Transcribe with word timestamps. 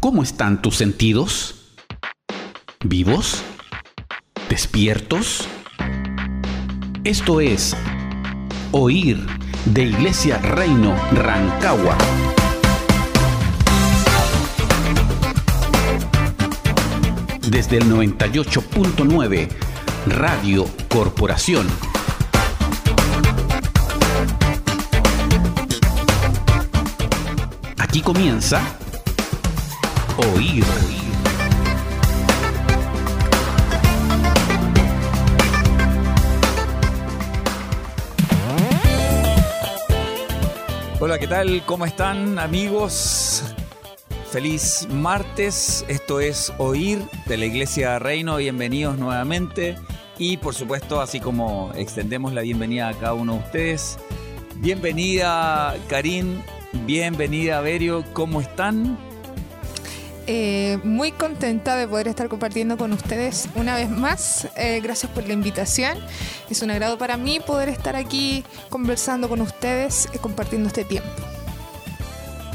¿Cómo 0.00 0.22
están 0.22 0.62
tus 0.62 0.76
sentidos? 0.76 1.74
¿Vivos? 2.82 3.42
¿Despiertos? 4.48 5.46
Esto 7.04 7.42
es 7.42 7.76
Oír 8.72 9.26
de 9.66 9.84
Iglesia 9.84 10.38
Reino 10.38 10.96
Rancagua. 11.12 11.98
Desde 17.50 17.76
el 17.76 17.84
98.9 17.84 19.48
Radio 20.06 20.64
Corporación. 20.88 21.66
Aquí 27.76 28.00
comienza 28.00 28.62
Oír. 30.20 30.64
Hola, 41.00 41.18
¿qué 41.18 41.26
tal? 41.26 41.62
¿Cómo 41.64 41.86
están 41.86 42.38
amigos? 42.38 43.44
Feliz 44.30 44.86
martes, 44.90 45.86
esto 45.88 46.20
es 46.20 46.52
Oír 46.58 47.00
de 47.24 47.38
la 47.38 47.46
Iglesia 47.46 47.98
Reino, 47.98 48.36
bienvenidos 48.36 48.98
nuevamente 48.98 49.76
y 50.18 50.36
por 50.36 50.54
supuesto 50.54 51.00
así 51.00 51.18
como 51.18 51.72
extendemos 51.74 52.34
la 52.34 52.42
bienvenida 52.42 52.88
a 52.88 52.94
cada 52.94 53.14
uno 53.14 53.34
de 53.34 53.38
ustedes, 53.38 53.98
bienvenida 54.56 55.74
Karin, 55.88 56.44
bienvenida 56.86 57.60
Berio, 57.62 58.04
¿cómo 58.12 58.40
están? 58.40 59.09
Eh, 60.32 60.78
muy 60.84 61.10
contenta 61.10 61.74
de 61.74 61.88
poder 61.88 62.06
estar 62.06 62.28
compartiendo 62.28 62.78
con 62.78 62.92
ustedes 62.92 63.48
una 63.56 63.74
vez 63.74 63.90
más. 63.90 64.46
Eh, 64.54 64.80
gracias 64.80 65.10
por 65.10 65.26
la 65.26 65.32
invitación. 65.32 65.98
Es 66.48 66.62
un 66.62 66.70
agrado 66.70 66.98
para 66.98 67.16
mí 67.16 67.40
poder 67.40 67.68
estar 67.68 67.96
aquí 67.96 68.44
conversando 68.68 69.28
con 69.28 69.40
ustedes, 69.40 70.08
y 70.14 70.18
compartiendo 70.18 70.68
este 70.68 70.84
tiempo. 70.84 71.10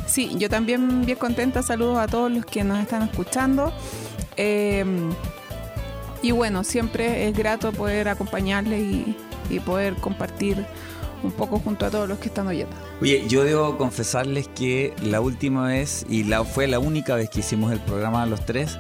Sí, 0.08 0.32
yo 0.38 0.50
también 0.50 1.06
bien 1.06 1.18
contenta. 1.18 1.64
Saludos 1.64 1.98
a 1.98 2.08
todos 2.08 2.32
los 2.32 2.46
que 2.46 2.64
nos 2.64 2.80
están 2.80 3.02
escuchando. 3.02 3.74
Eh, 4.38 4.86
y 6.22 6.32
bueno, 6.32 6.64
siempre 6.64 7.28
es 7.28 7.38
grato 7.38 7.74
poder 7.74 8.08
acompañarles 8.08 9.06
y 9.50 9.60
poder 9.60 9.96
compartir 9.96 10.66
un 11.26 11.32
poco 11.32 11.60
junto 11.60 11.86
a 11.86 11.90
todos 11.90 12.08
los 12.08 12.20
que 12.20 12.28
están 12.28 12.48
oyendo. 12.48 12.76
Oye, 13.02 13.26
yo 13.28 13.44
debo 13.44 13.78
confesarles 13.78 14.48
que 14.48 14.94
la 15.04 15.22
última 15.22 15.68
vez, 15.68 16.06
y 16.10 16.24
fue 16.54 16.68
la 16.68 16.80
única 16.80 17.16
vez 17.16 17.30
que 17.30 17.40
hicimos 17.40 17.72
el 17.72 17.80
programa 17.80 18.26
los 18.26 18.46
tres, 18.46 18.78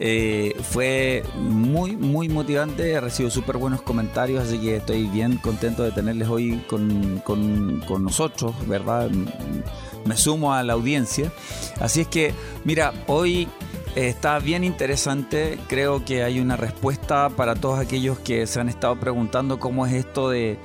eh, 0.00 0.54
fue 0.62 1.24
muy, 1.36 1.96
muy 1.96 2.28
motivante, 2.28 2.92
he 2.92 3.00
recibido 3.00 3.30
súper 3.30 3.56
buenos 3.56 3.82
comentarios, 3.82 4.44
así 4.44 4.58
que 4.58 4.76
estoy 4.76 5.06
bien 5.06 5.38
contento 5.38 5.82
de 5.82 5.90
tenerles 5.90 6.28
hoy 6.28 6.62
con, 6.68 7.20
con, 7.24 7.82
con 7.86 8.04
nosotros, 8.04 8.54
¿verdad? 8.68 9.10
Me 10.04 10.16
sumo 10.16 10.54
a 10.54 10.62
la 10.62 10.74
audiencia. 10.74 11.32
Así 11.80 12.02
es 12.02 12.06
que, 12.06 12.32
mira, 12.64 12.92
hoy 13.08 13.48
está 13.96 14.38
bien 14.38 14.62
interesante. 14.62 15.58
Creo 15.66 16.04
que 16.04 16.22
hay 16.22 16.38
una 16.38 16.56
respuesta 16.56 17.28
para 17.30 17.56
todos 17.56 17.80
aquellos 17.80 18.20
que 18.20 18.46
se 18.46 18.60
han 18.60 18.68
estado 18.68 18.98
preguntando 19.00 19.58
cómo 19.58 19.84
es 19.84 19.92
esto 19.94 20.30
de, 20.30 20.58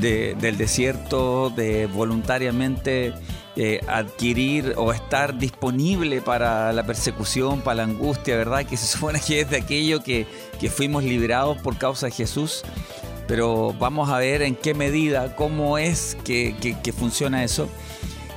de- 0.00 0.34
del 0.40 0.56
desierto, 0.56 1.50
de 1.50 1.86
voluntariamente 1.86 3.12
eh, 3.56 3.80
adquirir 3.86 4.74
o 4.76 4.92
estar 4.92 5.38
disponible 5.38 6.20
para 6.20 6.72
la 6.72 6.82
persecución, 6.84 7.60
para 7.60 7.76
la 7.76 7.82
angustia, 7.84 8.36
¿verdad? 8.36 8.64
Que 8.66 8.76
se 8.76 8.86
supone 8.96 9.20
que 9.20 9.40
es 9.40 9.50
de 9.50 9.58
aquello 9.58 10.02
que, 10.02 10.26
que 10.60 10.70
fuimos 10.70 11.04
liberados 11.04 11.58
por 11.58 11.76
causa 11.78 12.06
de 12.06 12.12
Jesús. 12.12 12.62
Pero 13.26 13.72
vamos 13.78 14.10
a 14.10 14.18
ver 14.18 14.42
en 14.42 14.54
qué 14.54 14.74
medida, 14.74 15.34
cómo 15.36 15.78
es 15.78 16.16
que, 16.24 16.54
que- 16.60 16.92
funciona 16.92 17.42
eso. 17.44 17.68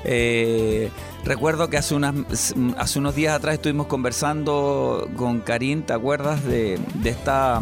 Eh, 0.06 0.90
recuerdo 1.26 1.70
que 1.70 1.78
hace, 1.78 1.96
hace 2.78 3.00
unos 3.00 3.16
días 3.16 3.36
atrás 3.36 3.56
estuvimos 3.56 3.88
conversando 3.88 5.10
con 5.18 5.42
Karim, 5.42 5.82
¿te 5.82 5.92
acuerdas 5.94 6.44
de, 6.46 6.80
de 6.96 7.10
esta, 7.10 7.62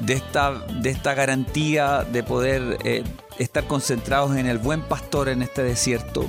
de, 0.00 0.14
esta, 0.14 0.52
de 0.52 0.90
esta 0.90 1.14
garantía 1.14 2.04
de 2.10 2.22
poder 2.22 2.78
eh, 2.84 3.04
estar 3.38 3.66
concentrados 3.66 4.36
en 4.36 4.46
el 4.46 4.58
buen 4.58 4.82
pastor 4.82 5.28
en 5.28 5.42
este 5.42 5.62
desierto? 5.62 6.26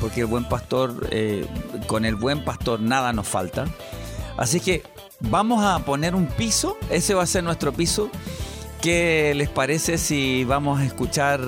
Porque 0.00 0.20
el 0.20 0.26
buen 0.26 0.44
pastor, 0.44 1.08
eh, 1.10 1.46
con 1.86 2.04
el 2.04 2.16
buen 2.16 2.44
pastor 2.44 2.80
nada 2.80 3.12
nos 3.12 3.28
falta. 3.28 3.66
Así 4.36 4.60
que 4.60 4.82
vamos 5.20 5.62
a 5.62 5.78
poner 5.84 6.14
un 6.14 6.26
piso, 6.26 6.76
ese 6.88 7.14
va 7.14 7.22
a 7.22 7.26
ser 7.26 7.44
nuestro 7.44 7.72
piso. 7.72 8.10
¿Qué 8.80 9.34
les 9.36 9.50
parece 9.50 9.98
si 9.98 10.44
vamos 10.44 10.80
a 10.80 10.86
escuchar 10.86 11.40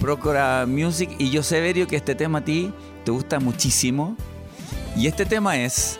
Procura 0.00 0.66
Music? 0.68 1.10
Y 1.18 1.30
yo 1.30 1.42
sé, 1.42 1.60
Verio, 1.60 1.88
que 1.88 1.96
este 1.96 2.14
tema 2.14 2.38
a 2.38 2.44
ti 2.44 2.72
te 3.04 3.10
gusta 3.10 3.40
muchísimo. 3.40 4.16
Y 4.96 5.08
este 5.08 5.26
tema 5.26 5.56
es, 5.56 5.98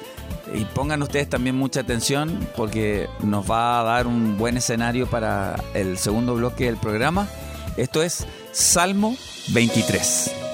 y 0.55 0.65
pongan 0.65 1.03
ustedes 1.03 1.29
también 1.29 1.57
mucha 1.57 1.81
atención, 1.81 2.49
porque 2.57 3.09
nos 3.21 3.51
va 3.51 3.81
a 3.81 3.85
dar 3.85 4.07
un 4.07 4.37
buen 4.37 4.57
escenario 4.57 5.07
para 5.07 5.63
el 5.75 5.99
segundo 5.99 6.35
bloque 6.35 6.65
del 6.65 6.77
programa. 6.77 7.29
Esto 7.77 8.03
es 8.03 8.27
Salmo 8.53 9.17
23. 9.53 10.50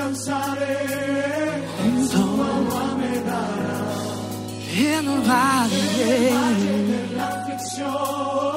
Descansaré, 0.00 0.78
en 1.84 2.08
su 2.08 2.18
me 2.98 3.14
dará. 3.20 3.80
En 4.72 5.08
el 5.08 5.20
valle 5.28 6.32
De 6.90 7.16
la 7.16 7.28
aflicción, 7.28 8.49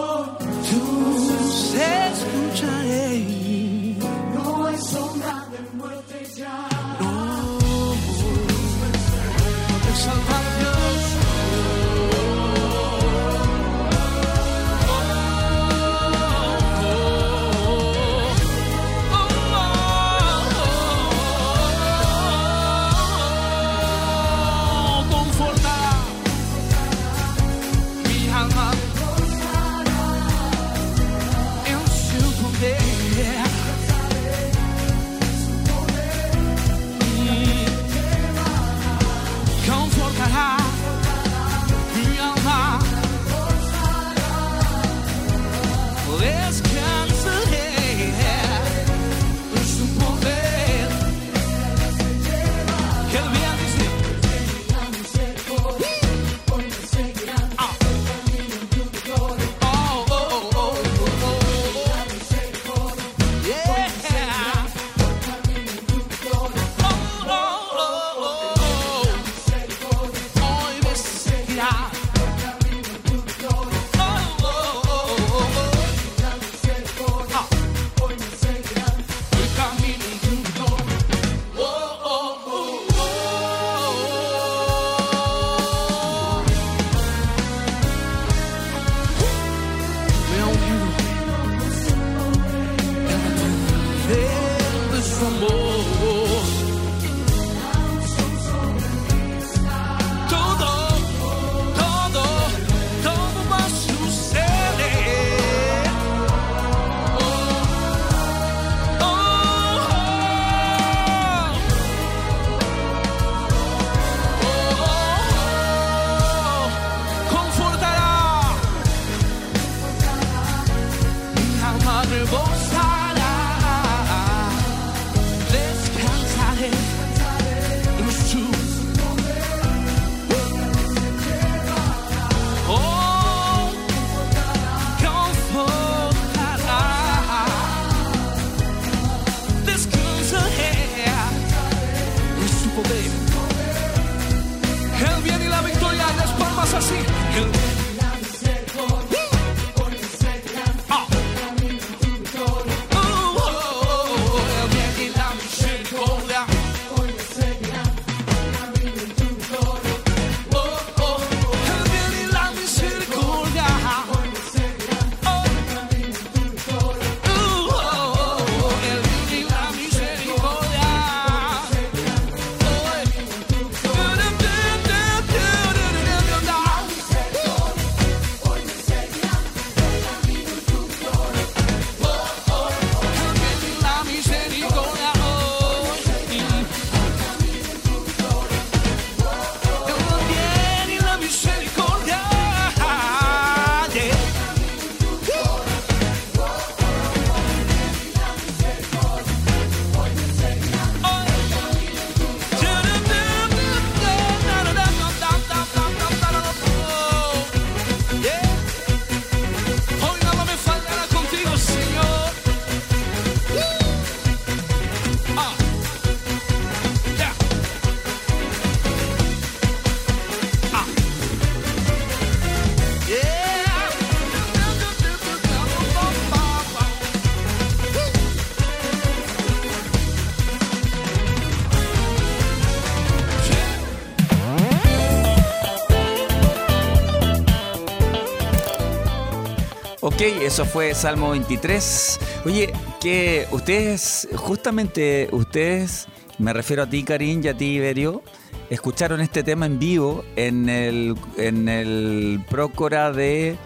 eso 240.25 240.63
fue 240.63 240.95
Salmo 240.95 241.31
23. 241.31 242.19
Oye, 242.45 242.71
que 243.01 243.45
ustedes, 243.51 244.29
justamente 244.35 245.27
ustedes, 245.33 246.07
me 246.37 246.53
refiero 246.53 246.83
a 246.83 246.89
ti, 246.89 247.03
Karim, 247.03 247.41
y 247.43 247.49
a 247.49 247.57
ti, 247.57 247.65
Iberio, 247.65 248.23
escucharon 248.69 249.19
este 249.19 249.43
tema 249.43 249.65
en 249.65 249.79
vivo 249.79 250.23
en 250.37 250.69
el, 250.69 251.17
en 251.35 251.67
el 251.67 252.41
Prócora 252.49 253.11
de 253.11 253.57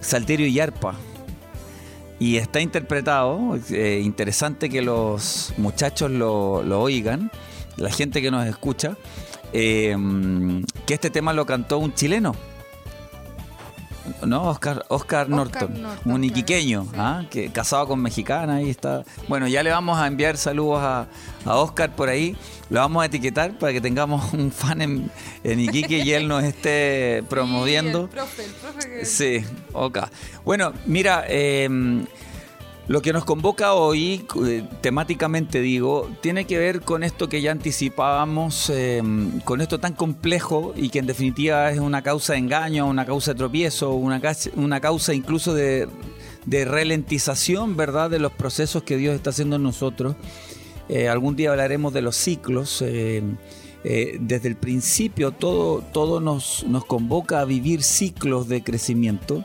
Salterio 0.00 0.46
y 0.46 0.60
Arpa. 0.60 0.94
Y 2.20 2.36
está 2.36 2.60
interpretado, 2.60 3.58
eh, 3.70 4.00
interesante 4.04 4.70
que 4.70 4.82
los 4.82 5.52
muchachos 5.56 6.12
lo, 6.12 6.62
lo 6.62 6.80
oigan, 6.80 7.32
la 7.76 7.90
gente 7.90 8.22
que 8.22 8.30
nos 8.30 8.46
escucha, 8.46 8.96
eh, 9.52 9.96
que 10.86 10.94
este 10.94 11.10
tema 11.10 11.32
lo 11.32 11.44
cantó 11.44 11.78
un 11.78 11.92
chileno. 11.92 12.36
No, 14.26 14.44
Oscar, 14.44 14.84
Oscar 14.88 15.28
Norton, 15.28 15.82
Norton, 15.82 16.12
un 16.12 16.24
iquiqueño, 16.24 16.86
claro, 16.86 17.02
¿ah? 17.20 17.26
que 17.30 17.50
casado 17.50 17.88
con 17.88 18.00
mexicana, 18.00 18.56
ahí 18.56 18.70
está. 18.70 19.04
Bueno, 19.28 19.46
ya 19.48 19.62
le 19.62 19.70
vamos 19.70 19.98
a 19.98 20.06
enviar 20.06 20.36
saludos 20.36 20.80
a, 20.82 21.06
a 21.44 21.56
Oscar 21.56 21.94
por 21.94 22.08
ahí, 22.08 22.36
lo 22.70 22.80
vamos 22.80 23.02
a 23.02 23.06
etiquetar 23.06 23.58
para 23.58 23.72
que 23.72 23.80
tengamos 23.80 24.32
un 24.32 24.50
fan 24.52 24.82
en, 24.82 25.10
en 25.42 25.60
Iquique 25.60 25.98
y 25.98 26.12
él 26.12 26.28
nos 26.28 26.42
esté 26.44 27.22
promoviendo. 27.28 28.08
Sí, 28.14 28.18
el 28.18 28.24
profe, 28.26 28.44
el 28.44 28.50
profe 28.52 28.88
que- 29.00 29.04
Sí, 29.06 29.44
ok. 29.72 29.98
Bueno, 30.44 30.72
mira, 30.86 31.24
eh, 31.28 31.68
lo 32.86 33.00
que 33.00 33.14
nos 33.14 33.24
convoca 33.24 33.72
hoy, 33.72 34.26
eh, 34.46 34.68
temáticamente 34.82 35.60
digo, 35.60 36.10
tiene 36.20 36.44
que 36.44 36.58
ver 36.58 36.82
con 36.82 37.02
esto 37.02 37.28
que 37.28 37.40
ya 37.40 37.50
anticipábamos, 37.50 38.70
eh, 38.70 39.02
con 39.44 39.62
esto 39.62 39.80
tan 39.80 39.94
complejo 39.94 40.74
y 40.76 40.90
que 40.90 40.98
en 40.98 41.06
definitiva 41.06 41.70
es 41.70 41.78
una 41.78 42.02
causa 42.02 42.34
de 42.34 42.40
engaño, 42.40 42.86
una 42.86 43.06
causa 43.06 43.32
de 43.32 43.38
tropiezo, 43.38 43.92
una, 43.92 44.20
una 44.56 44.80
causa 44.80 45.14
incluso 45.14 45.54
de, 45.54 45.88
de 46.44 46.64
ralentización, 46.66 47.74
¿verdad?, 47.76 48.10
de 48.10 48.18
los 48.18 48.32
procesos 48.32 48.82
que 48.82 48.98
Dios 48.98 49.14
está 49.14 49.30
haciendo 49.30 49.56
en 49.56 49.62
nosotros. 49.62 50.14
Eh, 50.90 51.08
algún 51.08 51.36
día 51.36 51.50
hablaremos 51.50 51.94
de 51.94 52.02
los 52.02 52.16
ciclos. 52.16 52.82
eh, 52.82 53.22
desde 54.18 54.48
el 54.48 54.56
principio 54.56 55.32
todo, 55.32 55.82
todo 55.92 56.18
nos, 56.18 56.64
nos 56.66 56.86
convoca 56.86 57.40
a 57.40 57.44
vivir 57.44 57.82
ciclos 57.82 58.48
de 58.48 58.62
crecimiento. 58.62 59.44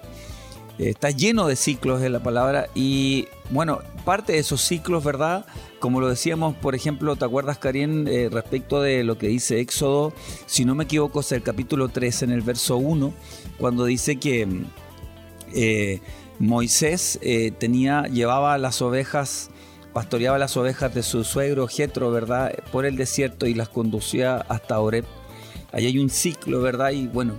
Está 0.77 1.11
lleno 1.11 1.45
de 1.45 1.57
ciclos 1.57 2.01
en 2.03 2.13
la 2.13 2.23
palabra 2.23 2.69
y 2.73 3.27
bueno, 3.49 3.79
parte 4.05 4.33
de 4.33 4.39
esos 4.39 4.61
ciclos, 4.61 5.03
¿verdad? 5.03 5.45
Como 5.79 6.01
lo 6.01 6.07
decíamos, 6.07 6.55
por 6.55 6.75
ejemplo, 6.75 7.15
¿te 7.15 7.25
acuerdas, 7.25 7.57
Karim, 7.57 8.07
eh, 8.07 8.29
respecto 8.31 8.81
de 8.81 9.03
lo 9.03 9.17
que 9.17 9.27
dice 9.27 9.59
Éxodo? 9.59 10.13
Si 10.45 10.65
no 10.65 10.75
me 10.75 10.83
equivoco, 10.83 11.21
es 11.21 11.31
el 11.31 11.41
capítulo 11.41 11.89
3, 11.89 12.23
en 12.23 12.31
el 12.31 12.41
verso 12.41 12.77
1, 12.77 13.13
cuando 13.57 13.85
dice 13.85 14.17
que 14.17 14.47
eh, 15.53 15.99
Moisés 16.37 17.17
eh, 17.21 17.51
tenía, 17.51 18.03
llevaba 18.03 18.57
las 18.59 18.81
ovejas, 18.81 19.49
pastoreaba 19.93 20.37
las 20.37 20.55
ovejas 20.55 20.93
de 20.93 21.01
su 21.01 21.23
suegro 21.23 21.67
Jetro, 21.67 22.11
¿verdad? 22.11 22.53
Por 22.71 22.85
el 22.85 22.95
desierto 22.97 23.47
y 23.47 23.55
las 23.55 23.69
conducía 23.69 24.37
hasta 24.37 24.79
Oreb. 24.79 25.05
Ahí 25.71 25.87
hay 25.87 25.97
un 25.97 26.09
ciclo, 26.09 26.61
¿verdad? 26.61 26.91
Y 26.91 27.07
bueno, 27.07 27.33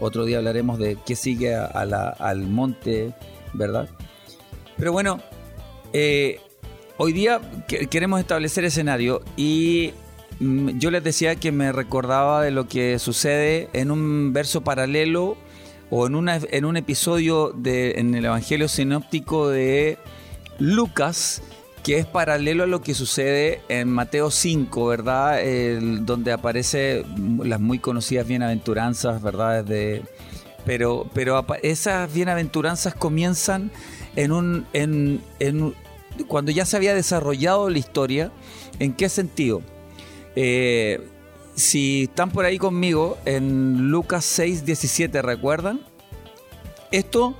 otro 0.00 0.24
día 0.24 0.38
hablaremos 0.38 0.78
de 0.78 0.98
qué 1.04 1.14
sigue 1.14 1.54
al 1.54 2.42
monte, 2.42 3.12
¿verdad? 3.52 3.88
Pero 4.76 4.92
bueno, 4.92 5.20
eh, 5.92 6.40
hoy 6.98 7.12
día 7.12 7.40
que- 7.68 7.86
queremos 7.88 8.20
establecer 8.20 8.64
escenario 8.64 9.22
y 9.36 9.92
mm, 10.40 10.78
yo 10.78 10.90
les 10.90 11.02
decía 11.04 11.36
que 11.36 11.52
me 11.52 11.72
recordaba 11.72 12.42
de 12.42 12.50
lo 12.50 12.68
que 12.68 12.98
sucede 12.98 13.68
en 13.72 13.90
un 13.90 14.32
verso 14.32 14.62
paralelo 14.62 15.36
o 15.90 16.06
en, 16.06 16.14
una, 16.14 16.40
en 16.50 16.64
un 16.64 16.76
episodio 16.76 17.52
de, 17.54 17.92
en 17.98 18.14
el 18.14 18.24
Evangelio 18.24 18.66
Sinóptico 18.68 19.48
de 19.50 19.98
Lucas, 20.58 21.42
que 21.82 21.98
es 21.98 22.06
paralelo 22.06 22.64
a 22.64 22.66
lo 22.66 22.80
que 22.80 22.94
sucede 22.94 23.60
en 23.68 23.88
Mateo 23.90 24.30
5, 24.30 24.86
¿verdad? 24.86 25.38
Donde 26.02 26.32
aparece 26.32 27.04
las 27.44 27.60
muy 27.60 27.78
conocidas 27.78 28.26
bienaventuranzas, 28.26 29.20
¿verdad? 29.20 29.64
De, 29.64 30.02
pero 30.64 31.10
pero 31.12 31.44
esas 31.62 32.12
bienaventuranzas 32.14 32.94
comienzan 32.94 33.70
en 34.14 34.30
un, 34.32 34.64
en, 34.72 35.20
en 35.40 35.74
cuando 36.26 36.50
ya 36.50 36.64
se 36.64 36.76
había 36.76 36.94
desarrollado 36.94 37.68
la 37.70 37.78
historia. 37.78 38.30
¿En 38.78 38.92
qué 38.94 39.08
sentido? 39.08 39.62
Eh, 40.36 41.00
si 41.54 42.04
están 42.04 42.30
por 42.30 42.44
ahí 42.44 42.58
conmigo, 42.58 43.18
en 43.24 43.90
Lucas 43.90 44.24
6, 44.24 44.64
17, 44.64 45.20
¿recuerdan? 45.22 45.80
Esto, 46.90 47.34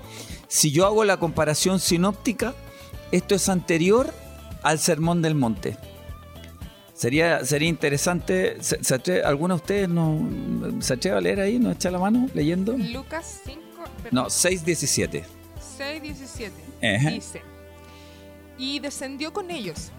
si 0.49 0.71
yo 0.71 0.87
hago 0.87 1.05
la 1.05 1.17
comparación 1.19 1.81
sinóptica, 1.81 2.55
esto 3.11 3.35
es 3.35 3.49
anterior 3.49 4.13
al 4.63 4.79
Sermón 4.79 5.23
del 5.23 5.35
Monte. 5.35 5.77
Sería, 6.95 7.45
sería 7.45 7.69
interesante, 7.69 8.59
¿se, 8.61 8.83
se 8.85 8.95
atreve- 8.95 9.25
¿alguno 9.25 9.55
de 9.57 9.61
ustedes 9.61 9.89
no, 9.89 10.29
se 10.81 10.95
atreve 10.95 11.17
a 11.17 11.21
leer 11.21 11.41
ahí? 11.41 11.59
¿No 11.59 11.73
echa 11.73 11.91
la 11.91 11.99
mano 11.99 12.29
leyendo? 12.35 12.77
Lucas 12.77 13.41
5, 13.45 13.61
No, 14.13 14.31
6, 14.31 14.65
17. 14.65 15.25
6, 15.79 16.03
17. 16.03 16.53
Ajá. 16.97 17.11
Dice, 17.11 17.43
y 18.63 18.79
descendió 18.79 19.33
con 19.33 19.51
ellos 19.51 19.91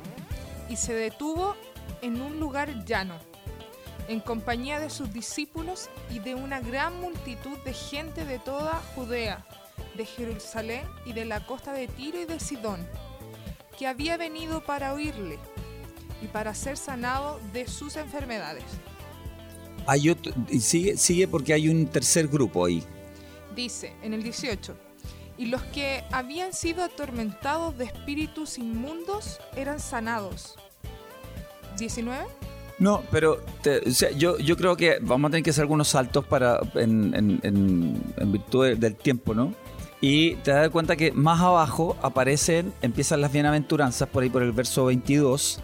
y 0.70 0.78
se 0.78 0.94
detuvo 0.94 1.54
en 2.02 2.22
un 2.22 2.40
lugar 2.40 2.86
llano, 2.86 3.16
en 4.08 4.22
compañía 4.22 4.80
de 4.80 4.90
sus 4.90 5.12
discípulos 5.12 5.90
y 6.10 6.20
de 6.20 6.34
una 6.34 6.62
gran 6.62 6.98
multitud 7.02 7.58
de 7.66 7.74
gente 7.74 8.24
de 8.26 8.40
toda 8.40 8.82
Judea, 8.96 9.46
de 9.98 10.06
Jerusalén 10.06 10.84
y 11.06 11.12
de 11.12 11.26
la 11.26 11.46
costa 11.46 11.74
de 11.74 11.90
Tiro 11.90 12.22
y 12.22 12.26
de 12.26 12.40
Sidón, 12.40 12.88
que 13.78 13.86
había 13.86 14.16
venido 14.16 14.64
para 14.64 14.94
oírle 14.94 15.40
y 16.22 16.28
para 16.28 16.56
ser 16.56 16.78
sanado 16.78 17.42
de 17.52 17.68
sus 17.68 17.98
enfermedades. 17.98 18.64
Hay 19.88 20.10
otro- 20.10 20.32
sigue, 20.62 20.96
sigue 20.96 21.28
porque 21.28 21.54
hay 21.54 21.68
un 21.68 21.86
tercer 21.88 22.30
grupo 22.30 22.66
ahí. 22.66 22.82
Dice 23.58 23.94
en 24.02 24.14
el 24.14 24.24
18, 24.24 24.74
y 25.38 25.48
los 25.48 25.62
que 25.64 26.04
habían 26.12 26.54
sido 26.54 26.84
atormentados 26.84 27.78
de 27.78 27.86
espíritus 27.86 28.58
inmundos 28.58 29.40
eran 29.56 29.80
sanados. 29.80 30.56
19. 31.78 32.26
No, 32.80 33.04
pero 33.12 33.38
te- 33.62 33.80
o 33.88 33.92
sea, 33.92 34.12
yo, 34.12 34.38
yo 34.40 34.58
creo 34.58 34.76
que 34.76 34.98
vamos 35.02 35.30
a 35.30 35.32
tener 35.32 35.44
que 35.44 35.52
hacer 35.52 35.62
algunos 35.64 35.88
saltos 35.90 36.26
para 36.26 36.60
en, 36.76 37.14
en- 37.16 37.40
en- 37.44 38.04
en 38.18 38.32
virtud 38.32 38.66
de- 38.66 38.76
del 38.76 38.96
tiempo, 38.96 39.34
¿no? 39.34 39.54
Y 40.02 40.36
te 40.38 40.52
das 40.52 40.70
cuenta 40.70 40.96
que 40.98 41.12
más 41.14 41.40
abajo 41.40 41.96
aparecen, 42.02 42.74
empiezan 42.82 43.22
las 43.22 43.32
bienaventuranzas 43.32 44.10
por 44.10 44.24
ahí 44.24 44.30
por 44.30 44.44
el 44.44 44.52
verso 44.52 44.86
22 44.86 45.62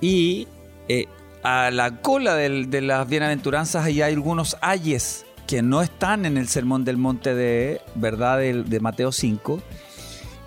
y 0.00 0.48
eh, 0.88 1.06
a 1.42 1.70
la 1.70 2.00
cola 2.00 2.34
del- 2.36 2.70
de 2.70 2.80
las 2.80 3.06
bienaventuranzas 3.08 3.84
ahí 3.84 4.00
hay 4.00 4.14
algunos 4.14 4.56
ayes 4.62 5.26
que 5.46 5.62
no 5.62 5.82
están 5.82 6.26
en 6.26 6.36
el 6.36 6.48
sermón 6.48 6.84
del 6.84 6.96
monte 6.96 7.34
de 7.34 7.80
verdad 7.94 8.38
del- 8.38 8.68
de 8.68 8.80
Mateo 8.80 9.12
5 9.12 9.60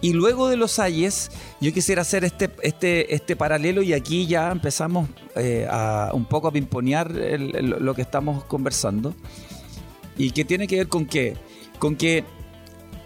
y 0.01 0.13
luego 0.13 0.47
de 0.47 0.55
los 0.57 0.79
ayes, 0.79 1.29
yo 1.59 1.73
quisiera 1.73 2.03
hacer 2.03 2.23
este, 2.23 2.49
este, 2.63 3.13
este 3.13 3.35
paralelo 3.35 3.81
y 3.81 3.93
aquí 3.93 4.27
ya 4.27 4.51
empezamos 4.51 5.09
eh, 5.35 5.67
a 5.69 6.11
un 6.13 6.25
poco 6.25 6.47
a 6.47 6.51
pimponear 6.51 7.11
lo 7.11 7.93
que 7.93 8.01
estamos 8.01 8.43
conversando. 8.45 9.13
Y 10.17 10.31
que 10.31 10.43
tiene 10.45 10.67
que 10.67 10.77
ver 10.77 10.87
con 10.87 11.05
qué? 11.05 11.35
Con 11.79 11.95
que 11.95 12.23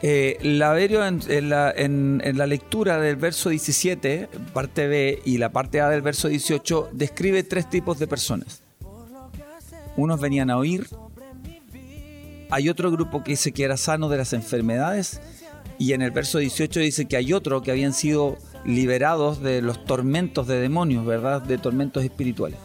eh, 0.03 0.37
Laverio 0.41 1.05
en 1.05 1.49
la, 1.49 1.71
en- 1.75 2.21
en 2.23 2.37
la 2.37 2.45
lectura 2.47 2.99
del 2.99 3.15
verso 3.15 3.49
17, 3.49 4.29
parte 4.53 4.87
B, 4.87 5.19
y 5.25 5.37
la 5.37 5.51
parte 5.51 5.79
A 5.81 5.89
del 5.89 6.01
verso 6.01 6.27
18, 6.27 6.89
describe 6.91 7.41
tres 7.43 7.69
tipos 7.69 7.97
de 7.99 8.05
personas. 8.07 8.61
Unos 9.95 10.19
venían 10.19 10.49
a 10.49 10.57
oír, 10.57 10.87
hay 12.53 12.69
otro 12.69 12.91
grupo 12.91 13.23
que 13.23 13.31
dice 13.31 13.51
que 13.51 13.63
era 13.63 13.77
sano 13.77 14.09
de 14.09 14.17
las 14.17 14.31
enfermedades, 14.31 15.19
y 15.79 15.93
en 15.93 16.03
el 16.03 16.11
verso 16.11 16.37
18 16.37 16.81
dice 16.81 17.05
que 17.07 17.17
hay 17.17 17.33
otro 17.33 17.63
que 17.63 17.71
habían 17.71 17.93
sido 17.93 18.37
liberados 18.63 19.41
de 19.41 19.63
los 19.63 19.83
tormentos 19.85 20.45
de 20.45 20.59
demonios, 20.59 21.03
¿verdad? 21.03 21.41
De 21.41 21.57
tormentos 21.57 22.03
espirituales. 22.03 22.59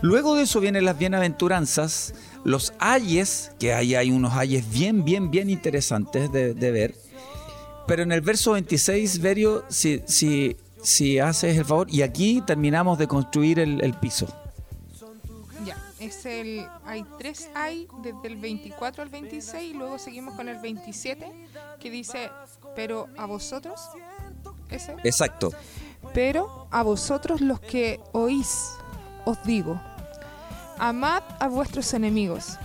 Luego 0.00 0.34
de 0.34 0.44
eso 0.44 0.60
vienen 0.60 0.86
las 0.86 0.98
bienaventuranzas, 0.98 2.14
los 2.42 2.72
ayes, 2.78 3.52
que 3.58 3.74
ahí 3.74 3.94
hay 3.94 4.10
unos 4.10 4.32
ayes 4.32 4.64
bien, 4.70 5.04
bien, 5.04 5.30
bien 5.30 5.50
interesantes 5.50 6.32
de, 6.32 6.54
ver. 6.54 6.94
Pero 7.86 8.02
en 8.02 8.12
el 8.12 8.22
verso 8.22 8.52
26, 8.52 9.20
Verio, 9.20 9.62
si, 9.68 10.00
si, 10.06 10.56
si 10.82 11.18
haces 11.18 11.58
el 11.58 11.66
favor, 11.66 11.86
y 11.90 12.00
aquí 12.00 12.42
terminamos 12.46 12.98
de 12.98 13.06
construir 13.06 13.58
el 13.58 13.92
piso. 14.00 14.26
Es 15.98 16.26
el. 16.26 16.66
Hay 16.84 17.04
tres 17.18 17.48
hay 17.54 17.88
desde 18.02 18.28
el 18.28 18.36
24 18.36 19.02
al 19.02 19.08
26 19.08 19.74
y 19.74 19.74
luego 19.74 19.98
seguimos 19.98 20.34
con 20.34 20.48
el 20.48 20.58
27 20.58 21.32
que 21.80 21.90
dice, 21.90 22.30
pero 22.74 23.08
a 23.16 23.26
vosotros. 23.26 23.80
Ese. 24.68 24.96
Exacto. 25.04 25.52
Pero 26.12 26.68
a 26.70 26.82
vosotros 26.82 27.40
los 27.40 27.60
que 27.60 28.00
oís, 28.12 28.70
os 29.24 29.42
digo, 29.44 29.80
amad 30.78 31.22
a 31.40 31.48
vuestros 31.48 31.94
enemigos, 31.94 32.58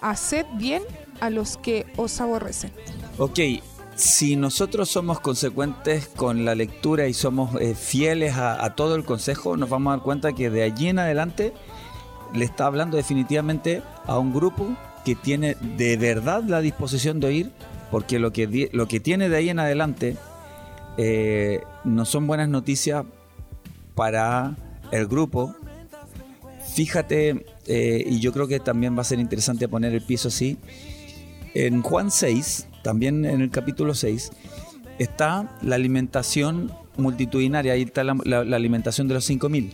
haced 0.00 0.46
bien 0.54 0.82
a 1.20 1.30
los 1.30 1.56
que 1.56 1.86
os 1.96 2.20
aborrecen. 2.20 2.72
Ok, 3.18 3.38
si 3.94 4.36
nosotros 4.36 4.90
somos 4.90 5.20
consecuentes 5.20 6.08
con 6.08 6.44
la 6.44 6.54
lectura 6.54 7.06
y 7.06 7.14
somos 7.14 7.60
eh, 7.60 7.74
fieles 7.74 8.34
a, 8.34 8.64
a 8.64 8.74
todo 8.74 8.94
el 8.94 9.04
consejo, 9.04 9.56
nos 9.56 9.70
vamos 9.70 9.92
a 9.92 9.96
dar 9.96 10.04
cuenta 10.04 10.32
que 10.32 10.50
de 10.50 10.62
allí 10.64 10.88
en 10.88 10.98
adelante 10.98 11.54
le 12.34 12.44
está 12.44 12.66
hablando 12.66 12.96
definitivamente 12.96 13.82
a 14.06 14.18
un 14.18 14.32
grupo 14.32 14.68
que 15.04 15.14
tiene 15.14 15.56
de 15.76 15.96
verdad 15.96 16.42
la 16.44 16.60
disposición 16.60 17.20
de 17.20 17.26
oír, 17.28 17.50
porque 17.90 18.18
lo 18.18 18.32
que, 18.32 18.68
lo 18.72 18.88
que 18.88 19.00
tiene 19.00 19.28
de 19.28 19.36
ahí 19.36 19.48
en 19.48 19.58
adelante 19.58 20.16
eh, 20.98 21.60
no 21.84 22.04
son 22.04 22.26
buenas 22.26 22.48
noticias 22.48 23.04
para 23.94 24.56
el 24.90 25.06
grupo. 25.06 25.54
Fíjate, 26.74 27.46
eh, 27.66 28.04
y 28.06 28.20
yo 28.20 28.32
creo 28.32 28.48
que 28.48 28.60
también 28.60 28.96
va 28.96 29.02
a 29.02 29.04
ser 29.04 29.18
interesante 29.18 29.68
poner 29.68 29.94
el 29.94 30.02
piso 30.02 30.28
así, 30.28 30.58
en 31.54 31.80
Juan 31.82 32.10
6, 32.10 32.68
también 32.82 33.24
en 33.24 33.40
el 33.40 33.50
capítulo 33.50 33.94
6, 33.94 34.30
está 34.98 35.56
la 35.62 35.76
alimentación 35.76 36.70
multitudinaria, 36.98 37.72
ahí 37.74 37.82
está 37.82 38.04
la, 38.04 38.16
la- 38.24 38.44
la 38.44 38.56
alimentación 38.56 39.08
de 39.08 39.14
los 39.14 39.24
5000. 39.24 39.72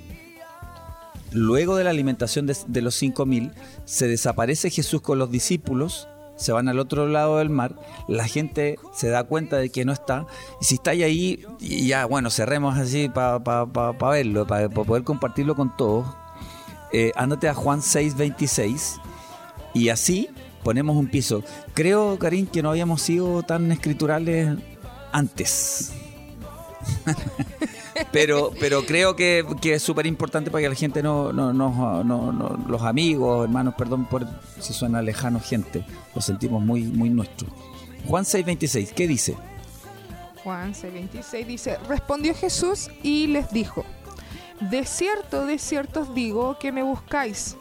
Luego 1.32 1.76
de 1.76 1.84
la 1.84 1.90
alimentación 1.90 2.46
de, 2.46 2.56
de 2.66 2.82
los 2.82 2.94
5000, 2.96 3.52
se 3.84 4.08
desaparece 4.08 4.70
Jesús 4.70 5.00
con 5.00 5.18
los 5.18 5.30
discípulos, 5.30 6.08
se 6.36 6.52
van 6.52 6.68
al 6.68 6.78
otro 6.78 7.06
lado 7.06 7.38
del 7.38 7.50
mar, 7.50 7.74
la 8.08 8.26
gente 8.26 8.78
se 8.92 9.08
da 9.08 9.24
cuenta 9.24 9.58
de 9.58 9.70
que 9.70 9.84
no 9.84 9.92
está, 9.92 10.26
y 10.60 10.64
si 10.64 10.74
estáis 10.74 11.04
ahí, 11.04 11.44
ya, 11.60 12.04
bueno, 12.06 12.30
cerremos 12.30 12.76
así 12.76 13.08
para 13.08 13.38
verlo, 14.10 14.46
para 14.46 14.68
poder 14.68 15.04
compartirlo 15.04 15.54
con 15.54 15.76
todos. 15.76 16.06
Eh, 16.92 17.12
ándate 17.16 17.48
a 17.48 17.54
Juan 17.54 17.80
6, 17.80 18.16
26, 18.16 19.00
y 19.74 19.88
así 19.88 20.28
ponemos 20.62 20.96
un 20.96 21.08
piso. 21.08 21.42
Creo, 21.74 22.18
Karim, 22.18 22.46
que 22.46 22.62
no 22.62 22.70
habíamos 22.70 23.02
sido 23.02 23.42
tan 23.42 23.70
escriturales 23.72 24.56
antes. 25.12 25.92
pero, 28.12 28.52
pero 28.58 28.84
creo 28.84 29.14
que, 29.16 29.44
que 29.60 29.74
es 29.74 29.82
súper 29.82 30.06
importante 30.06 30.50
para 30.50 30.62
que 30.62 30.68
la 30.68 30.74
gente 30.74 31.02
no, 31.02 31.32
no, 31.32 31.52
no, 31.52 32.02
no- 32.04 32.58
los 32.66 32.82
amigos, 32.82 33.44
hermanos, 33.44 33.74
perdón 33.76 34.06
por 34.06 34.26
si 34.60 34.72
suena 34.72 35.02
lejano 35.02 35.40
gente, 35.40 35.84
lo 36.14 36.20
sentimos 36.20 36.62
muy, 36.62 36.82
muy 36.82 37.10
nuestro. 37.10 37.48
Juan 38.06 38.24
6:26, 38.24 38.92
¿qué 38.94 39.06
dice? 39.06 39.36
Juan 40.42 40.72
6:26 40.74 41.46
dice, 41.46 41.78
respondió 41.88 42.34
Jesús 42.34 42.90
y 43.02 43.28
les 43.28 43.50
dijo, 43.50 43.84
de 44.60 44.84
cierto, 44.84 45.46
de 45.46 45.58
cierto 45.58 46.00
os 46.00 46.14
digo 46.14 46.58
que 46.58 46.72
me 46.72 46.82
buscáis, 46.82 47.56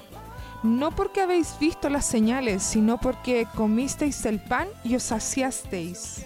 no 0.63 0.91
porque 0.91 1.21
habéis 1.21 1.55
visto 1.59 1.89
las 1.89 2.05
señales, 2.05 2.63
sino 2.63 2.99
porque 2.99 3.47
comisteis 3.55 4.25
el 4.25 4.39
pan 4.39 4.67
y 4.83 4.95
os 4.95 5.03
saciasteis. 5.03 6.25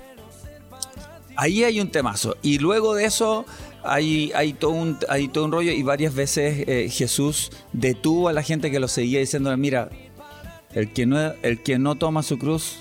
Ahí 1.35 1.63
hay 1.63 1.79
un 1.79 1.89
temazo. 1.89 2.37
Y 2.41 2.59
luego 2.59 2.95
de 2.95 3.05
eso 3.05 3.45
hay, 3.83 4.31
hay, 4.35 4.53
todo, 4.53 4.71
un, 4.71 4.97
hay 5.09 5.27
todo 5.27 5.45
un 5.45 5.51
rollo 5.51 5.71
y 5.71 5.83
varias 5.83 6.13
veces 6.13 6.63
eh, 6.67 6.89
Jesús 6.89 7.51
detuvo 7.73 8.29
a 8.29 8.33
la 8.33 8.43
gente 8.43 8.71
que 8.71 8.79
lo 8.79 8.87
seguía 8.87 9.19
diciéndole, 9.19 9.57
mira, 9.57 9.89
el 10.73 10.91
que 10.91 11.05
no, 11.05 11.33
el 11.41 11.59
no 11.79 11.95
toma 11.95 12.23
su 12.23 12.37
cruz 12.37 12.77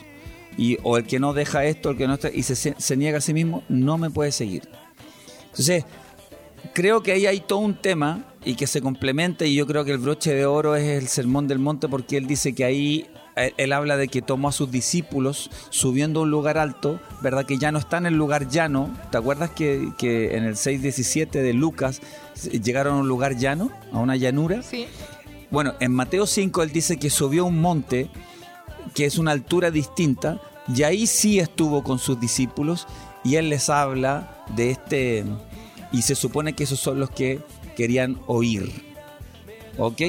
y, 0.56 0.78
o 0.82 0.96
el 0.96 1.04
que 1.04 1.18
no 1.18 1.32
deja 1.32 1.64
esto, 1.64 1.90
el 1.90 1.96
que 1.96 2.06
no 2.06 2.14
está, 2.14 2.30
y 2.30 2.42
se, 2.42 2.54
se 2.56 2.96
niega 2.96 3.18
a 3.18 3.20
sí 3.20 3.34
mismo, 3.34 3.62
no 3.68 3.98
me 3.98 4.10
puede 4.10 4.32
seguir. 4.32 4.68
Entonces, 5.44 5.84
creo 6.72 7.02
que 7.02 7.12
ahí 7.12 7.26
hay 7.26 7.40
todo 7.40 7.60
un 7.60 7.80
tema 7.80 8.24
y 8.44 8.54
que 8.54 8.66
se 8.66 8.80
complementa 8.80 9.44
y 9.46 9.54
yo 9.54 9.66
creo 9.66 9.84
que 9.84 9.92
el 9.92 9.98
broche 9.98 10.34
de 10.34 10.46
oro 10.46 10.76
es 10.76 10.84
el 10.84 11.08
sermón 11.08 11.48
del 11.48 11.58
monte 11.58 11.88
porque 11.88 12.16
él 12.16 12.26
dice 12.26 12.54
que 12.54 12.64
ahí 12.64 13.06
él, 13.36 13.54
él 13.56 13.72
habla 13.72 13.96
de 13.96 14.08
que 14.08 14.22
tomó 14.22 14.48
a 14.48 14.52
sus 14.52 14.70
discípulos 14.70 15.50
subiendo 15.70 16.20
a 16.20 16.22
un 16.24 16.30
lugar 16.30 16.58
alto, 16.58 17.00
¿verdad? 17.22 17.44
Que 17.44 17.58
ya 17.58 17.72
no 17.72 17.78
está 17.78 17.98
en 17.98 18.06
el 18.06 18.14
lugar 18.14 18.48
llano. 18.48 18.94
¿Te 19.10 19.18
acuerdas 19.18 19.50
que, 19.50 19.92
que 19.98 20.36
en 20.36 20.44
el 20.44 20.54
6.17 20.54 21.30
de 21.30 21.52
Lucas 21.52 22.00
eh, 22.50 22.60
llegaron 22.60 22.94
a 22.94 23.00
un 23.00 23.08
lugar 23.08 23.36
llano, 23.36 23.70
a 23.92 23.98
una 23.98 24.16
llanura? 24.16 24.62
Sí. 24.62 24.86
Bueno, 25.50 25.74
en 25.80 25.92
Mateo 25.92 26.26
5 26.26 26.62
él 26.62 26.72
dice 26.72 26.96
que 26.98 27.10
subió 27.10 27.44
a 27.44 27.46
un 27.46 27.60
monte 27.60 28.10
que 28.94 29.06
es 29.06 29.18
una 29.18 29.32
altura 29.32 29.70
distinta 29.70 30.40
y 30.74 30.82
ahí 30.82 31.06
sí 31.06 31.38
estuvo 31.38 31.82
con 31.82 31.98
sus 31.98 32.18
discípulos 32.18 32.86
y 33.22 33.36
él 33.36 33.50
les 33.50 33.68
habla 33.70 34.44
de 34.56 34.70
este 34.70 35.24
y 35.92 36.02
se 36.02 36.14
supone 36.14 36.54
que 36.54 36.64
esos 36.64 36.80
son 36.80 36.98
los 36.98 37.10
que 37.10 37.40
querían 37.76 38.18
oír. 38.26 38.70
¿Ok? 39.78 40.02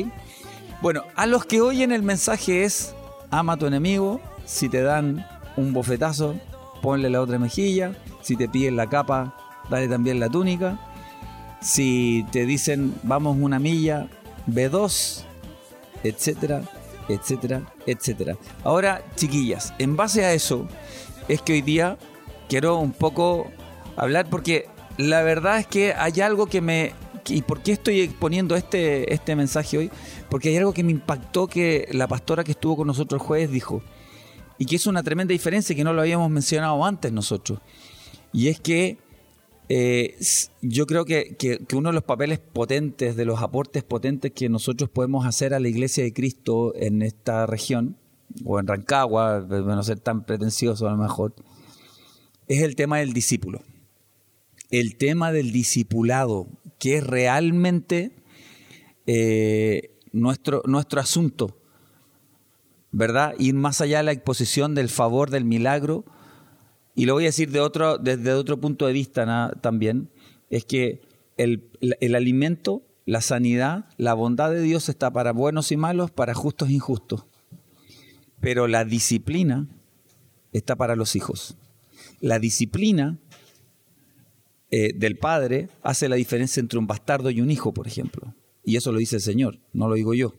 Bueno, 0.82 1.04
a 1.16 1.26
los 1.26 1.46
que 1.46 1.62
oyen 1.62 1.92
el 1.92 2.04
mensaje 2.04 2.64
es 2.64 2.96
ama 3.32 3.54
a 3.54 3.58
tu 3.58 3.66
enemigo, 3.66 4.22
si 4.46 4.70
te 4.70 4.82
dan 4.82 5.26
un 5.58 5.74
bofetazo, 5.74 6.36
ponle 6.82 7.10
la 7.10 7.22
otra 7.22 7.40
mejilla, 7.40 7.94
si 8.22 8.36
te 8.36 8.48
piden 8.48 8.76
la 8.76 8.88
capa, 8.88 9.36
dale 9.70 9.88
también 9.88 10.20
la 10.20 10.30
túnica. 10.30 10.80
Si 11.62 12.26
te 12.32 12.46
dicen 12.46 12.94
vamos 13.04 13.38
una 13.40 13.60
milla, 13.60 14.08
ve 14.46 14.70
dos, 14.70 15.26
etcétera, 16.04 16.62
etcétera, 17.10 17.62
etcétera. 17.86 18.38
Ahora, 18.64 19.02
chiquillas, 19.16 19.74
en 19.80 19.96
base 19.96 20.26
a 20.26 20.34
eso 20.34 20.68
es 21.28 21.42
que 21.42 21.54
hoy 21.54 21.62
día 21.62 21.98
quiero 22.48 22.78
un 22.78 22.92
poco 22.92 23.48
hablar 23.96 24.30
porque 24.30 24.68
la 24.98 25.24
verdad 25.24 25.60
es 25.60 25.68
que 25.68 25.94
hay 25.94 26.22
algo 26.22 26.46
que 26.48 26.62
me 26.62 26.94
¿Y 27.28 27.42
por 27.42 27.62
qué 27.62 27.72
estoy 27.72 28.02
exponiendo 28.02 28.56
este, 28.56 29.14
este 29.14 29.36
mensaje 29.36 29.78
hoy? 29.78 29.92
Porque 30.30 30.50
hay 30.50 30.58
algo 30.58 30.74
que 30.74 30.84
me 30.84 30.92
impactó 30.92 31.48
que 31.48 31.88
la 31.92 32.08
pastora 32.08 32.44
que 32.44 32.52
estuvo 32.52 32.78
con 32.78 32.88
nosotros 32.88 33.22
el 33.22 33.28
jueves 33.28 33.52
dijo, 33.52 33.82
y 34.58 34.66
que 34.66 34.76
es 34.76 34.88
una 34.88 35.04
tremenda 35.04 35.32
diferencia 35.32 35.76
que 35.76 35.84
no 35.84 35.94
lo 35.94 36.02
habíamos 36.02 36.30
mencionado 36.30 36.84
antes 36.86 37.12
nosotros. 37.12 37.60
Y 38.32 38.48
es 38.50 38.60
que 38.60 38.98
eh, 39.68 40.16
yo 40.62 40.86
creo 40.86 41.06
que, 41.06 41.36
que, 41.36 41.60
uno 41.76 41.90
de 41.90 41.94
los 41.94 42.04
papeles 42.04 42.40
potentes, 42.40 43.16
de 43.16 43.26
los 43.26 43.42
aportes 43.42 43.84
potentes 43.84 44.32
que 44.32 44.48
nosotros 44.50 44.90
podemos 44.90 45.26
hacer 45.26 45.54
a 45.54 45.60
la 45.60 45.68
Iglesia 45.68 46.04
de 46.04 46.14
Cristo 46.14 46.74
en 46.76 47.02
esta 47.02 47.46
región, 47.46 47.98
o 48.44 48.60
en 48.60 48.68
Rancagua, 48.68 49.42
de 49.42 49.62
no 49.62 49.84
ser 49.84 50.00
tan 50.00 50.26
pretencioso 50.26 50.88
a 50.88 50.92
lo 50.92 50.98
mejor, 50.98 51.34
es 52.48 52.62
el 52.62 52.76
tema 52.76 53.00
del 53.00 53.14
discípulo. 53.14 53.62
El 54.72 54.98
tema 54.98 55.32
del 55.32 55.52
discipulado, 55.52 56.48
que 56.86 56.98
es 56.98 57.04
realmente 57.04 58.12
eh, 59.08 59.98
nuestro, 60.12 60.62
nuestro 60.68 61.02
asunto, 61.02 61.60
¿verdad? 62.92 63.34
Ir 63.40 63.56
más 63.56 63.82
allá 63.82 63.98
de 63.98 64.04
la 64.04 64.12
exposición 64.12 64.76
del 64.76 64.90
favor, 64.90 65.32
del 65.32 65.46
milagro, 65.46 66.06
y 66.94 67.06
lo 67.06 67.16
voy 67.16 67.24
a 67.24 67.30
decir 67.30 67.50
de 67.50 67.60
otro, 67.60 67.98
desde 67.98 68.34
otro 68.34 68.62
punto 68.62 68.86
de 68.86 68.94
vista 68.94 69.26
¿no? 69.26 69.60
también, 69.62 70.12
es 70.52 70.66
que 70.66 71.02
el, 71.38 71.72
el, 71.82 72.14
alimento, 72.14 72.84
la 73.08 73.22
sanidad, 73.22 73.90
la 73.98 74.14
bondad 74.14 74.52
de 74.52 74.62
Dios 74.62 74.88
está 74.88 75.12
para 75.12 75.32
buenos 75.32 75.72
y 75.72 75.78
malos, 75.78 76.12
para 76.12 76.36
justos 76.36 76.70
e 76.70 76.74
injustos. 76.74 77.26
Pero 78.42 78.68
la 78.68 78.86
disciplina 78.86 79.68
está 80.52 80.76
para 80.76 80.96
los 80.96 81.16
hijos. 81.16 81.58
La 82.20 82.38
disciplina 82.38 83.18
eh, 84.78 84.92
del 84.94 85.18
padre 85.18 85.70
hace 85.84 86.10
la 86.10 86.18
diferencia 86.18 86.60
entre 86.60 86.78
un 86.78 86.86
bastardo 86.86 87.30
y 87.30 87.40
un 87.40 87.50
hijo, 87.50 87.74
por 87.74 87.88
ejemplo. 87.88 88.36
Y 88.62 88.76
eso 88.76 88.92
lo 88.92 89.00
dice 89.00 89.16
el 89.16 89.22
Señor, 89.22 89.62
no 89.72 89.88
lo 89.88 89.96
digo 89.96 90.14
yo. 90.14 90.34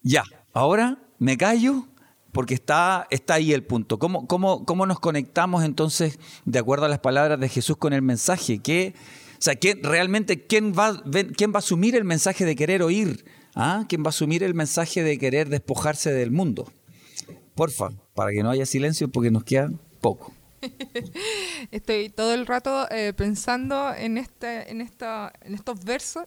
Ya, 0.00 0.24
ahora 0.54 1.02
me 1.18 1.36
callo 1.36 1.86
porque 2.32 2.54
está, 2.54 3.06
está 3.10 3.34
ahí 3.34 3.52
el 3.52 3.62
punto. 3.62 3.98
¿Cómo, 3.98 4.26
cómo, 4.26 4.64
¿Cómo 4.64 4.86
nos 4.86 5.00
conectamos 5.00 5.64
entonces, 5.64 6.18
de 6.46 6.58
acuerdo 6.58 6.86
a 6.86 6.88
las 6.88 7.00
palabras 7.00 7.38
de 7.40 7.48
Jesús, 7.50 7.76
con 7.76 7.92
el 7.92 8.00
mensaje? 8.00 8.60
¿Qué, 8.60 8.94
o 9.32 9.42
sea, 9.42 9.56
¿quién, 9.56 9.82
realmente 9.82 10.46
quién 10.46 10.72
va, 10.72 11.02
quién 11.36 11.52
va 11.52 11.56
a 11.56 11.58
asumir 11.58 11.94
el 11.94 12.04
mensaje 12.04 12.46
de 12.46 12.56
querer 12.56 12.82
oír? 12.82 13.26
¿Ah? 13.54 13.84
¿Quién 13.86 14.02
va 14.02 14.06
a 14.06 14.16
asumir 14.16 14.42
el 14.42 14.54
mensaje 14.54 15.02
de 15.02 15.18
querer 15.18 15.50
despojarse 15.50 16.10
del 16.10 16.30
mundo? 16.30 16.72
Porfa, 17.54 17.90
para 18.14 18.30
que 18.30 18.42
no 18.42 18.48
haya 18.48 18.64
silencio 18.64 19.08
porque 19.08 19.30
nos 19.30 19.44
queda 19.44 19.70
poco. 20.00 20.32
Estoy 21.70 22.08
todo 22.08 22.34
el 22.34 22.46
rato 22.46 22.88
eh, 22.90 23.12
pensando 23.16 23.94
en, 23.94 24.18
este, 24.18 24.70
en, 24.70 24.80
esta, 24.80 25.32
en 25.42 25.54
estos 25.54 25.84
versos 25.84 26.24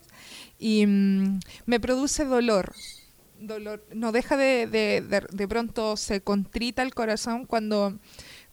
y 0.59 0.85
mmm, 0.85 1.39
me 1.65 1.79
produce 1.79 2.25
dolor 2.25 2.73
dolor, 3.39 3.83
no 3.93 4.11
deja 4.11 4.37
de, 4.37 4.67
de, 4.67 5.01
de, 5.01 5.25
de, 5.31 5.47
pronto 5.47 5.97
se 5.97 6.21
contrita 6.21 6.83
el 6.83 6.93
corazón 6.93 7.45
cuando, 7.45 7.97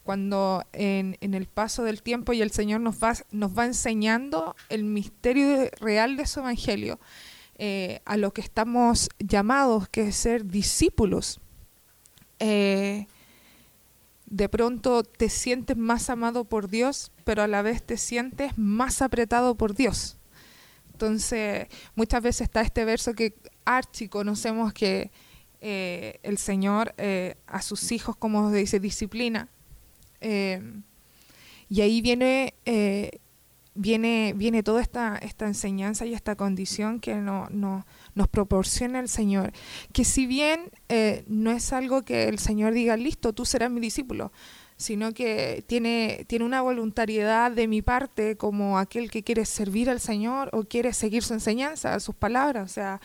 cuando 0.03 0.65
en, 0.73 1.15
en, 1.21 1.35
el 1.35 1.45
paso 1.45 1.83
del 1.83 2.01
tiempo 2.01 2.33
y 2.33 2.41
el 2.41 2.51
Señor 2.51 2.81
nos 2.81 3.01
va, 3.01 3.13
nos 3.31 3.57
va 3.57 3.65
enseñando 3.65 4.55
el 4.69 4.83
misterio 4.83 5.69
real 5.79 6.17
de 6.17 6.25
su 6.25 6.39
evangelio 6.39 6.99
eh, 7.61 8.01
a 8.05 8.17
lo 8.17 8.31
que 8.31 8.41
estamos 8.41 9.09
llamados, 9.19 9.89
que 9.89 10.07
es 10.07 10.15
ser 10.15 10.45
discípulos. 10.45 11.41
Eh, 12.39 13.07
de 14.29 14.47
pronto 14.49 15.03
te 15.03 15.29
sientes 15.29 15.75
más 15.77 16.09
amado 16.09 16.45
por 16.45 16.69
Dios, 16.69 17.11
pero 17.23 17.41
a 17.41 17.47
la 17.47 17.61
vez 17.61 17.83
te 17.83 17.97
sientes 17.97 18.57
más 18.57 19.01
apretado 19.01 19.55
por 19.55 19.73
Dios. 19.73 20.17
Entonces, 20.91 21.67
muchas 21.95 22.21
veces 22.21 22.41
está 22.41 22.61
este 22.61 22.85
verso 22.85 23.13
que 23.13 23.35
archi 23.65 24.07
conocemos 24.09 24.73
que 24.73 25.11
eh, 25.61 26.19
el 26.23 26.37
Señor 26.37 26.93
eh, 26.97 27.35
a 27.47 27.61
sus 27.61 27.91
hijos, 27.91 28.15
como 28.17 28.51
dice, 28.51 28.79
disciplina. 28.79 29.47
Eh, 30.21 30.61
y 31.69 31.81
ahí 31.81 32.01
viene, 32.01 32.53
eh, 32.65 33.19
viene, 33.75 34.33
viene 34.35 34.63
toda 34.63 34.81
esta, 34.81 35.17
esta 35.17 35.47
enseñanza 35.47 36.05
y 36.05 36.13
esta 36.13 36.35
condición 36.35 36.99
que 36.99 37.15
no, 37.15 37.47
no- 37.49 37.85
nos 38.19 38.27
proporciona 38.27 38.99
el 38.99 39.09
Señor. 39.09 39.53
Que 39.93 40.03
si 40.05 40.27
bien 40.27 40.71
eh, 40.89 41.23
no 41.27 41.51
es 41.51 41.73
algo 41.73 42.03
que 42.03 42.27
el 42.27 42.37
Señor 42.37 42.73
diga, 42.73 42.97
listo, 42.97 43.33
tú 43.33 43.45
serás 43.45 43.71
mi 43.71 43.79
discípulo, 43.79 44.31
sino 44.77 45.13
que 45.13 45.63
tiene, 45.67 46.25
tiene 46.27 46.45
una 46.45 46.61
voluntariedad 46.61 47.51
de 47.51 47.67
mi 47.67 47.81
parte 47.81 48.35
como 48.35 48.77
aquel 48.77 49.09
que 49.09 49.23
quiere 49.23 49.45
servir 49.45 49.89
al 49.89 49.99
Señor 49.99 50.49
o 50.53 50.63
quiere 50.63 50.93
seguir 50.93 51.23
su 51.23 51.33
enseñanza, 51.33 51.99
sus 51.99 52.13
palabras. 52.13 52.69
O 52.69 52.73
sea, 52.73 53.01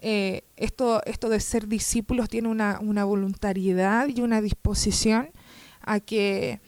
eh, 0.00 0.42
esto, 0.56 1.02
esto 1.04 1.28
de 1.28 1.40
ser 1.40 1.68
discípulos 1.68 2.28
tiene 2.28 2.48
una, 2.48 2.78
una 2.80 3.04
voluntariedad 3.04 4.08
y 4.08 4.20
una 4.22 4.40
disposición 4.40 5.30
a 5.82 6.00
que 6.00 6.60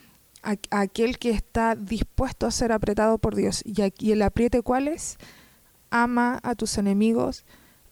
a, 0.42 0.56
aquel 0.70 1.18
que 1.18 1.30
está 1.30 1.74
dispuesto 1.74 2.46
a 2.46 2.50
ser 2.50 2.72
apretado 2.72 3.18
por 3.18 3.34
Dios. 3.34 3.62
Y, 3.64 3.82
aquí 3.82 4.12
el 4.12 4.22
apriete 4.22 4.62
cuál 4.62 4.88
es? 4.88 5.18
Ama 5.90 6.38
a 6.42 6.54
tus 6.54 6.78
enemigos, 6.78 7.44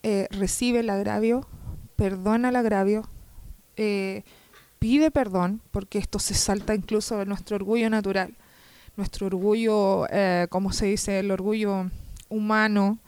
eh, 0.08 0.28
recibe 0.30 0.78
el 0.78 0.90
agravio, 0.90 1.48
perdona 1.96 2.50
el 2.50 2.56
agravio, 2.56 3.08
eh, 3.76 4.22
pide 4.78 5.10
perdón, 5.10 5.60
porque 5.72 5.98
esto 5.98 6.20
se 6.20 6.34
salta 6.34 6.76
incluso 6.76 7.18
de 7.18 7.26
nuestro 7.26 7.56
orgullo 7.56 7.90
natural, 7.90 8.36
nuestro 8.96 9.26
orgullo, 9.26 10.06
eh, 10.10 10.46
¿cómo 10.48 10.72
se 10.72 10.86
dice? 10.86 11.18
El 11.18 11.32
orgullo 11.32 11.90
humano 12.28 13.00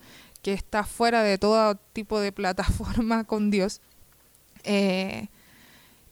que 0.42 0.52
está 0.52 0.82
fuera 0.82 1.22
de 1.22 1.38
todo 1.38 1.76
tipo 1.92 2.18
de 2.18 2.32
plataforma 2.32 3.22
con 3.28 3.52
Dios. 3.52 3.80
Eh, 4.64 5.28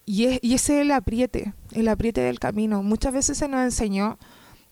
y, 0.05 0.39
y 0.41 0.55
ese 0.55 0.77
es 0.77 0.83
el 0.83 0.93
apriete, 0.93 1.53
el 1.73 1.89
apriete 1.89 2.21
del 2.21 2.39
camino. 2.39 2.85
Muchas 2.85 3.13
veces 3.13 3.37
se 3.39 3.49
nos 3.49 3.63
enseñó 3.63 4.19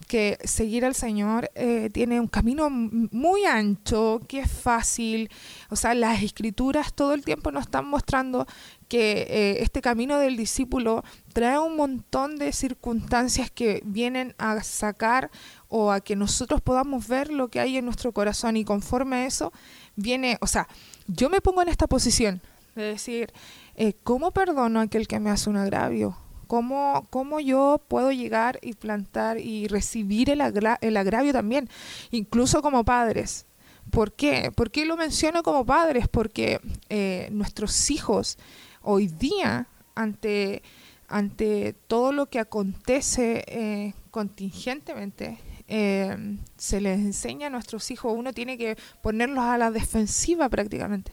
que 0.05 0.38
seguir 0.45 0.85
al 0.85 0.95
Señor 0.95 1.51
eh, 1.55 1.90
tiene 1.93 2.21
un 2.21 2.29
camino 2.29 2.69
muy 2.71 3.45
ancho, 3.45 4.21
que 4.29 4.40
es 4.40 4.51
fácil. 4.51 5.31
O 5.71 5.77
sea, 5.77 5.95
las 5.95 6.23
escrituras 6.23 6.95
todo 6.95 7.14
el 7.14 7.25
tiempo 7.25 7.51
nos 7.51 7.64
están 7.64 7.87
mostrando 7.87 8.47
que 8.88 9.27
eh, 9.29 9.62
este 9.62 9.81
camino 9.81 10.19
del 10.19 10.37
discípulo 10.37 11.03
trae 11.33 11.59
un 11.59 11.77
montón 11.77 12.37
de 12.37 12.53
circunstancias 12.53 13.51
que 13.51 13.83
vienen 13.85 14.35
a 14.38 14.62
sacar 14.62 15.31
o 15.69 15.90
a 15.90 16.01
que 16.01 16.17
nosotros 16.17 16.61
podamos 16.61 17.09
ver 17.09 17.33
lo 17.33 17.49
que 17.49 17.61
hay 17.61 17.77
en 17.77 17.85
nuestro 17.85 18.12
corazón 18.12 18.57
y 18.57 18.64
conforme 18.64 19.17
a 19.17 19.27
eso 19.27 19.53
viene, 19.97 20.38
o 20.40 20.47
sea, 20.47 20.69
yo 21.07 21.29
me 21.29 21.40
pongo 21.40 21.62
en 21.62 21.69
esta 21.69 21.87
posición 21.87 22.40
de 22.75 22.83
decir, 22.83 23.33
eh, 23.75 23.95
¿cómo 24.03 24.33
perdono 24.33 24.81
a 24.81 24.85
aquel 24.85 25.09
que 25.09 25.21
me 25.21 25.31
hace 25.31 25.51
un 25.51 25.57
agravio? 25.57 26.17
¿Cómo, 26.47 27.07
¿Cómo 27.11 27.41
yo 27.41 27.81
puedo 27.89 28.13
llegar 28.13 28.59
y 28.63 28.75
plantar 28.75 29.39
y 29.39 29.69
recibir 29.69 30.31
el, 30.31 30.41
el 30.81 30.97
agravio 30.97 31.33
también? 31.33 31.69
Incluso 32.11 32.63
como 32.63 32.85
padres. 32.85 33.47
¿Por 33.91 34.13
qué? 34.13 34.51
¿Por 34.55 34.71
qué 34.71 34.87
lo 34.87 34.97
menciono 34.97 35.43
como 35.43 35.65
padres? 35.65 36.09
Porque 36.09 36.61
eh, 36.89 37.29
nuestros 37.31 37.91
hijos 37.91 38.39
hoy 38.83 39.09
día, 39.09 39.69
ante, 39.95 40.63
ante 41.09 41.75
todo 41.87 42.13
lo 42.13 42.27
que 42.27 42.39
acontece 42.39 43.45
eh, 43.47 43.95
contingentemente, 44.11 45.39
eh, 45.69 46.37
se 46.57 46.81
les 46.81 46.99
enseña 46.99 47.47
a 47.47 47.51
nuestros 47.51 47.91
hijos, 47.91 48.15
uno 48.17 48.33
tiene 48.33 48.59
que 48.59 48.77
ponerlos 49.03 49.45
a 49.45 49.59
la 49.59 49.71
defensiva 49.71 50.49
prácticamente 50.49 51.13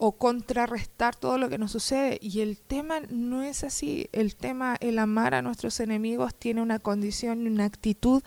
o 0.00 0.12
contrarrestar 0.12 1.16
todo 1.16 1.38
lo 1.38 1.48
que 1.48 1.58
nos 1.58 1.72
sucede. 1.72 2.18
Y 2.22 2.40
el 2.40 2.56
tema 2.56 3.00
no 3.10 3.42
es 3.42 3.64
así. 3.64 4.08
El 4.12 4.36
tema, 4.36 4.76
el 4.80 4.98
amar 4.98 5.34
a 5.34 5.42
nuestros 5.42 5.80
enemigos, 5.80 6.34
tiene 6.34 6.62
una 6.62 6.78
condición 6.78 7.42
y 7.42 7.48
una 7.48 7.64
actitud, 7.64 8.22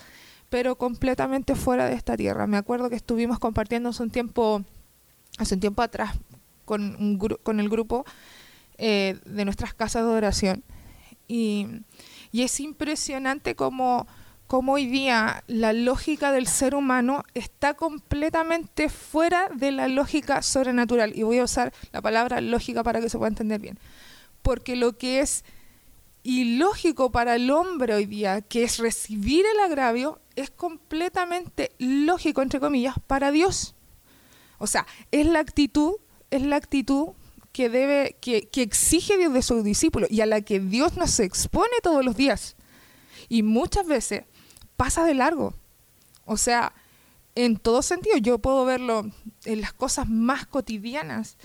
pero 0.49 0.75
completamente 0.75 1.55
fuera 1.55 1.85
de 1.85 1.95
esta 1.95 2.17
tierra. 2.17 2.45
Me 2.45 2.57
acuerdo 2.57 2.89
que 2.89 2.97
estuvimos 2.97 3.39
compartiendo 3.39 3.89
hace 3.89 4.03
un 4.03 4.11
tiempo, 4.11 4.63
hace 5.37 5.55
un 5.55 5.61
tiempo 5.61 5.81
atrás 5.81 6.17
con, 6.65 6.95
un 6.97 7.17
gru- 7.17 7.39
con 7.41 7.61
el 7.61 7.69
grupo 7.69 8.03
eh, 8.77 9.19
de 9.25 9.45
nuestras 9.45 9.73
casas 9.73 10.03
de 10.05 10.11
oración. 10.11 10.63
Y, 11.29 11.67
y 12.33 12.41
es 12.41 12.59
impresionante 12.59 13.55
como 13.55 14.07
como 14.51 14.73
hoy 14.73 14.85
día 14.85 15.45
la 15.47 15.71
lógica 15.71 16.33
del 16.33 16.45
ser 16.45 16.75
humano 16.75 17.23
está 17.35 17.73
completamente 17.73 18.89
fuera 18.89 19.47
de 19.55 19.71
la 19.71 19.87
lógica 19.87 20.41
sobrenatural. 20.41 21.17
Y 21.17 21.23
voy 21.23 21.37
a 21.37 21.45
usar 21.45 21.71
la 21.93 22.01
palabra 22.01 22.41
lógica 22.41 22.83
para 22.83 22.99
que 22.99 23.07
se 23.07 23.17
pueda 23.17 23.29
entender 23.29 23.61
bien. 23.61 23.79
Porque 24.41 24.75
lo 24.75 24.97
que 24.97 25.21
es 25.21 25.45
ilógico 26.23 27.13
para 27.13 27.35
el 27.35 27.49
hombre 27.49 27.95
hoy 27.95 28.05
día, 28.05 28.41
que 28.41 28.65
es 28.65 28.77
recibir 28.77 29.45
el 29.53 29.57
agravio, 29.61 30.19
es 30.35 30.51
completamente 30.51 31.71
lógico, 31.77 32.41
entre 32.41 32.59
comillas, 32.59 32.95
para 33.07 33.31
Dios. 33.31 33.73
O 34.57 34.67
sea, 34.67 34.85
es 35.11 35.27
la 35.27 35.39
actitud, 35.39 35.93
es 36.29 36.41
la 36.41 36.57
actitud 36.57 37.11
que 37.53 37.69
debe, 37.69 38.17
que, 38.19 38.49
que 38.49 38.63
exige 38.63 39.17
Dios 39.17 39.31
de 39.31 39.43
sus 39.43 39.63
discípulos 39.63 40.11
y 40.11 40.19
a 40.19 40.25
la 40.25 40.41
que 40.41 40.59
Dios 40.59 40.97
nos 40.97 41.21
expone 41.21 41.71
todos 41.81 42.03
los 42.03 42.17
días. 42.17 42.57
Y 43.29 43.43
muchas 43.43 43.87
veces 43.87 44.23
pasa 44.81 45.05
de 45.05 45.13
largo. 45.13 45.53
O 46.25 46.37
sea, 46.37 46.73
en 47.35 47.57
todo 47.57 47.83
sentido, 47.83 48.17
yo 48.17 48.39
puedo 48.39 48.65
verlo 48.65 49.11
en 49.45 49.61
las 49.61 49.73
cosas 49.73 50.09
más 50.09 50.47
cotidianas, 50.47 51.37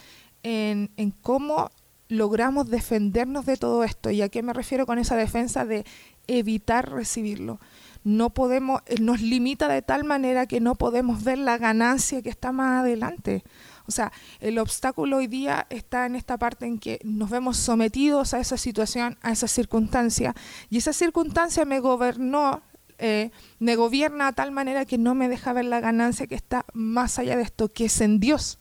en, 0.43 0.91
en 0.97 1.11
cómo 1.11 1.71
logramos 2.09 2.71
defendernos 2.71 3.45
de 3.45 3.59
todo 3.59 3.85
esto. 3.85 4.11
¿Y 4.11 4.23
a 4.23 4.31
qué 4.31 4.43
me 4.43 4.55
refiero 4.55 4.87
con 4.87 4.99
esa 4.99 5.17
defensa 5.17 5.67
de 5.67 5.85
evitar 6.27 6.91
recibirlo? 6.91 7.61
No 8.05 8.31
podemos, 8.31 8.81
eh, 8.87 9.03
nos 9.03 9.21
limita 9.21 9.69
de 9.69 9.83
tal 9.83 10.05
manera 10.05 10.47
que 10.47 10.61
no 10.61 10.75
podemos 10.75 11.23
ver 11.23 11.37
la 11.37 11.59
ganancia 11.59 12.23
que 12.23 12.31
está 12.31 12.53
más 12.53 12.81
adelante. 12.81 13.45
O 13.87 13.93
sea, 13.93 14.13
el 14.41 14.59
obstáculo 14.59 15.19
hoy 15.19 15.27
día 15.27 15.67
está 15.69 16.07
en 16.07 16.17
esta 16.17 16.39
parte 16.39 16.65
en 16.65 16.79
que 16.79 17.01
nos 17.05 17.29
vemos 17.29 17.59
sometidos 17.59 18.33
a 18.33 18.41
esa 18.41 18.57
situación, 18.57 19.19
a 19.21 19.31
esa 19.31 19.47
circunstancia, 19.47 20.35
y 20.71 20.79
esa 20.79 20.95
circunstancia 20.95 21.67
me 21.67 21.81
gobernó, 21.81 22.63
eh, 22.99 23.31
me 23.59 23.77
gobierna 23.77 24.29
a 24.29 24.33
tal 24.33 24.53
manera 24.53 24.85
que 24.85 24.99
no 24.99 25.15
me 25.15 25.29
deja 25.29 25.53
ver 25.53 25.65
la 25.67 25.81
ganancia 25.81 26.27
que 26.27 26.35
está 26.35 26.65
más 26.73 27.19
allá 27.19 27.37
de 27.37 27.43
esto, 27.43 27.69
que 27.69 27.87
es 27.87 28.01
en 28.01 28.21
Dios. 28.21 28.59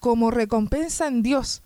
Como 0.00 0.30
recompensa 0.30 1.06
en 1.06 1.22
Dios, 1.22 1.62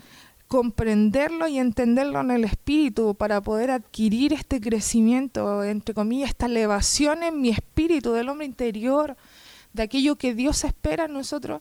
comprenderlo 0.47 1.47
y 1.49 1.59
entenderlo 1.59 2.21
en 2.21 2.31
el 2.31 2.45
espíritu 2.45 3.15
para 3.15 3.41
poder 3.41 3.71
adquirir 3.71 4.33
este 4.33 4.61
crecimiento, 4.61 5.63
entre 5.65 5.95
comillas, 5.95 6.31
esta 6.31 6.47
elevación 6.47 7.23
en 7.23 7.41
mi 7.41 7.51
espíritu 7.51 8.13
del 8.13 8.29
hombre 8.29 8.47
interior, 8.47 9.17
de 9.73 9.85
aquello 9.85 10.17
que 10.17 10.35
Dios 10.35 10.65
espera 10.65 11.05
en 11.05 11.13
nosotros, 11.13 11.61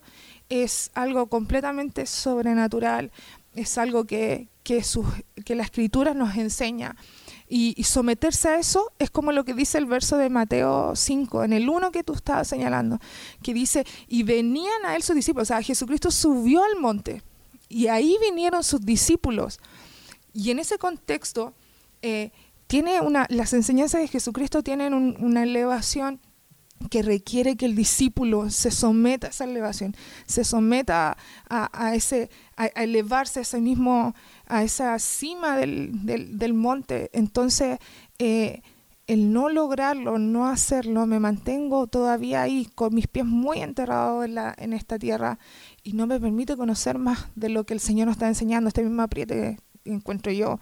es 0.49 0.89
algo 0.95 1.27
completamente 1.27 2.07
sobrenatural, 2.07 3.11
es 3.53 3.77
algo 3.77 4.05
que, 4.05 4.47
que, 4.63 4.83
sus- 4.83 5.05
que 5.45 5.53
la 5.53 5.63
escritura 5.63 6.15
nos 6.15 6.35
enseña. 6.35 6.95
Y, 7.51 7.83
someterse 7.83 8.47
a 8.47 8.59
eso 8.59 8.91
es 8.99 9.09
como 9.09 9.31
lo 9.31 9.43
que 9.43 9.55
dice 9.55 9.79
el 9.79 9.87
verso 9.87 10.17
de 10.17 10.29
Mateo 10.29 10.95
5, 10.95 11.43
en 11.43 11.53
el 11.53 11.67
1 11.67 11.91
que 11.91 12.03
tú 12.03 12.13
estabas 12.13 12.47
señalando, 12.47 12.99
que 13.41 13.55
dice, 13.55 13.85
y 14.07 14.21
venían 14.21 14.85
a 14.85 14.95
él 14.95 15.01
sus 15.01 15.15
discípulos, 15.15 15.47
o 15.47 15.53
sea, 15.53 15.61
Jesucristo 15.63 16.11
subió 16.11 16.63
al 16.63 16.79
monte 16.79 17.23
y 17.67 17.87
ahí 17.87 18.17
vinieron 18.21 18.63
sus 18.63 18.81
discípulos. 18.85 19.59
Y 20.31 20.51
en 20.51 20.59
ese 20.59 20.77
contexto, 20.77 21.53
eh, 22.03 22.31
tiene 22.67 23.01
una, 23.01 23.25
las 23.29 23.53
enseñanzas 23.53 24.01
de 24.01 24.07
Jesucristo 24.07 24.61
tienen 24.61 24.93
un- 24.93 25.17
una 25.19 25.41
elevación 25.41 26.19
que 26.89 27.01
requiere 27.01 27.57
que 27.57 27.65
el 27.65 27.75
discípulo 27.75 28.49
se 28.49 28.71
someta 28.71 29.27
a 29.27 29.29
esa 29.31 29.43
elevación, 29.43 29.95
se 30.25 30.43
someta 30.43 31.17
a, 31.49 31.95
ese, 31.95 32.29
a, 32.55 32.67
elevarse 32.67 33.39
a 33.39 33.41
ese 33.41 33.59
mismo, 33.59 34.15
a 34.45 34.63
esa 34.63 34.97
cima 34.99 35.57
del, 35.57 36.05
del, 36.05 36.37
del 36.39 36.53
monte. 36.53 37.09
Entonces, 37.13 37.79
eh, 38.17 38.61
el 39.07 39.33
no 39.33 39.49
lograrlo, 39.49 40.19
no 40.19 40.47
hacerlo, 40.47 41.07
me 41.07 41.19
mantengo 41.19 41.87
todavía 41.87 42.43
ahí 42.43 42.67
con 42.75 42.93
mis 42.93 43.07
pies 43.07 43.25
muy 43.25 43.59
enterrados 43.59 44.23
en, 44.23 44.35
la, 44.35 44.53
en 44.55 44.71
esta 44.71 44.99
tierra 44.99 45.39
y 45.83 45.93
no 45.93 46.05
me 46.05 46.19
permite 46.19 46.55
conocer 46.55 46.99
más 46.99 47.27
de 47.35 47.49
lo 47.49 47.65
que 47.65 47.73
el 47.73 47.79
Señor 47.79 48.05
nos 48.05 48.17
está 48.17 48.27
enseñando, 48.27 48.67
este 48.67 48.83
mismo 48.83 49.01
apriete 49.01 49.57
que 49.83 49.91
encuentro 49.91 50.31
yo, 50.31 50.59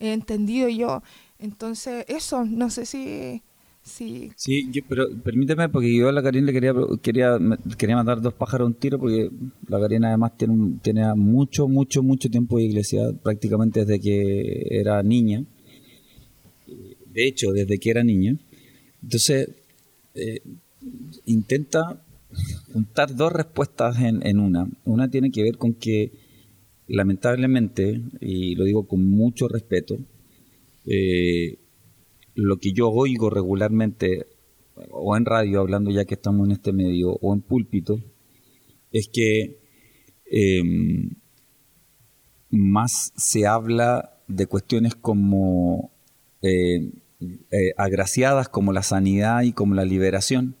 he 0.00 0.12
entendido 0.12 0.68
yo. 0.68 1.02
Entonces, 1.38 2.04
eso, 2.08 2.44
no 2.44 2.68
sé 2.68 2.84
si... 2.84 3.42
si 3.88 4.30
Sí, 4.36 4.68
yo- 4.70 4.82
pero 4.88 5.06
permíteme, 5.24 5.68
porque 5.68 5.94
yo 5.96 6.08
a 6.08 6.12
la 6.12 6.22
Karina 6.22 6.46
le 6.46 6.52
quería, 6.52 6.72
quería, 7.02 7.38
quería 7.76 7.96
matar 7.96 8.20
dos 8.20 8.34
pájaros 8.34 8.66
a 8.66 8.68
un 8.68 8.74
tiro, 8.74 8.98
porque 8.98 9.30
la 9.68 9.80
Karina 9.80 10.08
además 10.08 10.36
tiene, 10.36 10.78
tiene 10.82 11.12
mucho, 11.14 11.66
mucho, 11.68 12.02
mucho 12.02 12.28
tiempo 12.30 12.58
de 12.58 12.64
iglesia, 12.64 13.00
prácticamente 13.22 13.80
desde 13.84 13.98
que 14.00 14.66
era 14.70 15.02
niña. 15.02 15.44
De 17.12 17.26
hecho, 17.26 17.52
desde 17.52 17.78
que 17.78 17.90
era 17.90 18.04
niña. 18.04 18.36
Entonces, 19.02 19.48
eh, 20.14 20.40
intenta 21.24 22.02
juntar 22.72 23.14
dos 23.16 23.32
respuestas 23.32 23.98
en, 24.00 24.24
en 24.26 24.38
una. 24.38 24.68
Una 24.84 25.08
tiene 25.10 25.30
que 25.30 25.42
ver 25.42 25.56
con 25.56 25.74
que, 25.74 26.12
lamentablemente, 26.86 28.00
y 28.20 28.54
lo 28.54 28.64
digo 28.64 28.86
con 28.86 29.04
mucho 29.04 29.48
respeto, 29.48 29.98
eh, 30.86 31.58
lo 32.38 32.58
que 32.58 32.72
yo 32.72 32.88
oigo 32.88 33.30
regularmente, 33.30 34.28
o 34.90 35.16
en 35.16 35.24
radio, 35.24 35.58
hablando 35.58 35.90
ya 35.90 36.04
que 36.04 36.14
estamos 36.14 36.46
en 36.46 36.52
este 36.52 36.72
medio, 36.72 37.14
o 37.20 37.34
en 37.34 37.40
púlpito, 37.40 38.00
es 38.92 39.08
que 39.08 39.58
em, 40.26 41.16
más 42.48 43.12
se 43.16 43.48
habla 43.48 44.20
de 44.28 44.46
cuestiones 44.46 44.94
como 44.94 45.90
eh, 46.40 46.92
eh, 47.20 47.72
agraciadas 47.76 48.48
como 48.48 48.72
la 48.72 48.84
sanidad 48.84 49.42
y 49.42 49.52
como 49.52 49.74
la 49.74 49.84
liberación. 49.84 50.54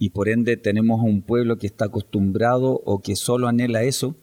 Y 0.00 0.10
por 0.10 0.28
ende 0.28 0.56
tenemos 0.56 0.98
a 0.98 1.04
un 1.04 1.22
pueblo 1.22 1.58
que 1.58 1.68
está 1.68 1.84
acostumbrado 1.84 2.82
o 2.84 3.02
que 3.02 3.14
solo 3.14 3.46
anhela 3.46 3.84
eso. 3.84 4.16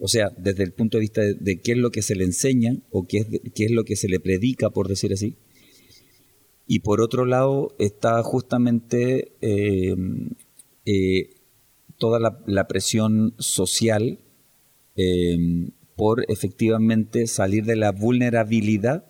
O 0.00 0.08
sea, 0.08 0.30
desde 0.36 0.64
el 0.64 0.72
punto 0.72 0.96
de 0.96 1.02
vista 1.02 1.20
de, 1.22 1.60
qué 1.60 1.72
es 1.72 1.78
lo 1.78 1.90
que 1.90 2.02
se 2.02 2.14
le 2.16 2.24
enseña 2.24 2.76
o 2.90 3.06
qué 3.06 3.18
es, 3.18 3.26
qué 3.54 3.66
es 3.66 3.70
lo 3.70 3.84
que 3.84 3.96
se 3.96 4.08
le 4.08 4.18
predica, 4.18 4.70
por 4.70 4.88
decir 4.88 5.12
así. 5.12 5.36
Y 6.66 6.80
por 6.80 7.02
otro 7.02 7.26
lado 7.26 7.74
está 7.78 8.22
justamente 8.22 9.32
eh, 9.42 9.94
toda 11.98 12.18
la, 12.46 12.68
presión 12.68 13.34
social 13.38 14.18
por 15.96 16.24
efectivamente 16.28 17.26
salir 17.26 17.64
de 17.64 17.76
la 17.76 17.92
vulnerabilidad 17.92 19.04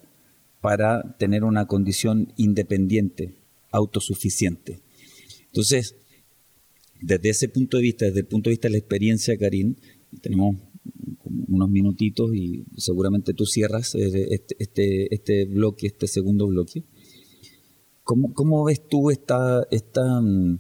para 0.61 1.17
tener 1.19 1.45
una 1.45 1.67
condición 1.67 2.33
independiente, 2.37 3.37
autosuficiente. 3.71 4.81
Entonces, 5.47 5.97
desde 7.01 7.31
ese 7.31 7.49
punto 7.49 7.77
de 7.77 7.85
vista, 7.85 8.07
desde 8.07 8.21
el 8.21 8.27
punto 8.27 8.51
de 8.51 8.53
vista 8.53 8.69
de 8.69 8.73
la 8.73 8.79
experiencia, 8.79 9.37
Karim, 9.37 9.77
tenemos 10.21 10.57
unos 11.49 11.71
minutitos 11.71 12.35
y 12.35 12.65
seguramente 12.77 13.35
tú 13.35 13.47
cierras 13.47 13.95
eh, 13.95 14.29
este, 14.31 14.57
este, 14.59 15.15
este 15.15 15.45
bloque, 15.47 15.87
este 15.87 16.07
segundo 16.07 16.47
bloque. 16.47 16.85
¿Cómo, 18.03 18.33
cómo 18.33 18.65
ves 18.65 18.87
tú 18.89 19.11
esta, 19.11 19.67
esta 19.71 20.21
mm, 20.21 20.59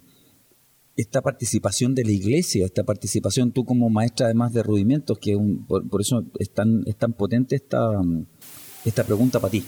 esta 1.00 1.22
participación 1.22 1.94
de 1.94 2.04
la 2.04 2.12
iglesia, 2.12 2.66
esta 2.66 2.84
participación 2.84 3.52
tú 3.52 3.64
como 3.64 3.88
maestra 3.88 4.26
además 4.26 4.52
de 4.52 4.62
rudimentos, 4.62 5.18
que 5.18 5.36
por, 5.66 6.00
eso 6.00 6.24
es 6.38 6.52
tan, 6.52 6.82
es 6.86 6.96
tan 6.96 7.12
potente 7.14 7.56
esta, 7.56 7.88
esta 8.84 9.04
pregunta 9.04 9.40
para 9.40 9.50
ti. 9.50 9.64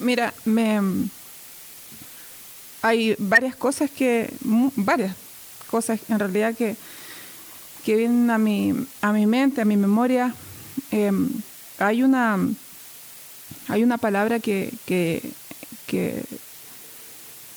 Mira, 0.00 0.32
me, 0.44 0.80
hay 2.80 3.14
varias 3.18 3.56
cosas 3.56 3.90
que, 3.90 4.32
varias 4.76 5.14
cosas 5.70 6.00
en 6.08 6.18
realidad 6.18 6.54
que, 6.56 6.76
que 7.84 7.96
vienen 7.96 8.30
a 8.30 8.38
mi, 8.38 8.74
a 9.00 9.12
mi 9.12 9.26
mente, 9.26 9.60
a 9.60 9.64
mi 9.64 9.76
memoria. 9.76 10.34
Em, 10.90 11.28
hay 11.78 12.02
una 12.02 12.38
hay 13.68 13.82
una 13.82 13.98
palabra 13.98 14.40
que, 14.40 14.72
que, 14.86 15.22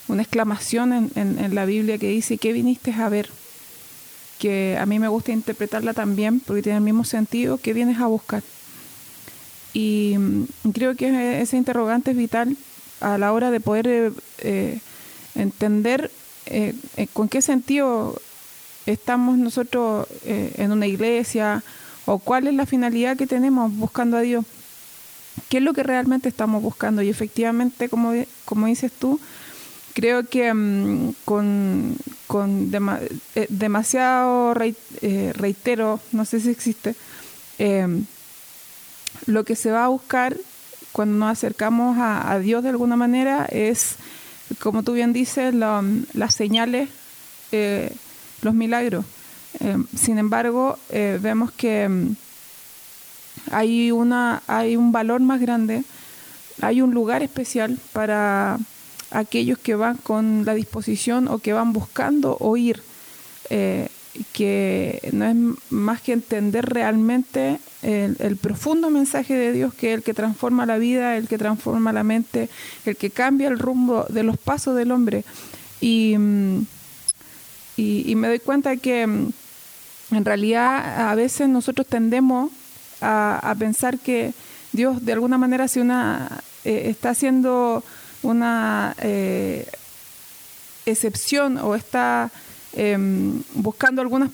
una 0.07 0.21
exclamación 0.21 1.11
en, 1.15 1.55
la 1.55 1.65
Biblia 1.65 1.97
que 1.97 2.09
dice, 2.09 2.37
¿qué 2.37 2.53
viniste 2.53 2.93
a 2.93 3.09
ver? 3.09 3.29
Que 4.39 4.77
a 4.79 4.85
mí 4.85 4.99
me 4.99 5.07
gusta 5.07 5.31
interpretarla 5.31 5.93
también 5.93 6.39
porque 6.39 6.61
tiene 6.61 6.77
el 6.77 6.83
mismo 6.83 7.05
sentido, 7.05 7.57
¿qué 7.57 7.73
vienes 7.73 7.99
a 7.99 8.07
buscar? 8.07 8.43
Y 9.73 10.15
mm, 10.17 10.69
creo 10.73 10.95
que 10.95 11.41
ese 11.41 11.57
interrogante 11.57 12.11
es 12.11 12.17
vital 12.17 12.55
a 13.01 13.17
la 13.17 13.33
hora 13.33 13.51
de 13.51 13.59
poder 13.59 13.87
eh, 13.87 14.11
eh, 14.39 14.79
entender 15.33 16.11
eh, 16.45 16.75
con 17.13 17.27
qué 17.27 17.41
sentido 17.41 18.21
estamos 18.85 19.37
nosotros 19.37 20.07
en 20.25 20.71
una 20.71 20.87
iglesia 20.87 21.63
o 22.05 22.19
cuál 22.19 22.47
es 22.47 22.53
la 22.53 22.65
finalidad 22.65 23.17
que 23.17 23.27
tenemos 23.27 23.75
buscando 23.75 24.17
a 24.17 24.21
Dios. 24.21 24.45
¿Qué 25.49 25.57
es 25.57 25.63
lo 25.63 25.73
que 25.73 25.83
realmente 25.83 26.29
estamos 26.29 26.61
buscando? 26.61 27.01
Y 27.01 27.09
efectivamente, 27.09 27.89
como, 27.89 28.13
como 28.45 28.67
dices 28.67 28.91
tú, 28.91 29.19
creo 29.93 30.27
que 30.27 30.53
mm, 30.53 31.13
con, 31.25 31.97
con 32.27 32.71
eh, 33.35 33.47
demasiado 33.49 34.53
eh, 34.61 35.33
reitero, 35.35 35.99
no 36.11 36.25
sé 36.25 36.39
si 36.39 36.49
existe, 36.49 36.95
em, 37.57 38.05
lo 39.25 39.43
que 39.43 39.55
se 39.55 39.71
va 39.71 39.85
a 39.85 39.89
buscar 39.89 40.35
cuando 40.91 41.17
nos 41.17 41.31
acercamos 41.31 41.97
a, 41.99 42.37
Dios 42.39 42.63
de 42.63 42.69
alguna 42.69 42.95
manera 42.95 43.45
es, 43.45 43.95
como 44.59 44.83
tú 44.83 44.93
bien 44.93 45.11
dices, 45.11 45.53
las 45.53 46.35
señales, 46.35 46.89
eh, 47.51 47.93
los 48.45 48.53
milagros. 48.53 49.03
Em, 49.59 49.85
sin 49.95 50.17
embargo, 50.17 50.77
vemos 50.89 51.51
que 51.51 51.83
em, 51.83 52.15
hay, 53.51 53.91
una, 53.91 54.41
hay 54.47 54.77
un 54.77 54.91
valor 54.91 55.21
más 55.21 55.41
grande, 55.41 55.83
hay 56.61 56.81
un 56.81 56.93
lugar 56.93 57.23
especial 57.23 57.77
para 57.91 58.57
aquellos 59.11 59.57
que 59.57 59.75
van 59.75 59.97
con 59.97 60.45
la 60.45 60.53
disposición 60.53 61.27
o 61.27 61.39
que 61.39 61.53
van 61.53 61.73
buscando 61.73 62.37
oír, 62.39 62.81
eh, 63.49 63.89
que 64.31 65.09
no 65.11 65.25
es 65.25 65.35
más 65.69 66.01
que 66.01 66.13
entender 66.13 66.65
realmente 66.65 67.59
el, 67.81 68.37
profundo 68.37 68.89
mensaje 68.89 69.35
de 69.35 69.51
Dios, 69.51 69.73
que 69.73 69.91
es 69.91 69.97
el 69.97 70.03
que 70.03 70.13
transforma 70.13 70.65
la 70.65 70.77
vida, 70.77 71.17
el 71.17 71.27
que 71.27 71.37
transforma 71.37 71.93
la 71.93 72.03
mente, 72.03 72.49
el 72.85 72.95
que 72.95 73.09
cambia 73.09 73.47
el 73.47 73.59
rumbo 73.59 74.05
de 74.09 74.23
los 74.23 74.37
pasos 74.37 74.75
del 74.75 74.91
hombre. 74.91 75.23
Y, 75.81 76.15
mm, 76.17 76.65
y, 77.77 78.15
me 78.15 78.27
doy 78.27 78.39
cuenta 78.39 78.77
que 78.77 79.05
mm, 79.05 79.31
en 80.11 80.25
realidad 80.25 81.09
a 81.09 81.15
veces 81.15 81.49
nosotros 81.49 81.87
tendemos 81.87 82.51
a, 83.01 83.53
pensar 83.59 83.99
que 83.99 84.33
Dios 84.71 85.03
de 85.05 85.13
alguna 85.13 85.37
manera 85.37 85.67
si 85.67 85.79
una, 85.79 86.41
eh, 86.63 86.83
está 86.89 87.09
haciendo 87.09 87.83
una 88.23 88.95
eh, 88.99 89.67
excepción 90.85 91.57
o 91.57 91.75
está 91.75 92.31
em, 92.73 93.41
buscando 93.53 94.01
algunas 94.01 94.31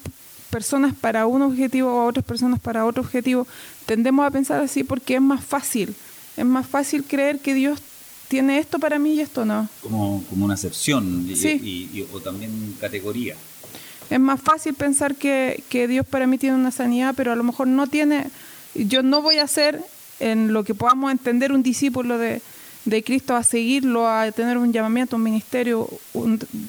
personas 0.49 0.93
para 0.93 1.25
un 1.25 1.41
objetivo 1.41 1.91
o 1.91 2.05
otras 2.05 2.25
personas 2.25 2.59
para 2.59 2.85
otro 2.85 3.03
objetivo, 3.03 3.47
tendemos 3.85 4.25
a 4.25 4.31
pensar 4.31 4.61
así 4.61 4.83
porque 4.83 5.15
es 5.15 5.21
más 5.21 5.43
fácil. 5.43 5.95
Es 6.37 6.45
más 6.45 6.67
fácil 6.67 7.03
creer 7.03 7.39
que 7.39 7.53
Dios 7.53 7.79
tiene 8.31 8.59
esto 8.59 8.79
para 8.79 8.97
mí 8.97 9.15
y 9.15 9.19
esto 9.19 9.43
no. 9.43 9.67
Como, 9.83 10.23
como 10.29 10.45
una 10.45 10.53
excepción 10.53 11.27
y, 11.27 12.05
o 12.13 12.21
también 12.21 12.77
categoría. 12.79 13.35
Es 14.09 14.19
más 14.21 14.39
fácil 14.41 14.73
pensar 14.73 15.15
que, 15.15 15.61
que 15.67 15.85
Dios 15.89 16.05
para 16.05 16.27
mí 16.27 16.37
tiene 16.37 16.55
una 16.55 16.71
sanidad, 16.71 17.13
pero 17.17 17.33
a 17.33 17.35
lo 17.35 17.43
mejor 17.43 17.67
no 17.67 17.87
tiene, 17.87 18.27
yo 18.73 19.03
no 19.03 19.21
voy 19.21 19.39
a 19.39 19.47
ser 19.47 19.83
en 20.21 20.53
lo 20.53 20.63
que 20.63 20.73
podamos 20.73 21.11
entender 21.11 21.51
un 21.51 21.61
discípulo 21.61 22.17
de, 22.17 22.41
de 22.85 23.03
Cristo 23.03 23.35
a 23.35 23.43
seguirlo, 23.43 24.07
a 24.07 24.31
tener 24.31 24.57
un 24.57 24.71
llamamiento, 24.71 25.17
un 25.17 25.23
ministerio, 25.23 25.89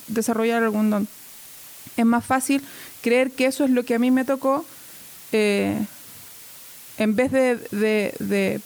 desarrollar 0.08 0.64
algún 0.64 0.90
don. 0.90 1.06
Es 1.96 2.04
más 2.04 2.24
fácil 2.24 2.60
creer 3.02 3.30
que 3.30 3.46
eso 3.46 3.62
es 3.62 3.70
lo 3.70 3.84
que 3.84 3.94
a 3.94 4.00
mí 4.00 4.10
me 4.10 4.24
tocó 4.24 4.64
eh, 5.30 5.78
en 6.98 7.14
vez 7.14 7.30
de, 7.30 8.60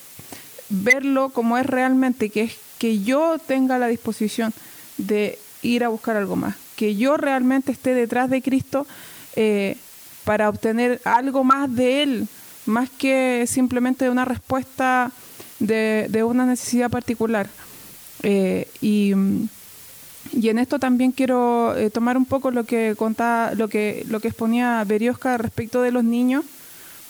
verlo 0.69 1.29
como 1.29 1.59
es 1.59 1.67
realmente, 1.67 2.31
que 2.31 2.43
es 2.45 2.57
que 2.79 3.03
yo 3.03 3.39
tenga 3.39 3.79
la 3.79 3.89
disposición 3.89 4.53
de 4.99 5.39
ir 5.63 5.85
a 5.85 5.89
buscar 5.89 6.17
algo 6.17 6.37
más, 6.37 6.57
que 6.77 6.97
yo 6.97 7.17
realmente 7.17 7.73
esté 7.73 7.95
detrás 7.95 8.31
de 8.31 8.43
Cristo 8.43 8.87
eh, 9.35 9.77
para 10.25 10.49
obtener 10.49 11.01
algo 11.05 11.45
más 11.45 11.75
de 11.75 12.03
Él, 12.03 12.29
más 12.67 12.91
que 12.91 13.45
simplemente 13.47 14.11
una 14.11 14.25
respuesta 14.25 15.13
de, 15.59 16.25
una 16.25 16.47
necesidad 16.47 16.91
particular. 16.91 17.49
Eh, 18.23 18.69
y, 18.81 19.13
en 19.13 20.59
esto 20.59 20.81
también 20.81 21.13
quiero 21.13 21.77
eh, 21.77 21.89
tomar 21.91 22.17
un 22.17 22.25
poco 22.25 22.51
lo 22.51 22.65
que 22.65 22.95
contaba, 22.97 23.55
lo 23.55 23.69
que, 23.69 24.05
lo 24.09 24.19
que 24.19 24.29
exponía 24.29 24.83
Berioska 24.85 25.39
respecto 25.39 25.81
de 25.83 25.93
los 25.93 26.03
niños, 26.03 26.45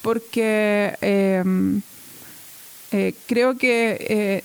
porque 0.02 0.94
creo 3.26 3.56
que 3.56 4.44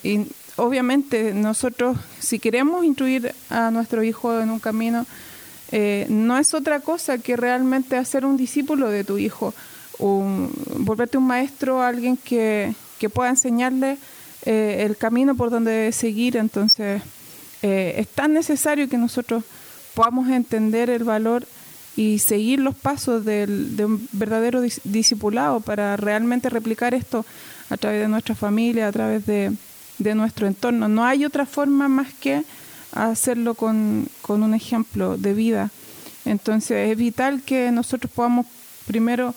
obviamente 0.58 1.34
nosotros, 1.34 1.98
si 2.20 2.40
queremos 2.40 2.86
instruir 2.86 3.34
a 3.50 3.72
nuestro 3.72 4.04
hijo 4.04 4.40
en 4.40 4.50
un 4.50 4.60
camino, 4.60 5.06
no 6.10 6.38
es 6.38 6.54
otra 6.54 6.82
cosa 6.82 7.18
que 7.18 7.38
realmente 7.38 7.96
hacer 7.96 8.26
un 8.26 8.36
discípulo 8.36 8.90
de 8.90 9.06
tu 9.06 9.18
hijo, 9.18 9.54
volverte 10.00 11.18
un 11.18 11.28
maestro, 11.28 11.82
alguien 11.82 12.18
que, 12.18 12.74
que 13.00 13.10
pueda 13.10 13.30
enseñarle 13.30 13.98
eh, 14.44 14.84
el 14.86 14.98
camino 14.98 15.36
por 15.36 15.50
donde 15.50 15.92
seguir. 15.92 16.38
Entonces, 16.38 17.02
eh, 17.62 17.96
es 17.98 18.08
tan 18.08 18.34
necesario 18.34 18.90
que 18.90 18.98
nosotros 18.98 19.44
podamos 19.94 20.30
entender 20.30 20.90
el 20.90 21.04
valor 21.04 21.46
y 21.96 22.20
seguir 22.20 22.60
los 22.60 22.76
pasos 22.76 23.26
del, 23.26 23.76
de 23.76 23.86
un 23.86 24.08
verdadero 24.14 24.62
discipulado 24.84 25.60
para 25.60 25.98
realmente 25.98 26.50
replicar 26.50 26.94
esto 26.94 27.26
a 27.70 27.78
través 27.78 28.02
de 28.02 28.08
nuestra 28.08 28.34
familia, 28.34 28.88
a 28.88 28.92
través 28.92 29.26
de, 29.26 29.52
de 30.04 30.16
nuestro 30.16 30.48
entorno. 30.48 30.88
No 30.88 31.04
hay 31.06 31.26
otra 31.26 31.46
forma 31.46 31.88
más 31.88 32.14
que 32.14 32.44
hacerlo 32.94 33.54
con, 33.56 34.08
con 34.22 34.44
un 34.44 34.54
ejemplo 34.54 35.18
de 35.18 35.34
vida. 35.34 35.70
Entonces 36.26 36.92
es 36.92 36.98
vital 36.98 37.42
que 37.44 37.72
nosotros 37.72 38.12
podamos 38.12 38.46
primero 38.86 39.34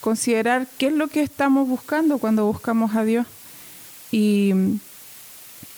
considerar 0.00 0.66
qué 0.78 0.88
es 0.88 0.92
lo 0.92 1.08
que 1.08 1.22
estamos 1.22 1.66
buscando 1.68 2.18
cuando 2.18 2.46
buscamos 2.46 2.94
a 2.94 3.04
Dios. 3.04 3.26
y, 4.10 4.52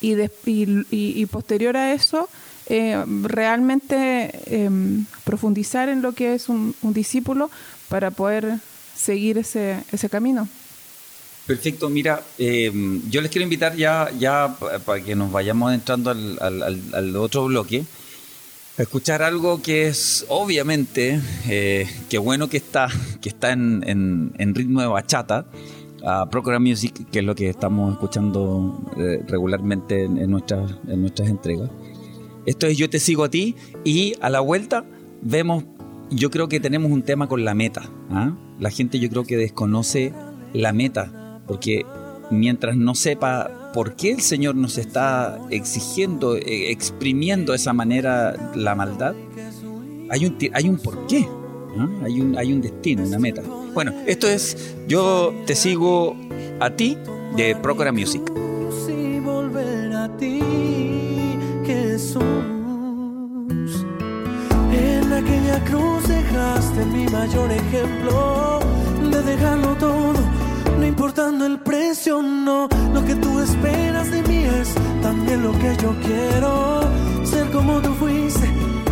y, 0.00 0.12
y- 0.14 0.86
y 0.90 1.26
posterior 1.26 1.76
a 1.76 1.92
eso, 1.92 2.28
eh, 2.66 3.02
realmente 3.22 4.30
em, 4.64 5.04
profundizar 5.24 5.88
en 5.88 6.02
lo 6.02 6.12
que 6.12 6.34
es 6.34 6.48
un, 6.48 6.74
un 6.82 6.92
discípulo 6.92 7.50
para 7.88 8.10
poder 8.10 8.58
seguir 8.96 9.38
ese, 9.38 9.82
ese 9.92 10.08
camino. 10.08 10.48
Perfecto, 11.50 11.90
mira, 11.90 12.22
eh, 12.38 12.70
yo 13.10 13.20
les 13.20 13.28
quiero 13.28 13.42
invitar 13.42 13.74
ya, 13.74 14.08
ya 14.16 14.54
pa- 14.56 14.78
para 14.78 15.02
que 15.02 15.16
nos 15.16 15.32
vayamos 15.32 15.74
entrando 15.74 16.08
al, 16.12 17.16
otro 17.16 17.46
bloque, 17.46 17.82
a 18.78 18.82
escuchar 18.82 19.20
algo 19.20 19.60
que 19.60 19.88
es 19.88 20.24
obviamente, 20.28 21.20
eh, 21.48 21.88
qué 22.08 22.18
bueno 22.18 22.48
que 22.48 22.58
está, 22.58 22.86
que 23.20 23.28
está 23.30 23.50
en, 23.50 24.32
ritmo 24.54 24.80
de 24.80 24.86
bachata, 24.86 25.46
a 26.06 26.30
Procura 26.30 26.60
Music, 26.60 27.10
que 27.10 27.18
es 27.18 27.24
lo 27.24 27.34
que 27.34 27.48
estamos 27.48 27.94
escuchando 27.94 28.80
eh, 28.96 29.20
regularmente 29.26 30.04
en, 30.04 30.18
en 30.18 30.30
nuestras, 30.30 30.70
en 30.86 31.00
nuestras 31.00 31.28
entregas. 31.30 31.68
Esto 32.46 32.68
es 32.68 32.78
Yo 32.78 32.88
te 32.88 33.00
sigo 33.00 33.24
a 33.24 33.28
ti 33.28 33.56
y 33.82 34.14
a 34.20 34.30
la 34.30 34.38
vuelta 34.38 34.84
vemos, 35.20 35.64
yo 36.10 36.30
creo 36.30 36.48
que 36.48 36.60
tenemos 36.60 36.92
un 36.92 37.02
tema 37.02 37.26
con 37.26 37.44
la 37.44 37.54
meta. 37.54 37.90
¿ah? 38.12 38.36
La 38.60 38.70
gente 38.70 39.00
yo 39.00 39.08
creo 39.10 39.24
que 39.24 39.36
desconoce 39.36 40.12
la 40.52 40.72
meta, 40.72 41.12
porque 41.50 41.84
mientras 42.30 42.76
no 42.76 42.94
sepa 42.94 43.72
por 43.74 43.96
qué 43.96 44.12
el 44.12 44.20
Señor 44.20 44.54
nos 44.54 44.78
está 44.78 45.36
exigiendo, 45.50 46.36
eh, 46.36 46.70
exprimiendo 46.70 47.50
de 47.50 47.56
esa 47.56 47.72
manera 47.72 48.52
la 48.54 48.76
maldad, 48.76 49.16
hay 50.10 50.26
un, 50.26 50.38
hay 50.52 50.68
un 50.68 50.78
porqué, 50.78 51.26
¿ah? 51.76 51.88
hay, 52.04 52.20
un, 52.20 52.38
hay 52.38 52.52
un 52.52 52.60
destino, 52.60 53.02
una 53.02 53.18
meta. 53.18 53.42
Bueno, 53.74 53.92
esto 54.06 54.28
es 54.28 54.76
Yo 54.86 55.34
te 55.44 55.56
sigo 55.56 56.14
a 56.60 56.70
ti 56.70 56.96
de 57.36 57.56
Procura 57.56 57.90
Music. 57.90 58.22
cruz 65.66 66.08
dejaste 66.08 66.86
mi 66.86 67.04
mayor 67.08 67.50
ejemplo 67.52 68.60
de 69.10 69.22
dejarlo 69.22 69.74
todo, 69.76 70.12
no 70.12 70.19
importando 71.00 71.46
el 71.46 71.58
precio, 71.60 72.20
no. 72.20 72.68
Lo 72.92 73.02
que 73.06 73.14
tú 73.14 73.40
esperas 73.40 74.10
de 74.10 74.22
mí 74.24 74.44
es 74.44 74.74
también 75.00 75.42
lo 75.42 75.52
que 75.52 75.74
yo 75.80 75.94
quiero, 76.04 76.82
ser 77.24 77.50
como 77.50 77.80
tú 77.80 77.94
fuiste 77.94 78.46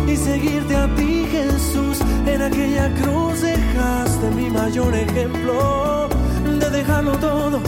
y 0.07 0.15
seguirte 0.17 0.75
a 0.75 0.87
ti, 0.95 1.27
Jesús. 1.29 1.99
En 2.25 2.41
aquella 2.41 2.91
cruz 2.95 3.41
dejaste 3.41 4.31
mi 4.31 4.49
mayor 4.49 4.95
ejemplo 4.95 6.09
de 6.59 6.69
dejarlo 6.71 7.11
todo 7.19 7.61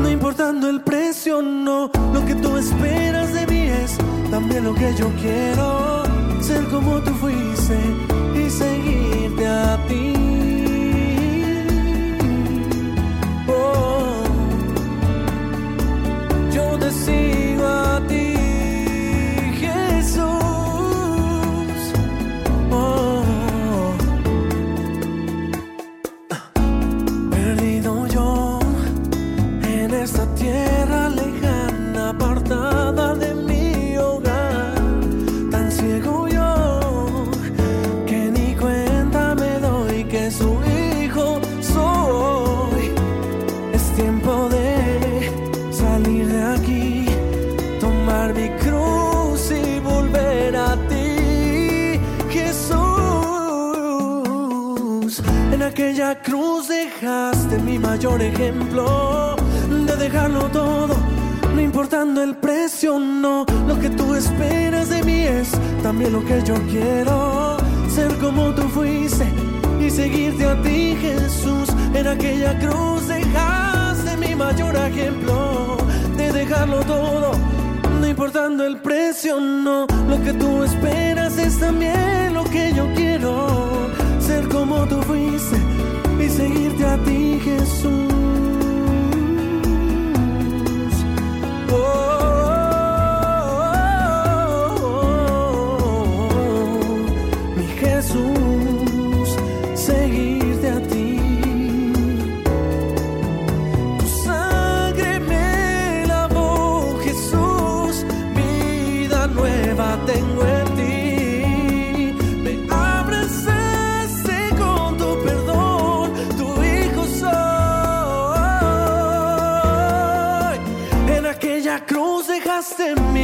no 0.00 0.08
importando 0.08 0.70
el 0.70 0.80
precio, 0.80 1.42
no. 1.42 1.90
Lo 2.14 2.24
que 2.24 2.36
tú 2.36 2.56
esperas 2.56 3.32
de 3.32 3.48
mí 3.48 3.62
es 3.62 3.98
también 4.30 4.62
lo 4.62 4.74
que 4.76 4.94
yo 4.94 5.10
quiero. 5.20 6.04
Ser 6.40 6.64
como 6.68 7.00
tú 7.00 7.12
fuiste 7.14 7.78
y 8.36 8.48
seguirte 8.48 9.44
a 9.44 9.76
ti. 9.88 10.51
Yo 16.72 16.78
te 16.78 16.90
sigo 16.90 17.66
a 17.66 18.00
dejaste 57.52 57.58
mi 57.58 57.78
mayor 57.78 58.22
ejemplo 58.22 59.36
de 59.68 59.96
dejarlo 59.96 60.48
todo, 60.48 60.94
no 61.54 61.60
importando 61.60 62.22
el 62.22 62.36
precio, 62.36 62.98
no. 62.98 63.44
Lo 63.66 63.78
que 63.78 63.90
tú 63.90 64.14
esperas 64.14 64.88
de 64.88 65.02
mí 65.02 65.22
es 65.22 65.50
también 65.82 66.12
lo 66.12 66.24
que 66.24 66.42
yo 66.42 66.54
quiero, 66.70 67.56
ser 67.88 68.16
como 68.18 68.54
tú 68.54 68.62
fuiste 68.68 69.26
y 69.80 69.90
seguirte 69.90 70.44
a 70.44 70.60
ti, 70.62 70.96
Jesús. 71.00 71.68
En 71.94 72.06
aquella 72.06 72.58
cruz 72.58 73.08
dejaste 73.08 74.16
mi 74.16 74.34
mayor 74.34 74.74
ejemplo 74.76 75.76
de 76.16 76.32
dejarlo 76.32 76.80
todo. 76.80 77.32
No 78.00 78.06
importando 78.06 78.64
el 78.64 78.78
precio, 78.78 79.40
no. 79.40 79.86
Lo 80.08 80.22
que 80.22 80.32
tú 80.32 80.62
esperas 80.64 81.36
es 81.38 81.58
también 81.58 82.34
lo 82.34 82.44
que 82.44 82.72
yo 82.74 82.86
quiero. 82.94 83.46
Ser 84.20 84.48
como 84.48 84.86
tú 84.86 84.96
fuiste 84.96 85.01
seguirte 86.36 86.84
a 86.84 86.96
ti, 87.04 87.40
Jesús. 87.44 88.12
Oh, 91.70 92.31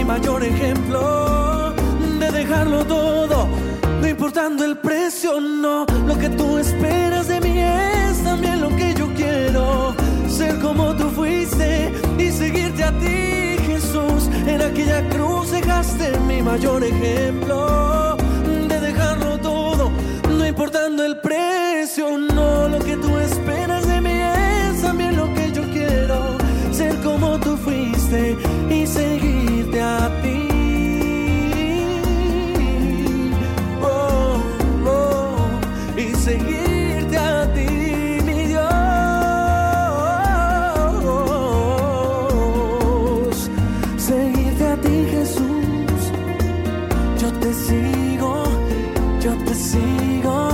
mayor 0.08 0.42
ejemplo 0.42 1.74
de 2.18 2.30
dejarlo 2.32 2.82
todo, 2.86 3.46
no 4.00 4.08
importando 4.08 4.64
el 4.64 4.78
precio, 4.78 5.38
no. 5.38 5.84
Lo 6.06 6.18
que 6.18 6.30
tú 6.30 6.56
esperas 6.56 7.28
de 7.28 7.38
mí 7.42 7.58
es 7.58 8.24
también 8.24 8.62
lo 8.62 8.74
que 8.74 8.94
yo 8.94 9.06
quiero. 9.14 9.94
Ser 10.26 10.58
como 10.60 10.96
tú 10.96 11.10
fuiste 11.10 11.92
y 12.18 12.30
seguirte 12.30 12.84
a 12.84 12.92
ti, 12.98 13.62
Jesús. 13.66 14.30
En 14.46 14.62
aquella 14.62 15.06
cruz 15.10 15.50
dejaste 15.50 16.18
mi 16.20 16.40
mayor 16.40 16.82
ejemplo 16.84 18.16
de 18.66 18.80
dejarlo 18.80 19.38
todo, 19.40 19.90
no 20.26 20.46
importando 20.46 21.04
el 21.04 21.18
precio, 21.18 22.16
no. 22.16 22.66
Lo 22.70 22.78
que 22.78 22.96
tú 22.96 23.18
esperas 23.18 23.86
de 23.86 24.00
mí 24.00 24.16
es 24.72 24.80
también 24.80 25.16
lo 25.18 25.26
que 25.34 25.52
yo 25.52 25.62
quiero. 25.70 26.38
Ser 26.72 26.96
como 27.02 27.38
tú 27.40 27.58
fuiste 27.58 28.38
y 28.70 28.86
seguirte 28.86 29.27
te 47.48 47.54
sigo, 47.54 48.44
yo 49.20 49.32
te 49.44 49.54
sigo, 49.54 50.48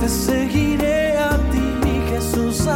te 0.00 0.08
seguiré 0.08 1.18
a 1.18 1.30
ti, 1.50 1.64
mi 1.82 2.00
Jesús. 2.10 2.66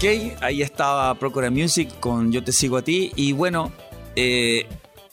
Ok, 0.00 0.06
ahí 0.40 0.62
estaba 0.62 1.14
Procura 1.16 1.50
Music 1.50 1.90
con 2.00 2.32
Yo 2.32 2.42
te 2.42 2.52
sigo 2.52 2.78
a 2.78 2.82
ti. 2.82 3.12
Y 3.16 3.32
bueno, 3.32 3.70
eh, 4.16 4.64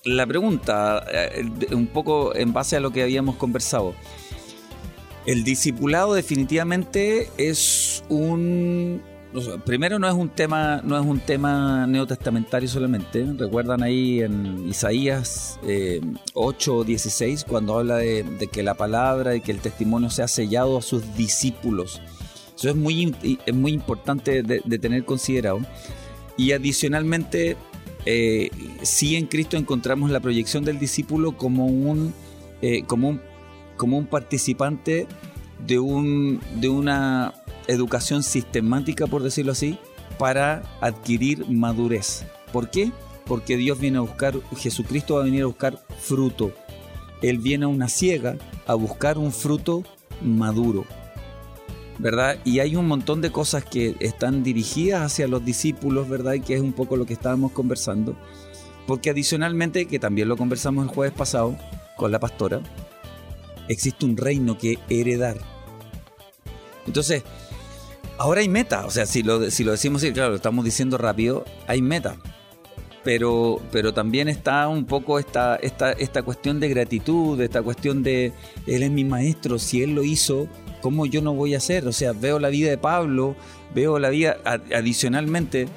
la 0.06 0.26
pregunta, 0.26 1.04
eh, 1.12 1.46
un 1.74 1.88
poco 1.88 2.34
en 2.34 2.54
base 2.54 2.78
a 2.78 2.80
lo 2.80 2.92
que 2.92 3.04
habíamos 3.04 3.36
conversado. 3.36 3.94
El 5.26 5.44
discipulado 5.44 6.14
definitivamente 6.14 7.30
es 7.38 8.02
un 8.08 9.02
primero 9.66 10.00
no 10.00 10.08
es 10.08 10.14
un 10.14 10.30
tema 10.30 10.82
no 10.86 10.98
es 10.98 11.06
un 11.06 11.20
tema 11.20 11.86
neotestamentario 11.86 12.70
solamente 12.70 13.26
recuerdan 13.38 13.84
ahí 13.84 14.22
en 14.22 14.68
Isaías 14.70 15.60
eh, 15.64 16.00
8 16.34 16.86
16 16.86 17.44
cuando 17.44 17.78
habla 17.78 17.98
de, 17.98 18.50
que 18.52 18.64
la 18.64 18.74
palabra 18.76 19.36
y 19.36 19.42
que 19.42 19.52
el 19.52 19.60
testimonio 19.60 20.10
sea 20.10 20.30
sellado 20.30 20.78
a 20.78 20.82
sus 20.82 21.14
discípulos 21.16 22.02
eso 22.58 22.70
es 22.70 22.76
muy 22.76 23.16
es 23.46 23.54
muy 23.54 23.72
importante 23.72 24.42
de, 24.42 24.80
tener 24.80 25.06
considerado 25.06 25.60
y 26.36 26.52
adicionalmente 26.52 27.56
eh, 28.06 28.50
sí 28.82 29.16
en 29.16 29.28
Cristo 29.28 29.58
encontramos 29.58 30.10
la 30.10 30.20
proyección 30.20 30.66
del 30.66 30.80
discípulo 30.80 31.38
como 31.38 31.68
un 31.68 32.14
eh, 32.62 32.84
como 32.88 33.10
un 33.10 33.22
como 33.76 33.98
un 33.98 34.08
participante 34.08 35.08
de 35.66 35.80
un 35.80 36.42
de 36.56 36.70
una 36.70 37.34
educación 37.68 38.24
sistemática, 38.24 39.08
por 39.08 39.24
decirlo 39.24 39.52
así, 39.52 39.78
para 40.18 40.64
adquirir 40.82 41.48
madurez. 41.50 42.26
¿Por 42.52 42.70
qué? 42.70 42.92
Porque 43.26 43.58
Dios 43.58 43.80
viene 43.80 43.98
a 43.98 44.02
buscar, 44.02 44.36
Jesucristo 44.58 45.16
va 45.16 45.22
a 45.22 45.26
venir 45.26 45.44
a 45.44 45.48
buscar 45.48 45.84
fruto. 46.00 46.52
Él 47.22 47.40
viene 47.40 47.66
a 47.66 47.68
una 47.68 47.90
ciega 47.90 48.38
a 48.66 48.74
buscar 48.74 49.18
un 49.18 49.32
fruto 49.32 49.84
maduro. 50.22 50.86
¿Verdad? 52.00 52.38
Y 52.46 52.60
hay 52.60 52.76
un 52.76 52.88
montón 52.88 53.22
de 53.22 53.32
cosas 53.32 53.66
que 53.66 53.96
están 54.00 54.44
dirigidas 54.44 55.02
hacia 55.02 55.28
los 55.28 55.44
discípulos, 55.44 56.08
¿verdad? 56.08 56.34
Y 56.34 56.42
que 56.42 56.54
es 56.54 56.62
un 56.62 56.74
poco 56.74 56.96
lo 56.96 57.06
que 57.06 57.14
estábamos 57.14 57.52
conversando. 57.52 58.16
Porque 58.86 59.10
adicionalmente, 59.10 59.88
que 59.88 60.00
también 60.00 60.28
lo 60.28 60.38
conversamos 60.38 60.86
el 60.86 60.94
jueves 60.94 61.14
pasado 61.14 61.58
con 61.96 62.12
la 62.12 62.20
pastora, 62.20 62.62
existe 63.68 64.06
un 64.06 64.16
reino 64.16 64.58
que 64.58 64.78
heredar. 64.90 65.38
Entonces, 66.86 67.24
Ahora 68.20 68.42
hay 68.42 68.50
meta, 68.50 68.86
o 68.86 68.90
sea, 68.90 69.06
si 69.06 69.22
lo, 69.22 69.52
si 69.52 69.64
lo 69.64 69.72
decimos 69.72 70.02
así, 70.02 70.12
claro, 70.12 70.32
lo 70.32 70.38
estamos 70.38 70.66
diciendo 70.66 70.98
rápido, 70.98 71.46
hay 71.68 71.84
meta. 71.84 72.18
Pero, 73.04 73.62
pero 73.72 73.94
también 73.94 74.28
está 74.28 74.68
un 74.68 74.86
poco 74.86 75.20
esta, 75.20 75.56
esta, 75.58 75.92
esta 75.92 76.24
cuestión 76.24 76.60
de 76.60 76.68
gratitud, 76.68 77.40
esta 77.40 77.62
cuestión 77.62 78.02
de, 78.02 78.34
él 78.66 78.84
es 78.84 78.92
mi 78.92 79.06
maestro, 79.06 79.60
si 79.60 79.84
él 79.84 79.92
lo 79.94 80.04
hizo, 80.04 80.48
¿cómo 80.82 81.06
yo 81.06 81.22
no 81.22 81.34
voy 81.34 81.54
a 81.54 81.58
hacer? 81.58 81.88
O 81.88 81.92
sea, 81.92 82.14
veo 82.14 82.40
la 82.40 82.50
vida 82.50 82.70
de 82.70 82.78
Pablo, 82.78 83.36
veo 83.74 84.00
la 84.00 84.10
vida 84.10 84.38
adicionalmente, 84.76 85.68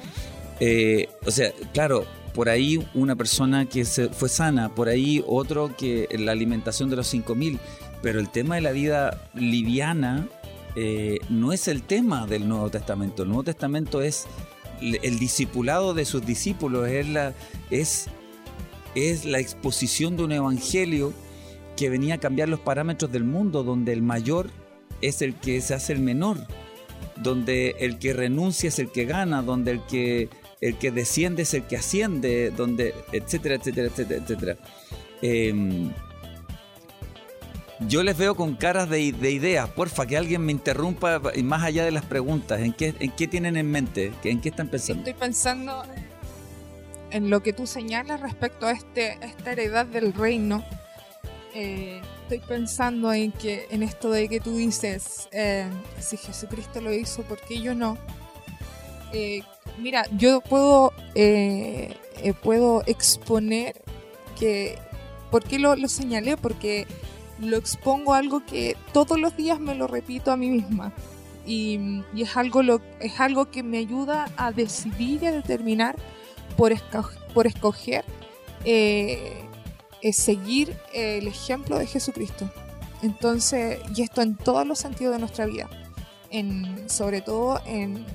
eh, 0.59 1.09
o 1.25 1.31
sea, 1.31 1.51
claro, 1.73 2.05
por 2.33 2.49
ahí 2.49 2.85
una 2.93 3.15
persona 3.15 3.65
que 3.65 3.83
fue 3.85 4.29
sana, 4.29 4.69
por 4.69 4.89
ahí 4.89 5.23
otro 5.27 5.75
que 5.75 6.07
la 6.17 6.31
alimentación 6.31 6.89
de 6.89 6.95
los 6.95 7.13
5.000, 7.13 7.59
pero 8.01 8.19
el 8.19 8.29
tema 8.29 8.55
de 8.55 8.61
la 8.61 8.71
vida 8.71 9.29
liviana 9.33 10.27
eh, 10.75 11.19
no 11.29 11.51
es 11.51 11.67
el 11.67 11.83
tema 11.83 12.27
del 12.27 12.47
Nuevo 12.47 12.69
Testamento. 12.69 13.23
El 13.23 13.29
Nuevo 13.29 13.43
Testamento 13.43 14.01
es 14.01 14.25
el 14.81 15.19
discipulado 15.19 15.93
de 15.93 16.05
sus 16.05 16.25
discípulos, 16.25 16.87
es 16.87 17.07
la, 17.09 17.33
es, 17.69 18.07
es 18.95 19.25
la 19.25 19.39
exposición 19.39 20.17
de 20.17 20.23
un 20.23 20.31
evangelio 20.31 21.13
que 21.75 21.89
venía 21.89 22.15
a 22.15 22.17
cambiar 22.19 22.49
los 22.49 22.59
parámetros 22.59 23.11
del 23.11 23.23
mundo, 23.23 23.63
donde 23.63 23.93
el 23.93 24.01
mayor 24.01 24.49
es 25.01 25.21
el 25.21 25.35
que 25.35 25.61
se 25.61 25.73
hace 25.73 25.93
el 25.93 25.99
menor, 25.99 26.37
donde 27.17 27.75
el 27.79 27.99
que 27.99 28.13
renuncia 28.13 28.69
es 28.69 28.79
el 28.79 28.91
que 28.91 29.05
gana, 29.05 29.41
donde 29.41 29.71
el 29.71 29.85
que, 29.85 30.29
el 30.61 30.77
que 30.77 30.91
desciende 30.91 31.43
es 31.43 31.53
el 31.53 31.63
que 31.63 31.77
asciende, 31.77 32.51
donde, 32.51 32.93
etcétera, 33.11 33.55
etcétera, 33.55 33.87
etcétera, 33.87 34.21
etcétera. 34.21 34.57
Em, 35.21 35.91
yo 37.87 38.03
les 38.03 38.17
veo 38.17 38.35
con 38.35 38.55
caras 38.55 38.89
de, 38.89 38.99
ideas. 38.99 39.69
Porfa, 39.69 40.05
que 40.05 40.17
alguien 40.17 40.45
me 40.45 40.51
interrumpa 40.51 41.21
y 41.33 41.43
más 41.43 41.63
allá 41.63 41.83
de 41.83 41.91
las 41.91 42.05
preguntas. 42.05 42.61
¿En 42.61 42.73
qué, 42.73 42.93
en 42.99 43.11
qué 43.11 43.27
tienen 43.27 43.57
en 43.57 43.69
mente? 43.71 44.11
¿En 44.23 44.39
qué 44.39 44.49
están 44.49 44.67
pensando? 44.67 45.01
Estoy 45.01 45.19
pensando 45.19 45.83
en 47.09 47.29
lo 47.29 47.41
que 47.41 47.53
tú 47.53 47.65
señalas 47.65 48.21
respecto 48.21 48.67
a, 48.67 48.71
este, 48.71 49.17
esta 49.23 49.51
heredad 49.51 49.85
del 49.85 50.13
reino. 50.13 50.63
Eh, 51.53 52.01
estoy 52.35 52.47
pensando 52.47 53.11
en 53.11 53.33
que 53.33 53.67
en 53.71 53.83
esto 53.83 54.09
de 54.09 54.29
que 54.29 54.39
tú 54.39 54.55
dices, 54.55 55.27
eh, 55.33 55.67
si 55.99 56.15
Jesucristo 56.15 56.79
lo 56.79 56.93
hizo, 56.93 57.23
¿por 57.23 57.37
qué 57.41 57.61
yo 57.61 57.75
no? 57.75 57.97
Eh, 59.11 59.41
mira, 59.77 60.05
yo 60.17 60.39
puedo, 60.39 60.93
puedo 62.41 62.83
exponer 62.85 63.81
que... 64.39 64.77
¿Por 65.29 65.43
qué 65.43 65.59
lo, 65.59 65.75
lo 65.75 65.89
señalé? 65.89 66.37
Porque 66.37 66.87
lo 67.39 67.57
expongo 67.57 68.13
algo 68.13 68.45
que 68.45 68.77
todos 68.93 69.19
los 69.19 69.35
días 69.35 69.59
me 69.59 69.75
lo 69.75 69.87
repito 69.87 70.31
a 70.31 70.37
mí 70.37 70.49
misma. 70.49 70.93
Y, 71.45 72.01
es, 72.15 72.37
algo 72.37 72.63
lo, 72.63 72.79
es 73.01 73.19
algo 73.19 73.51
que 73.51 73.61
me 73.61 73.77
ayuda 73.77 74.29
a 74.37 74.53
decidir 74.53 75.23
y 75.23 75.25
a 75.25 75.31
determinar 75.33 75.97
por, 76.55 76.73
por 77.33 77.47
escoger 77.47 78.05
eh, 78.63 79.50
seguir 80.11 80.75
el 80.93 81.27
ejemplo 81.27 81.77
de 81.77 81.85
Jesucristo. 81.85 82.49
Entonces, 83.01 83.79
y 83.95 84.01
esto 84.01 84.21
en 84.21 84.35
todos 84.35 84.65
los 84.67 84.79
sentidos 84.79 85.13
de 85.13 85.19
nuestra 85.19 85.45
vida, 85.45 85.69
en, 86.29 86.89
sobre 86.89 87.21
todo 87.21 87.61
en, 87.65 88.05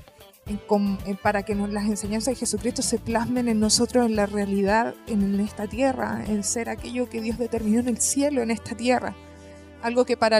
para 1.21 1.43
que 1.43 1.55
las 1.55 1.85
enseñanzas 1.85 2.33
de 2.33 2.39
Jesucristo 2.39 2.81
se 2.81 2.99
plasmen 2.99 3.47
en 3.47 3.59
nosotros 3.59 4.05
en 4.05 4.15
la 4.15 4.25
realidad, 4.25 4.95
en 5.07 5.39
esta 5.39 5.67
tierra, 5.67 6.23
en 6.25 6.43
ser 6.43 6.69
aquello 6.69 7.09
que 7.09 7.21
Dios 7.21 7.37
determinó 7.37 7.79
en 7.79 7.89
el 7.89 7.99
cielo, 7.99 8.41
en 8.41 8.51
esta 8.51 8.75
tierra. 8.75 9.15
Algo 9.81 10.05
que 10.05 10.17
para, 10.17 10.39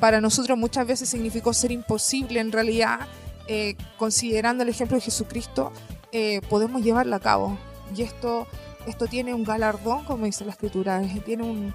para 0.00 0.20
nosotros 0.20 0.56
muchas 0.56 0.86
veces 0.86 1.08
significó 1.08 1.52
ser 1.52 1.72
imposible, 1.72 2.40
en 2.40 2.52
realidad, 2.52 3.00
eh, 3.48 3.76
considerando 3.96 4.62
el 4.62 4.68
ejemplo 4.68 4.96
de 4.96 5.02
Jesucristo, 5.02 5.72
eh, 6.12 6.40
podemos 6.48 6.82
llevarlo 6.82 7.16
a 7.16 7.20
cabo. 7.20 7.58
Y 7.94 8.02
esto, 8.02 8.46
esto 8.88 9.06
tiene 9.06 9.34
un 9.34 9.44
galardón, 9.44 10.04
como 10.04 10.24
dice 10.24 10.44
la 10.44 10.52
escritura, 10.52 11.02
tiene, 11.24 11.42
un, 11.42 11.74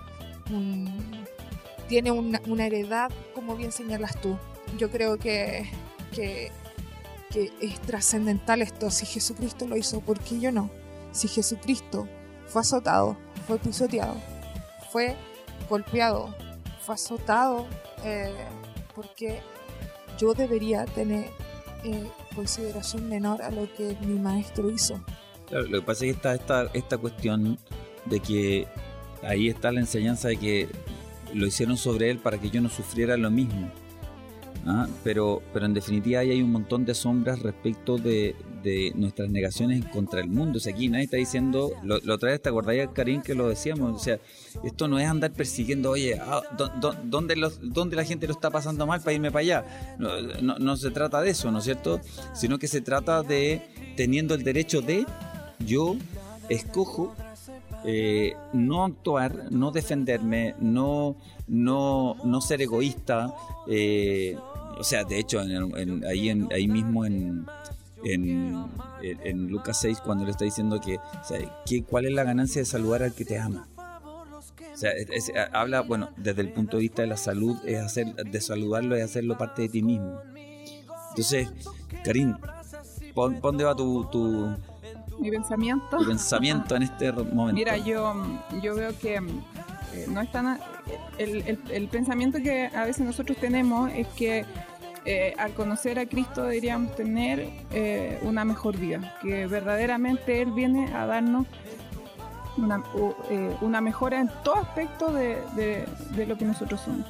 tiene 1.87 2.11
una, 2.11 2.65
heredad, 2.65 3.11
como 3.33 3.55
bien 3.55 3.71
señalas 3.71 4.19
tú. 4.21 4.37
Yo 4.77 4.89
creo 4.89 5.17
que 5.17 5.69
es 7.35 7.81
trascendental 7.81 8.61
esto. 8.61 8.89
Si 8.91 9.05
Jesucristo 9.05 9.67
lo 9.67 9.77
hizo, 9.77 10.01
¿por 10.01 10.19
qué 10.19 10.39
yo 10.39 10.51
no? 10.51 10.69
Si 11.11 11.27
Jesucristo 11.27 12.07
fue 12.47 12.61
azotado, 12.61 13.17
fue 13.47 13.59
pisoteado, 13.59 14.15
fue 14.91 15.15
golpeado, 15.69 16.33
fue 16.85 16.95
azotado, 16.95 17.67
eh, 18.03 18.33
porque 18.95 19.41
yo 20.17 20.33
debería 20.33 20.85
tener 20.85 21.29
eh, 21.83 22.09
consideración 22.35 23.09
menor 23.09 23.41
a 23.41 23.51
lo 23.51 23.71
que 23.73 23.97
mi 24.01 24.19
maestro 24.19 24.69
hizo. 24.69 24.99
Lo 25.61 25.79
que 25.79 25.85
pasa 25.85 26.05
es 26.05 26.11
que 26.11 26.17
está 26.17 26.33
esta, 26.35 26.69
esta 26.73 26.97
cuestión 26.97 27.57
de 28.05 28.19
que 28.19 28.67
ahí 29.23 29.47
está 29.47 29.71
la 29.71 29.79
enseñanza 29.79 30.27
de 30.27 30.37
que 30.37 30.69
lo 31.33 31.47
hicieron 31.47 31.77
sobre 31.77 32.09
él 32.09 32.19
para 32.19 32.37
que 32.39 32.49
yo 32.49 32.61
no 32.61 32.69
sufriera 32.69 33.17
lo 33.17 33.31
mismo. 33.31 33.71
¿ah? 34.65 34.87
pero, 35.03 35.41
pero 35.53 35.65
en 35.65 35.73
definitiva 35.73 36.21
hay 36.21 36.41
un 36.41 36.51
montón 36.51 36.85
de 36.85 36.93
sombras 36.93 37.41
respecto 37.41 37.97
de, 37.97 38.35
nuestras 38.95 39.29
negaciones 39.29 39.83
contra 39.87 40.21
el 40.21 40.29
mundo. 40.29 40.57
O 40.57 40.59
sea, 40.61 40.73
aquí 40.73 40.87
nadie 40.87 41.03
está 41.03 41.17
diciendo, 41.17 41.71
lo, 41.83 41.99
lo 41.99 42.15
otra 42.15 42.31
vez 42.31 42.41
te 42.41 42.47
acordáis, 42.47 42.87
Karim, 42.93 43.21
que 43.21 43.35
lo 43.35 43.49
decíamos, 43.49 43.93
o 43.93 43.99
sea, 43.99 44.19
esto 44.63 44.87
no 44.87 44.99
es 44.99 45.05
andar 45.05 45.33
persiguiendo, 45.33 45.89
oye, 45.89 46.17
ah, 46.17 46.41
¿dónde, 47.03 47.35
la 47.35 48.05
gente 48.05 48.25
lo 48.25 48.31
está 48.31 48.49
pasando 48.51 48.87
mal 48.87 49.01
para 49.01 49.13
irme 49.13 49.31
para 49.31 49.41
allá? 49.41 49.97
No, 49.99 50.57
no, 50.59 50.77
se 50.77 50.91
trata 50.91 51.19
de 51.19 51.31
eso, 51.31 51.51
¿no 51.51 51.57
es 51.57 51.65
cierto? 51.65 51.99
Sino 52.33 52.57
que 52.57 52.69
se 52.69 52.79
trata 52.79 53.21
de 53.21 53.61
teniendo 53.97 54.33
el 54.33 54.43
derecho 54.43 54.81
de, 54.81 55.05
yo 55.65 55.95
escojo 56.49 57.15
eh, 57.85 58.35
no 58.53 58.85
actuar, 58.85 59.51
no 59.51 59.71
defenderme, 59.71 60.55
no, 60.59 61.15
no, 61.47 62.15
no 62.23 62.41
ser 62.41 62.61
egoísta, 62.61 63.33
eh, 63.67 64.37
o 64.77 64.83
sea, 64.83 65.03
de 65.03 65.19
hecho, 65.19 65.39
ahí, 65.39 66.47
ahí 66.51 66.67
mismo 66.67 67.05
en, 67.05 67.45
en, 68.03 69.47
Lucas 69.49 69.79
6, 69.81 69.99
cuando 70.03 70.25
le 70.25 70.31
está 70.31 70.45
diciendo 70.45 70.79
que, 70.79 70.99
¿cuál 71.83 72.05
es 72.05 72.13
la 72.13 72.23
ganancia 72.23 72.61
de 72.61 72.65
saludar 72.65 73.03
al 73.03 73.13
que 73.13 73.25
te 73.25 73.37
ama? 73.37 73.67
O 74.73 74.75
sea, 74.75 74.91
habla, 75.51 75.81
bueno, 75.81 76.09
desde 76.17 76.41
el 76.41 76.51
punto 76.51 76.77
de 76.77 76.81
vista 76.81 77.01
de 77.03 77.07
la 77.07 77.17
salud, 77.17 77.57
es 77.65 77.79
hacer, 77.79 78.13
de 78.15 78.41
saludarlo 78.41 78.95
es 78.95 79.03
hacerlo 79.03 79.37
parte 79.37 79.63
de 79.63 79.69
ti 79.69 79.83
mismo. 79.83 80.19
Entonces, 81.09 81.49
Karim, 82.03 82.35
¿pon, 83.13 83.39
¿dónde 83.39 83.63
va 83.63 83.75
tu, 83.75 84.05
tu, 84.05 84.55
mi 85.19 85.31
pensamiento? 85.31 85.97
Tu 85.97 86.05
pensamiento 86.05 86.75
en 86.75 86.83
este 86.83 87.11
momento. 87.11 87.53
Mira, 87.53 87.77
yo, 87.77 88.13
yo 88.61 88.75
veo 88.75 88.97
que 88.99 89.15
eh, 89.15 90.05
no 90.09 90.21
están 90.21 90.59
el, 91.17 91.59
el, 91.69 91.87
pensamiento 91.87 92.39
que 92.41 92.67
a 92.67 92.85
veces 92.85 93.05
nosotros 93.05 93.37
tenemos 93.37 93.91
es 93.93 94.07
que 94.09 94.45
eh, 95.05 95.33
al 95.37 95.53
conocer 95.53 95.99
a 95.99 96.05
Cristo 96.05 96.43
deberíamos 96.43 96.95
tener 96.95 97.49
eh, 97.71 98.19
una 98.23 98.45
mejor 98.45 98.77
vida, 98.77 99.17
que 99.21 99.47
verdaderamente 99.47 100.41
Él 100.41 100.51
viene 100.51 100.93
a 100.93 101.05
darnos 101.05 101.45
una, 102.57 102.83
eh, 103.29 103.55
una 103.61 103.81
mejora 103.81 104.19
en 104.19 104.29
todo 104.43 104.55
aspecto 104.55 105.11
de, 105.11 105.37
de, 105.55 106.25
lo 106.25 106.37
que 106.37 106.45
nosotros 106.45 106.81
somos. 106.81 107.05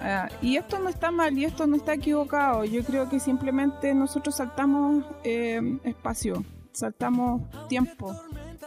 Ah, 0.00 0.28
y 0.40 0.56
esto 0.56 0.78
no 0.80 0.88
está 0.88 1.10
mal 1.10 1.36
y 1.38 1.44
esto 1.44 1.66
no 1.66 1.76
está 1.76 1.94
equivocado. 1.94 2.64
Yo 2.64 2.82
creo 2.82 3.08
que 3.08 3.20
simplemente 3.20 3.94
nosotros 3.94 4.36
saltamos 4.36 5.04
eh, 5.22 5.78
espacio, 5.84 6.44
saltamos 6.72 7.42
tiempo. 7.68 8.14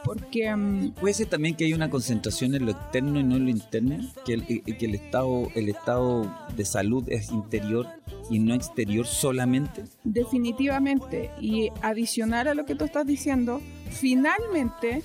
Porque 0.04 0.56
mm, 0.56 0.94
puede 0.94 1.14
ser 1.14 1.28
también 1.28 1.56
que 1.56 1.66
hay 1.66 1.74
una 1.74 1.90
concentración 1.90 2.54
en 2.54 2.66
lo 2.66 2.72
externo 2.72 3.20
y 3.20 3.24
no 3.24 3.36
en 3.36 3.46
lo 3.46 3.50
interno, 3.50 3.98
que 4.26 4.34
el, 4.34 4.46
que 4.46 4.86
el 4.86 4.96
estado 4.96 5.48
el 5.56 5.70
estado 5.70 6.32
de 6.56 6.66
salud 6.66 7.04
es 7.08 7.32
interior 7.32 7.88
y 8.30 8.40
no 8.40 8.54
exterior 8.54 9.08
solamente. 9.08 9.86
Definitivamente 10.04 11.32
y 11.40 11.70
adicional 11.82 12.48
a 12.48 12.54
lo 12.54 12.66
que 12.66 12.76
tú 12.76 12.86
estás 12.86 13.06
diciendo, 13.06 13.62
finalmente 13.90 15.02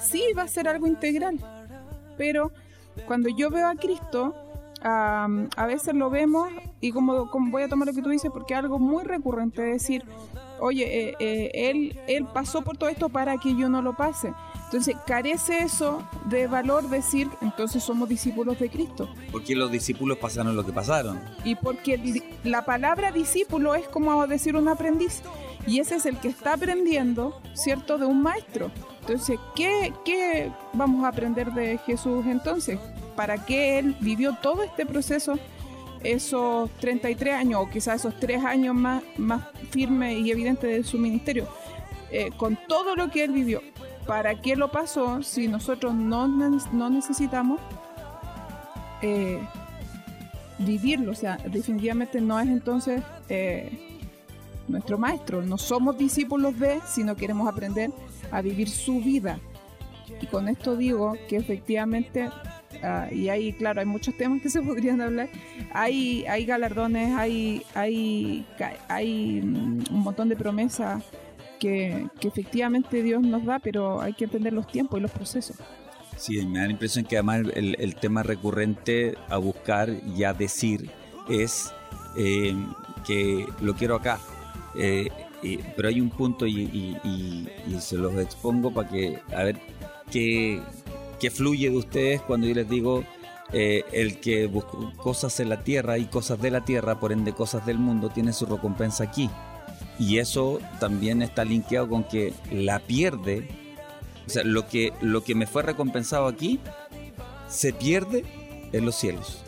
sí 0.00 0.22
va 0.36 0.42
a 0.42 0.48
ser 0.48 0.68
algo 0.68 0.86
integral. 0.86 1.38
Pero 2.16 2.52
cuando 3.06 3.28
yo 3.28 3.50
veo 3.50 3.68
a 3.68 3.74
Cristo, 3.74 4.34
a 4.84 5.66
veces 5.66 5.94
lo 5.94 6.10
vemos 6.10 6.48
y 6.80 6.92
como, 6.92 7.30
voy 7.50 7.62
a 7.62 7.68
tomar 7.68 7.88
lo 7.88 7.94
que 7.94 8.02
tú 8.02 8.10
dices 8.10 8.30
porque 8.32 8.54
es 8.54 8.58
algo 8.58 8.78
muy 8.78 9.04
recurrente, 9.04 9.62
decir, 9.62 10.04
oye, 10.62 11.08
eh, 11.08 11.16
eh, 11.18 11.50
él, 11.54 11.98
él 12.06 12.24
pasó 12.32 12.62
por 12.62 12.76
todo 12.76 12.88
esto 12.88 13.08
para 13.08 13.36
que 13.36 13.56
yo 13.56 13.68
no 13.68 13.82
lo 13.82 13.94
pase. 13.94 14.32
Entonces, 14.66 14.96
carece 15.06 15.58
eso 15.58 16.02
de 16.26 16.46
valor 16.46 16.88
decir, 16.88 17.28
entonces 17.42 17.82
somos 17.82 18.08
discípulos 18.08 18.58
de 18.58 18.70
Cristo. 18.70 19.08
Porque 19.30 19.54
los 19.54 19.70
discípulos 19.70 20.18
pasaron 20.18 20.56
lo 20.56 20.64
que 20.64 20.72
pasaron. 20.72 21.20
Y 21.44 21.56
porque 21.56 22.22
la 22.44 22.64
palabra 22.64 23.10
discípulo 23.12 23.74
es 23.74 23.86
como 23.88 24.26
decir 24.26 24.56
un 24.56 24.68
aprendiz. 24.68 25.20
Y 25.66 25.80
ese 25.80 25.96
es 25.96 26.06
el 26.06 26.16
que 26.18 26.28
está 26.28 26.54
aprendiendo, 26.54 27.40
¿cierto?, 27.54 27.98
de 27.98 28.06
un 28.06 28.22
maestro. 28.22 28.70
Entonces, 29.00 29.38
¿qué, 29.54 29.92
¿qué 30.04 30.50
vamos 30.72 31.04
a 31.04 31.08
aprender 31.08 31.52
de 31.52 31.76
Jesús 31.78 32.24
entonces? 32.26 32.78
¿Para 33.16 33.44
qué 33.44 33.78
Él 33.78 33.96
vivió 34.00 34.38
todo 34.40 34.62
este 34.62 34.86
proceso 34.86 35.38
esos 36.04 36.70
33 36.78 37.34
años 37.34 37.60
o 37.62 37.70
quizás 37.70 37.96
esos 37.96 38.18
tres 38.18 38.44
años 38.44 38.74
más, 38.74 39.02
más 39.16 39.44
firmes 39.70 40.18
y 40.18 40.30
evidentes 40.30 40.70
de 40.70 40.84
su 40.84 40.98
ministerio, 40.98 41.48
eh, 42.10 42.30
con 42.36 42.58
todo 42.68 42.94
lo 42.96 43.10
que 43.10 43.24
él 43.24 43.32
vivió, 43.32 43.62
¿para 44.06 44.40
qué 44.40 44.56
lo 44.56 44.70
pasó 44.70 45.22
si 45.22 45.48
nosotros 45.48 45.94
no, 45.94 46.28
no 46.28 46.90
necesitamos 46.90 47.60
eh, 49.00 49.40
vivirlo? 50.58 51.12
O 51.12 51.14
sea, 51.14 51.36
definitivamente 51.36 52.20
no 52.20 52.38
es 52.38 52.48
entonces 52.48 53.02
eh, 53.28 54.00
nuestro 54.68 54.98
maestro, 54.98 55.42
no 55.42 55.58
somos 55.58 55.96
discípulos 55.96 56.58
de, 56.58 56.80
si 56.86 57.04
no 57.04 57.16
queremos 57.16 57.48
aprender 57.48 57.90
a 58.30 58.40
vivir 58.42 58.68
su 58.68 59.00
vida. 59.00 59.38
Y 60.20 60.26
con 60.26 60.48
esto 60.48 60.76
digo 60.76 61.14
que 61.28 61.36
efectivamente 61.36 62.30
Ah, 62.82 63.08
y 63.12 63.28
ahí, 63.28 63.52
claro, 63.52 63.80
hay 63.80 63.86
muchos 63.86 64.16
temas 64.16 64.42
que 64.42 64.50
se 64.50 64.60
podrían 64.62 65.00
hablar. 65.00 65.28
Hay, 65.72 66.24
hay 66.26 66.44
galardones, 66.44 67.14
hay, 67.16 67.62
hay, 67.74 68.46
hay 68.88 69.40
mm, 69.42 69.84
un 69.90 70.00
montón 70.00 70.28
de 70.28 70.36
promesas 70.36 71.02
que, 71.58 72.06
que 72.20 72.28
efectivamente 72.28 73.02
Dios 73.02 73.22
nos 73.22 73.44
da, 73.44 73.58
pero 73.58 74.00
hay 74.00 74.14
que 74.14 74.24
entender 74.24 74.52
los 74.52 74.66
tiempos 74.66 74.98
y 74.98 75.02
los 75.02 75.10
procesos. 75.10 75.56
Sí, 76.16 76.44
me 76.46 76.58
da 76.58 76.66
la 76.66 76.72
impresión 76.72 77.04
que 77.04 77.16
además 77.16 77.42
el, 77.54 77.76
el 77.78 77.94
tema 77.96 78.22
recurrente 78.22 79.16
a 79.28 79.38
buscar 79.38 79.90
y 80.14 80.24
a 80.24 80.32
decir 80.34 80.90
es 81.28 81.72
eh, 82.16 82.54
que 83.06 83.46
lo 83.60 83.74
quiero 83.74 83.96
acá. 83.96 84.18
Eh, 84.74 85.08
pero 85.76 85.88
hay 85.88 86.00
un 86.00 86.10
punto 86.10 86.46
y, 86.46 86.60
y, 87.02 87.48
y, 87.66 87.80
se 87.80 87.96
los 87.96 88.16
expongo 88.18 88.72
para 88.72 88.88
que, 88.88 89.18
a 89.36 89.42
ver, 89.42 89.58
qué, 90.10 90.62
que 91.22 91.30
fluye 91.30 91.70
de 91.70 91.76
ustedes 91.76 92.20
cuando 92.20 92.48
yo 92.48 92.54
les 92.56 92.68
digo 92.68 93.04
eh, 93.52 93.84
el 93.92 94.18
que 94.18 94.48
busca 94.48 94.76
cosas 94.96 95.38
en 95.38 95.50
la 95.50 95.62
tierra 95.62 95.96
y 95.96 96.06
cosas 96.06 96.42
de 96.42 96.50
la 96.50 96.64
tierra, 96.64 96.98
por 96.98 97.12
ende 97.12 97.32
cosas 97.32 97.64
del 97.64 97.78
mundo, 97.78 98.10
tiene 98.10 98.32
su 98.32 98.44
recompensa 98.44 99.04
aquí. 99.04 99.30
Y 100.00 100.18
eso 100.18 100.58
también 100.80 101.22
está 101.22 101.44
linkeado 101.44 101.88
con 101.88 102.02
que 102.02 102.34
la 102.50 102.80
pierde, 102.80 103.48
o 104.26 104.30
sea, 104.30 104.42
lo 104.42 104.66
que, 104.66 104.92
lo 105.00 105.22
que 105.22 105.36
me 105.36 105.46
fue 105.46 105.62
recompensado 105.62 106.26
aquí, 106.26 106.58
se 107.46 107.72
pierde 107.72 108.24
en 108.72 108.84
los 108.84 108.96
cielos. 108.96 109.44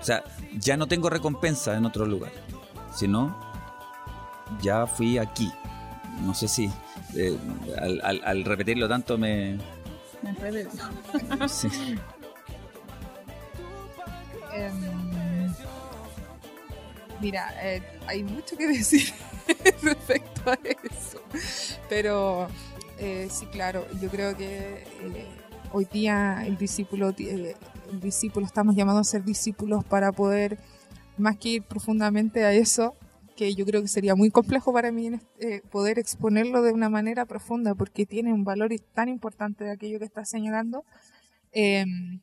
O 0.00 0.04
sea, 0.04 0.24
ya 0.58 0.76
no 0.76 0.88
tengo 0.88 1.08
recompensa 1.08 1.76
en 1.76 1.86
otro 1.86 2.04
lugar, 2.04 2.32
sino 2.96 3.38
ya 4.60 4.88
fui 4.88 5.18
aquí. 5.18 5.52
No 6.22 6.34
sé 6.34 6.48
si 6.48 6.68
eh, 7.14 7.38
al 8.12 8.44
repetirlo 8.44 8.88
tanto 8.88 9.16
me, 9.16 9.56
Em, 14.54 15.52
mira, 17.20 17.52
eh, 17.60 17.82
hay 18.06 18.22
mucho 18.22 18.56
que 18.56 18.68
decir 18.78 19.12
respecto 19.82 20.50
a 20.50 20.54
eso. 20.54 21.20
Pero 21.88 22.48
eh, 22.98 23.28
sí, 23.30 23.46
claro, 23.46 23.84
yo 24.00 24.08
creo 24.10 24.36
que 24.36 24.46
eh, 24.46 25.26
hoy 25.72 25.86
día 25.92 26.44
el 26.46 26.56
discípulo, 26.56 27.12
el 27.18 28.00
discípulo, 28.00 28.46
estamos 28.46 28.76
llamados 28.76 29.08
a 29.08 29.10
ser 29.10 29.24
discípulos 29.24 29.84
para 29.84 30.12
poder, 30.12 30.58
más 31.18 31.36
que 31.36 31.48
ir 31.48 31.62
profundamente 31.62 32.44
a 32.44 32.52
eso, 32.52 32.94
que 33.36 33.54
yo 33.54 33.64
creo 33.64 33.82
que 33.82 33.88
sería 33.88 34.14
muy 34.14 34.30
complejo 34.30 34.72
para 34.72 34.92
mí 34.92 35.10
eh, 35.38 35.60
poder 35.70 35.98
exponerlo 35.98 36.62
de 36.62 36.72
una 36.72 36.88
manera 36.88 37.26
profunda 37.26 37.74
porque 37.74 38.06
tiene 38.06 38.32
un 38.32 38.44
valor 38.44 38.72
tan 38.94 39.08
importante 39.08 39.64
de 39.64 39.72
aquello 39.72 39.98
que 39.98 40.04
está 40.04 40.24
señalando, 40.24 40.84
em, 41.52 42.20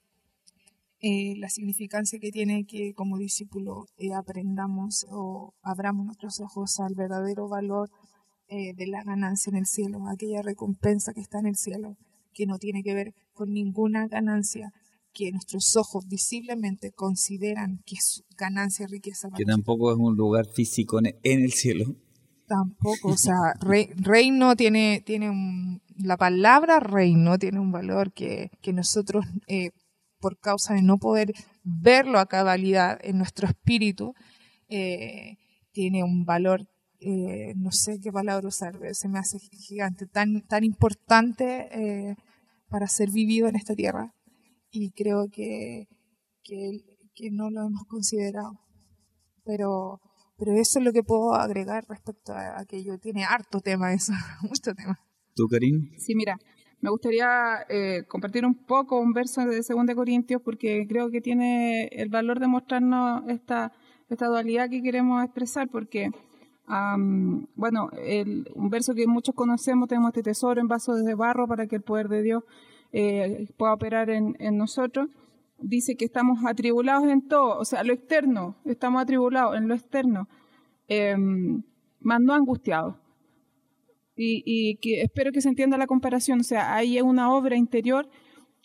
eh, 1.02 1.36
la 1.38 1.50
significancia 1.50 2.20
que 2.20 2.32
tiene 2.32 2.66
que 2.66 2.94
como 2.94 3.18
discípulo 3.18 3.88
eh, 3.98 4.14
aprendamos 4.14 5.06
o 5.10 5.54
abramos 5.62 6.06
nuestros 6.06 6.40
ojos 6.40 6.80
al 6.80 6.96
verdadero 6.96 7.48
valor 7.48 7.90
de 8.50 8.86
la 8.88 9.02
ganancia 9.06 9.50
en 9.50 9.56
el 9.56 9.66
cielo, 9.66 10.10
aquella 10.10 10.42
recompensa 10.42 11.14
que 11.14 11.22
está 11.22 11.40
en 11.40 11.46
el 11.46 11.56
cielo, 11.56 11.96
que 12.34 12.46
no 12.46 12.58
tiene 12.58 12.84
que 12.84 12.94
ver 12.94 13.14
con 13.32 13.54
ninguna 13.54 14.10
ganancia, 14.10 14.74
que 15.14 15.32
nuestros 15.32 15.76
ojos 15.76 16.08
visiblemente 16.08 16.92
consideran 16.92 17.82
que 17.86 17.96
es 17.96 18.24
ganancia 18.38 18.86
y 18.88 18.92
riqueza. 18.92 19.30
que 19.36 19.46
tampoco 19.46 19.92
es 19.92 19.98
un 19.98 20.16
lugar 20.16 20.46
físico 20.46 21.00
en 21.00 21.16
el 21.24 21.52
cielo. 21.52 21.96
Tampoco, 22.52 23.08
o 23.08 23.18
sea, 23.18 23.54
reino 23.96 24.58
tiene, 24.58 25.02
tiene 25.06 25.80
la 25.96 26.18
palabra 26.18 26.82
reino 26.82 27.40
tiene 27.40 27.62
un 27.62 27.72
valor 27.72 28.12
que, 28.12 28.52
que 28.62 28.74
nosotros, 28.74 29.26
eh, 29.48 29.72
por 30.20 30.38
causa 30.38 30.74
de 30.74 30.82
no 30.82 30.98
poder 30.98 31.34
verlo 31.64 32.20
a 32.20 32.26
cabalidad 32.26 33.00
en 33.04 33.20
nuestro 33.20 33.48
espíritu, 33.48 34.14
eh, 34.68 35.38
tiene 35.72 36.04
un 36.04 36.26
valor, 36.26 36.68
eh, 37.00 37.54
no 37.56 37.72
sé 37.72 38.02
qué 38.02 38.12
palabra 38.12 38.50
usar, 38.50 38.78
se 38.92 39.08
me 39.08 39.20
hace 39.20 39.40
gigante, 39.40 40.06
tan, 40.06 40.42
tan 40.42 40.66
importante 40.66 42.18
para 42.68 42.88
ser 42.88 43.12
vivido 43.12 43.48
en 43.48 43.56
esta 43.56 43.76
tierra 43.76 44.14
y 44.72 44.92
creo 44.92 45.28
que, 45.32 45.88
que, 46.44 47.30
no 47.32 47.50
lo 47.52 47.68
hemos 47.68 47.84
considerado. 47.88 48.60
Pero, 49.44 50.00
pero 50.38 50.54
eso 50.54 50.80
es 50.80 50.86
lo 50.86 50.92
que 50.92 51.04
puedo 51.04 51.34
agregar 51.36 51.86
respecto 51.88 52.34
a 52.34 52.60
aquello. 52.60 52.98
Tiene 52.98 53.26
harto 53.26 53.60
tema 53.60 53.94
eso, 53.94 54.14
mucho 54.42 54.74
tema. 54.74 54.98
¿Tú, 55.36 55.48
Karim? 55.48 55.92
Sí, 55.98 56.16
mira, 56.16 56.38
me 56.80 56.90
gustaría 56.90 57.66
eh, 57.70 58.04
compartir 58.08 58.46
un 58.46 58.66
poco 58.66 59.00
un 59.00 59.14
verso 59.14 59.46
de 59.46 59.58
2 59.58 59.96
Corintios 59.96 60.42
porque 60.42 60.86
creo 60.88 61.12
que 61.12 61.22
tiene 61.22 61.88
el 61.92 62.10
valor 62.10 62.40
de 62.40 62.48
mostrarnos 62.48 63.30
esta, 63.30 63.72
esta 64.10 64.28
dualidad 64.28 64.70
que 64.70 64.82
queremos 64.82 65.24
expresar 65.24 65.70
porque... 65.70 66.10
bueno, 67.56 67.90
el, 68.04 68.50
un 68.56 68.70
verso 68.70 68.94
que 68.94 69.06
muchos 69.06 69.36
conocemos, 69.36 69.90
tenemos 69.90 70.10
este 70.10 70.24
tesoro 70.24 70.62
en 70.62 70.68
vasos 70.68 71.04
de 71.04 71.16
barro 71.16 71.46
para 71.46 71.68
que 71.68 71.76
el 71.76 71.82
poder 71.82 72.08
de 72.08 72.22
Dios 72.22 72.44
eh, 72.94 73.48
pueda 73.58 73.74
operar 73.74 74.10
en, 74.10 74.36
nosotros, 74.58 75.10
dice 75.60 75.96
que 75.96 76.06
estamos 76.06 76.40
atribulados 76.46 77.08
en 77.08 77.28
todo, 77.28 77.58
o 77.58 77.66
sea, 77.66 77.84
lo 77.84 77.94
externo, 77.94 78.58
estamos 78.66 79.02
atribulados 79.02 79.56
en 79.56 79.68
lo 79.68 79.76
externo, 79.76 80.28
eh, 80.88 81.16
más 82.00 82.20
no 82.20 82.34
angustiados. 82.34 82.96
Y, 84.24 84.78
que 84.82 85.02
espero 85.02 85.32
que 85.32 85.42
se 85.42 85.50
entienda 85.50 85.78
la 85.80 85.88
comparación, 85.88 86.42
o 86.42 86.44
sea, 86.44 86.76
hay 86.76 87.02
una 87.02 87.34
obra 87.34 87.56
interior 87.56 88.08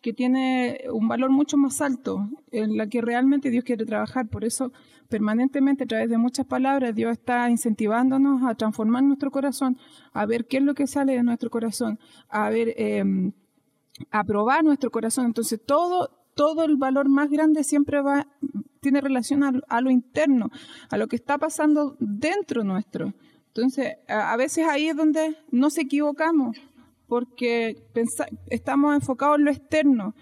que 0.02 0.12
tiene 0.12 0.82
un 0.92 1.08
valor 1.08 1.30
mucho 1.30 1.56
más 1.56 1.80
alto, 1.80 2.28
en 2.50 2.76
la 2.76 2.88
que 2.88 3.00
realmente 3.00 3.48
Dios 3.48 3.64
quiere 3.64 3.86
trabajar. 3.86 4.28
Por 4.28 4.44
eso, 4.44 4.70
permanentemente, 5.08 5.84
a 5.84 5.86
través 5.86 6.10
de 6.10 6.18
muchas 6.18 6.44
palabras, 6.44 6.94
Dios 6.94 7.12
está 7.12 7.48
incentivándonos 7.48 8.42
a 8.42 8.54
transformar 8.54 9.02
nuestro 9.04 9.30
corazón, 9.30 9.78
a 10.12 10.26
ver 10.26 10.46
qué 10.46 10.58
es 10.58 10.62
lo 10.62 10.74
que 10.74 10.86
sale 10.86 11.14
de 11.14 11.22
nuestro 11.22 11.48
corazón, 11.48 11.98
a 12.28 12.50
ver 12.50 12.74
eh, 12.76 13.02
aprobar 14.10 14.64
nuestro 14.64 14.90
corazón. 14.90 15.26
Entonces 15.26 15.60
todo, 15.64 16.10
todo 16.34 16.64
el 16.64 16.76
valor 16.76 17.08
más 17.08 17.30
grande 17.30 17.64
siempre 17.64 18.00
va, 18.00 18.28
tiene 18.80 19.00
relación 19.00 19.42
a, 19.42 19.80
lo 19.80 19.90
interno, 19.90 20.50
a 20.90 20.96
lo 20.96 21.06
que 21.08 21.16
está 21.16 21.38
pasando 21.38 21.96
dentro 21.98 22.64
nuestro. 22.64 23.14
Entonces, 23.48 23.96
a, 24.08 24.36
veces 24.36 24.66
ahí 24.68 24.88
es 24.88 24.96
donde 24.96 25.36
nos 25.50 25.78
equivocamos, 25.78 26.58
porque 27.06 27.76
estamos 28.50 28.94
enfocados 28.94 29.38
en 29.38 29.44
lo 29.46 29.50
externo. 29.50 30.14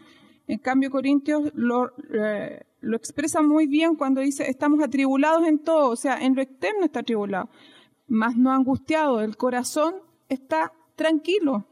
En 0.46 0.58
cambio, 0.58 0.90
Corintios 0.90 1.50
lo, 1.54 1.92
eh, 2.12 2.64
lo 2.80 2.96
expresa 2.96 3.42
muy 3.42 3.66
bien 3.66 3.96
cuando 3.96 4.20
dice, 4.20 4.48
estamos 4.48 4.80
atribulados 4.82 5.46
en 5.46 5.58
todo, 5.58 5.90
o 5.90 5.96
sea, 5.96 6.22
en 6.22 6.36
lo 6.36 6.42
externo 6.42 6.84
está 6.84 7.00
atribulado, 7.00 7.48
más 8.06 8.36
no 8.36 8.52
angustiado, 8.52 9.20
el 9.20 9.36
corazón 9.36 9.94
está 10.28 10.72
tranquilo, 10.94 11.66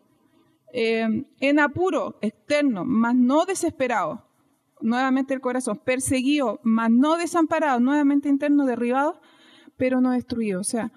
eh, 0.73 1.27
en 1.41 1.61
apuro 1.61 2.19
externo, 2.23 2.85
más 2.85 3.15
no 3.15 3.45
desesperado, 3.45 4.27
nuevamente 4.81 5.35
el 5.35 5.41
corazón, 5.41 5.81
perseguido, 5.85 6.61
más 6.63 6.91
no 6.91 7.17
desamparado, 7.17 7.79
nuevamente 7.79 8.29
interno, 8.29 8.67
derribado, 8.67 9.21
pero 9.77 10.01
no 10.01 10.11
destruido. 10.11 10.61
O 10.61 10.65
sea, 10.65 10.91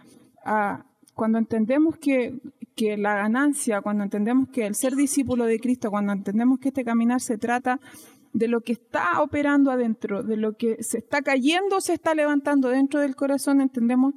cuando 1.14 1.38
entendemos 1.38 1.98
que, 1.98 2.40
que 2.76 2.98
la 2.98 3.16
ganancia, 3.16 3.82
cuando 3.82 4.04
entendemos 4.04 4.50
que 4.50 4.66
el 4.66 4.76
ser 4.76 4.96
discípulo 4.96 5.46
de 5.46 5.60
Cristo, 5.60 5.92
cuando 5.92 6.14
entendemos 6.14 6.60
que 6.60 6.70
este 6.70 6.84
caminar 6.84 7.22
se 7.22 7.38
trata 7.38 7.80
de 8.34 8.48
lo 8.48 8.62
que 8.62 8.74
está 8.74 9.22
operando 9.22 9.72
adentro, 9.72 10.24
de 10.24 10.36
lo 10.36 10.58
que 10.58 10.84
se 10.84 10.98
está 10.98 11.22
cayendo, 11.22 11.80
se 11.80 11.94
está 11.94 12.14
levantando 12.14 12.70
dentro 12.70 13.00
del 13.00 13.16
corazón, 13.16 13.62
entendemos 13.62 14.14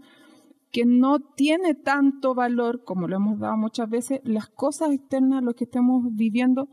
que 0.72 0.84
no 0.84 1.20
tiene 1.20 1.74
tanto 1.74 2.34
valor, 2.34 2.84
como 2.84 3.08
lo 3.08 3.16
hemos 3.16 3.38
dado 3.38 3.56
muchas 3.56 3.88
veces, 3.90 4.20
las 4.24 4.48
cosas 4.48 4.92
externas, 4.92 5.42
lo 5.42 5.54
que 5.54 5.64
estemos 5.64 6.04
viviendo 6.14 6.68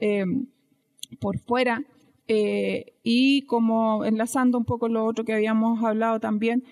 eh, 0.00 0.24
por 1.20 1.38
fuera. 1.38 1.82
eh, 2.30 2.92
y 3.02 3.46
como 3.46 4.04
enlazando 4.04 4.58
un 4.58 4.66
poco 4.66 4.88
lo 4.88 5.06
otro 5.06 5.24
que 5.24 5.32
habíamos 5.32 5.82
hablado 5.82 6.20
también, 6.20 6.62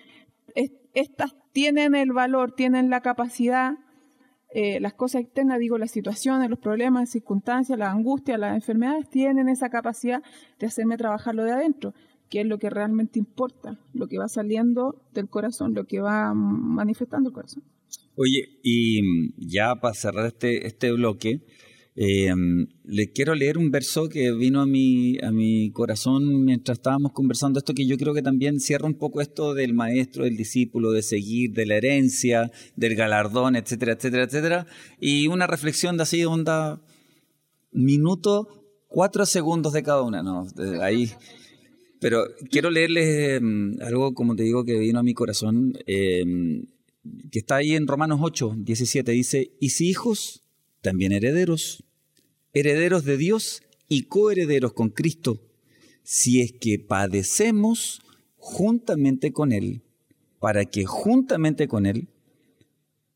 es- 0.53 0.71
estas 0.93 1.35
tienen 1.51 1.95
el 1.95 2.13
valor, 2.13 2.51
tienen 2.51 2.91
la 2.91 3.01
capacidad, 3.01 3.73
eh, 4.53 4.79
las 4.79 4.93
cosas 4.93 5.21
externas, 5.23 5.59
digo, 5.59 5.77
las 5.79 5.91
situaciones, 5.91 6.49
los 6.49 6.59
problemas, 6.59 7.01
las 7.03 7.09
circunstancias, 7.09 7.77
las 7.79 7.91
angustias, 7.93 8.39
las 8.39 8.55
enfermedades, 8.55 9.09
tienen 9.09 9.49
esa 9.49 9.69
capacidad 9.69 10.21
de 10.59 10.67
hacerme 10.67 10.97
trabajar 10.97 11.35
lo 11.35 11.43
de 11.43 11.51
adentro, 11.53 11.93
que 12.29 12.41
es 12.41 12.47
lo 12.47 12.59
que 12.59 12.69
realmente 12.69 13.19
importa, 13.19 13.79
lo 13.93 14.07
que 14.07 14.17
va 14.17 14.27
saliendo 14.27 15.01
del 15.13 15.29
corazón, 15.29 15.73
lo 15.73 15.85
que 15.85 16.01
va 16.01 16.33
manifestando 16.33 17.29
el 17.29 17.33
corazón. 17.33 17.63
Oye, 18.15 18.59
y 18.63 19.01
mm, 19.01 19.33
ya 19.37 19.75
para 19.75 19.93
cerrar 19.93 20.25
este, 20.25 20.67
este 20.67 20.91
bloque, 20.91 21.41
eh, 21.99 22.31
le 22.83 23.11
quiero 23.11 23.33
leer 23.33 23.57
un 23.57 23.71
verso 23.71 24.07
que 24.07 24.31
vino 24.31 24.61
a 24.61 24.67
mi, 24.67 25.17
a 25.23 25.31
mi 25.31 25.71
corazón 25.71 26.45
mientras 26.45 26.77
estábamos 26.77 27.11
conversando 27.11 27.57
esto, 27.57 27.73
que 27.73 27.87
yo 27.87 27.97
creo 27.97 28.13
que 28.13 28.21
también 28.21 28.59
cierra 28.59 28.85
un 28.85 28.99
poco 28.99 29.19
esto 29.19 29.55
del 29.55 29.73
maestro, 29.73 30.23
del 30.23 30.37
discípulo, 30.37 30.91
de 30.91 31.01
seguir, 31.01 31.53
de 31.53 31.65
la 31.65 31.75
herencia, 31.75 32.51
del 32.75 32.95
galardón, 32.95 33.55
etcétera, 33.55 33.93
etcétera, 33.93 34.23
etcétera. 34.25 34.67
Y 34.99 35.27
una 35.27 35.47
reflexión 35.47 35.97
de 35.97 36.03
así, 36.03 36.23
onda, 36.23 36.81
minuto, 37.71 38.47
cuatro 38.87 39.25
segundos 39.25 39.73
de 39.73 39.81
cada 39.81 40.03
una, 40.03 40.21
¿no? 40.21 40.45
Ahí. 40.81 41.11
Pero 41.99 42.25
quiero 42.51 42.69
leerles 42.69 43.41
mm, 43.41 43.81
algo, 43.81 44.13
como 44.13 44.35
te 44.35 44.43
digo, 44.43 44.63
que 44.63 44.77
vino 44.77 44.99
a 44.99 45.03
mi 45.03 45.13
corazón, 45.13 45.77
eh, 45.87 46.23
que 47.31 47.39
está 47.39 47.57
ahí 47.57 47.75
en 47.75 47.87
Romanos 47.87 48.19
8, 48.21 48.55
17. 48.57 49.11
Dice, 49.11 49.51
y 49.59 49.69
si 49.69 49.89
hijos, 49.89 50.43
también 50.81 51.11
herederos, 51.11 51.83
herederos 52.53 53.03
de 53.03 53.17
Dios 53.17 53.63
y 53.87 54.03
coherederos 54.03 54.73
con 54.73 54.89
Cristo, 54.89 55.41
si 56.03 56.41
es 56.41 56.53
que 56.53 56.79
padecemos 56.79 58.01
juntamente 58.37 59.31
con 59.31 59.51
Él, 59.51 59.81
para 60.39 60.65
que 60.65 60.85
juntamente 60.85 61.67
con 61.67 61.85
Él 61.85 62.07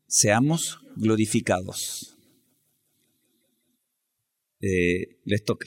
seamos 0.06 0.80
glorificados. 0.96 2.18
Eh, 4.60 5.18
les 5.24 5.44
toca. 5.44 5.66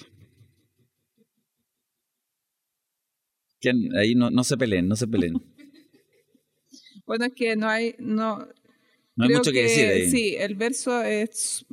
Ahí 3.98 4.16
no, 4.16 4.30
no 4.32 4.44
se 4.44 4.58
peleen, 4.58 4.88
no 4.88 4.96
se 4.96 5.08
peleen. 5.08 5.34
Bueno, 7.06 7.26
es 7.26 7.34
que 7.36 7.56
no 7.56 7.68
hay, 7.70 7.94
no, 8.00 8.40
No 9.16 9.26
hay 9.26 9.34
mucho 9.36 9.52
que, 9.52 9.62
decir 9.64 9.86
ahí. 9.88 10.10
Sí, 10.10 10.36
el 10.40 10.56
verso 10.56 11.02
es 11.04 11.64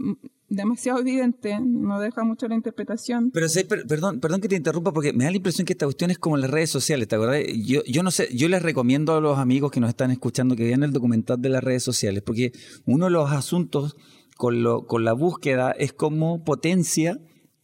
demasiado 0.48 1.00
evidente, 1.00 1.58
no 1.58 1.98
deja 2.00 2.22
mucho 2.22 2.46
la 2.48 2.54
interpretación. 2.54 3.30
Pero 3.30 3.48
sí, 3.48 3.64
per- 3.64 3.86
perdón, 3.86 4.20
perdón 4.20 4.42
que 4.42 4.48
te 4.48 4.56
interrumpa 4.56 4.92
porque 4.92 5.14
me 5.14 5.24
da 5.24 5.30
la 5.30 5.36
impresión 5.38 5.64
que 5.64 5.72
esta 5.72 5.86
cuestión 5.86 6.10
es 6.10 6.18
como 6.18 6.36
las 6.36 6.50
redes 6.50 6.68
sociales, 6.68 7.08
¿te 7.08 7.14
acordás? 7.16 7.42
Yo, 7.64 7.82
yo 7.84 8.02
no 8.02 8.10
sé, 8.10 8.28
yo 8.36 8.46
les 8.50 8.60
recomiendo 8.60 9.14
a 9.16 9.22
los 9.22 9.38
amigos 9.38 9.70
que 9.72 9.80
nos 9.80 9.88
están 9.88 10.10
escuchando 10.10 10.54
que 10.54 10.64
vean 10.64 10.82
el 10.82 10.92
documental 10.92 11.40
de 11.40 11.48
las 11.48 11.64
redes 11.64 11.82
sociales, 11.82 12.22
porque 12.22 12.52
uno 12.84 13.06
de 13.06 13.12
los 13.12 13.32
asuntos 13.32 13.96
con, 14.36 14.62
lo, 14.62 14.86
con 14.86 15.02
la 15.04 15.14
búsqueda 15.14 15.70
es 15.72 15.94
cómo 15.94 16.44
potencia 16.44 17.18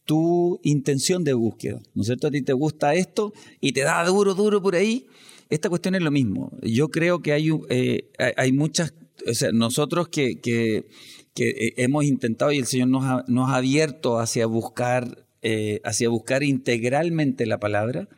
tu 0.09 0.59
intención 0.63 1.23
de 1.23 1.33
búsqueda, 1.33 1.79
¿no 1.93 2.01
es 2.01 2.07
cierto? 2.07 2.25
A 2.25 2.31
ti 2.31 2.41
te 2.41 2.53
gusta 2.53 2.95
esto 2.95 3.31
y 3.61 3.73
te 3.73 3.81
da 3.81 4.03
duro, 4.05 4.33
duro 4.33 4.59
por 4.59 4.73
ahí. 4.73 5.05
Esta 5.51 5.69
cuestión 5.69 5.93
es 5.93 6.01
lo 6.01 6.09
mismo. 6.09 6.51
Yo 6.63 6.87
creo 6.89 7.21
que 7.21 7.31
hay, 7.31 7.51
eh, 7.69 8.09
hay- 8.35 8.51
muchas, 8.51 8.95
o 9.27 9.33
sea, 9.35 9.51
nosotros 9.51 10.07
que, 10.09 10.39
que, 10.39 10.87
que, 11.35 11.49
eh, 11.49 11.73
hemos 11.77 12.05
intentado 12.05 12.51
y 12.51 12.57
el 12.57 12.65
Señor 12.65 12.87
nos 12.87 13.03
ha, 13.03 13.23
nos 13.27 13.51
ha 13.51 13.57
abierto 13.57 14.17
hacia 14.17 14.47
buscar, 14.47 15.27
eh, 15.43 15.79
hacia 15.83 16.09
buscar 16.09 16.41
integralmente 16.41 17.45
la 17.45 17.59
palabra, 17.59 18.09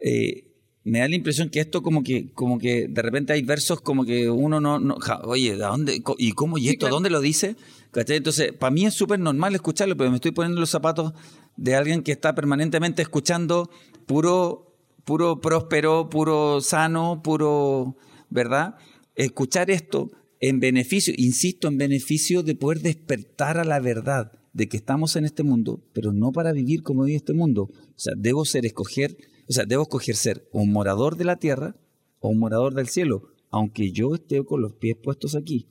eh, 0.00 0.44
me 0.84 1.00
da 1.00 1.08
la 1.08 1.14
impresión 1.16 1.50
que 1.50 1.60
esto 1.60 1.82
como 1.82 2.02
que, 2.02 2.32
como 2.32 2.58
que 2.58 2.88
de 2.88 3.02
repente 3.02 3.34
hay 3.34 3.42
versos 3.42 3.82
como 3.82 4.06
que 4.06 4.30
uno 4.30 4.62
no, 4.62 4.78
no 4.80 4.96
ja, 4.98 5.20
oye, 5.24 5.50
¿de 5.52 5.58
dónde? 5.58 6.02
¿Y 6.18 6.32
cómo? 6.32 6.56
¿Y 6.56 6.68
esto? 6.70 6.86
¿Dónde 6.88 7.10
lo 7.10 7.20
dice? 7.20 7.54
¿Cachai? 7.92 8.16
Entonces, 8.16 8.52
para 8.52 8.70
mí 8.70 8.86
es 8.86 8.94
súper 8.94 9.20
normal 9.20 9.54
escucharlo, 9.54 9.96
pero 9.96 10.10
me 10.10 10.16
estoy 10.16 10.32
poniendo 10.32 10.60
los 10.60 10.70
zapatos 10.70 11.12
de 11.56 11.74
alguien 11.74 12.02
que 12.02 12.12
está 12.12 12.34
permanentemente 12.34 13.02
escuchando 13.02 13.70
puro, 14.06 14.74
puro 15.04 15.40
próspero, 15.40 16.08
puro 16.08 16.62
sano, 16.62 17.22
puro, 17.22 17.96
¿verdad? 18.30 18.76
Escuchar 19.14 19.70
esto 19.70 20.10
en 20.40 20.58
beneficio, 20.58 21.12
insisto, 21.16 21.68
en 21.68 21.76
beneficio 21.76 22.42
de 22.42 22.54
poder 22.54 22.80
despertar 22.80 23.58
a 23.58 23.64
la 23.64 23.78
verdad 23.78 24.32
de 24.54 24.68
que 24.68 24.78
estamos 24.78 25.16
en 25.16 25.26
este 25.26 25.42
mundo, 25.42 25.84
pero 25.92 26.12
no 26.12 26.32
para 26.32 26.52
vivir 26.52 26.82
como 26.82 27.04
vive 27.04 27.16
este 27.16 27.34
mundo. 27.34 27.64
O 27.64 27.98
sea, 27.98 28.14
debo 28.16 28.46
ser 28.46 28.64
escoger, 28.64 29.18
o 29.48 29.52
sea, 29.52 29.66
debo 29.66 29.82
escoger 29.82 30.16
ser 30.16 30.48
un 30.50 30.72
morador 30.72 31.16
de 31.16 31.24
la 31.24 31.36
tierra 31.36 31.76
o 32.20 32.30
un 32.30 32.38
morador 32.38 32.72
del 32.72 32.88
cielo, 32.88 33.28
aunque 33.50 33.92
yo 33.92 34.14
esté 34.14 34.42
con 34.44 34.62
los 34.62 34.72
pies 34.72 34.96
puestos 34.96 35.34
aquí. 35.34 35.68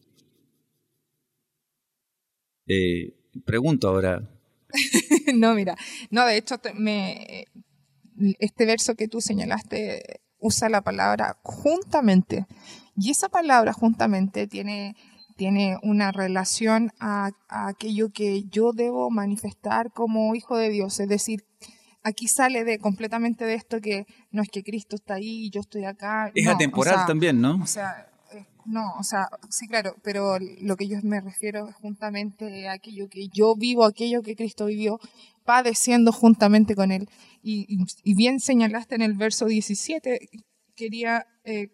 Eh, 2.74 3.14
pregunto 3.46 3.90
ahora, 3.90 4.22
no, 5.36 5.54
mira, 5.54 5.76
no, 6.10 6.26
de 6.26 6.38
hecho, 6.38 6.58
te- 6.58 6.74
me, 6.74 7.46
este 8.40 8.66
verso 8.66 8.96
que 8.96 9.08
tú 9.08 9.20
señalaste 9.20 10.22
usa 10.40 10.70
la 10.70 10.82
palabra 10.82 11.38
juntamente. 11.44 12.46
Y 12.96 13.12
esa 13.12 13.30
palabra 13.30 13.74
juntamente 13.74 14.48
tiene, 14.48 14.96
tiene 15.38 15.78
una 15.84 16.12
relación 16.12 16.92
a, 17.00 17.32
a 17.50 17.68
aquello 17.68 18.10
que 18.12 18.44
yo 18.50 18.72
debo 18.74 19.10
manifestar 19.10 19.92
como 19.92 20.34
hijo 20.36 20.58
de 20.58 20.70
Dios. 20.70 21.00
Es 21.00 21.08
decir, 21.10 21.44
aquí 22.04 22.28
sale 22.28 22.64
de 22.64 22.80
completamente 22.80 23.46
de 23.46 23.56
esto 23.56 23.82
que 23.82 24.06
no 24.32 24.42
es 24.42 24.50
que 24.50 24.64
Cristo 24.64 24.96
está 24.96 25.16
ahí 25.16 25.46
y 25.46 25.50
yo 25.50 25.62
estoy 25.62 25.86
acá. 25.86 26.32
es 26.34 26.46
no, 26.46 26.52
o 26.52 26.56
atemporal 26.56 26.98
sea, 26.98 27.06
también, 27.06 27.40
¿no? 27.42 27.60
o 27.62 27.68
sea, 27.68 28.08
eh, 28.08 28.11
no, 28.66 28.93
o 28.99 29.03
sea, 29.03 29.30
sí, 29.49 29.68
claro, 29.68 29.95
pero 30.03 30.38
lo 30.62 30.76
que 30.76 30.88
yo 30.88 30.97
me 31.03 31.22
refiero 31.22 31.70
es 31.70 31.76
juntamente 31.76 32.68
a 32.68 32.74
aquello 32.74 33.07
que 33.09 33.28
yo 33.28 33.55
vivo, 33.55 33.86
aquello 33.86 34.22
que 34.22 34.36
Cristo 34.36 34.66
vivió, 34.66 34.99
padeciendo 35.45 36.12
juntamente 36.12 36.76
con 36.76 36.91
Él. 36.91 37.09
Y, 37.43 37.68
bien 38.14 38.39
señalaste 38.39 38.95
en 38.95 39.01
el 39.01 39.14
verso 39.14 39.45
17, 39.45 40.30
quería 40.76 41.26
eh, 41.43 41.70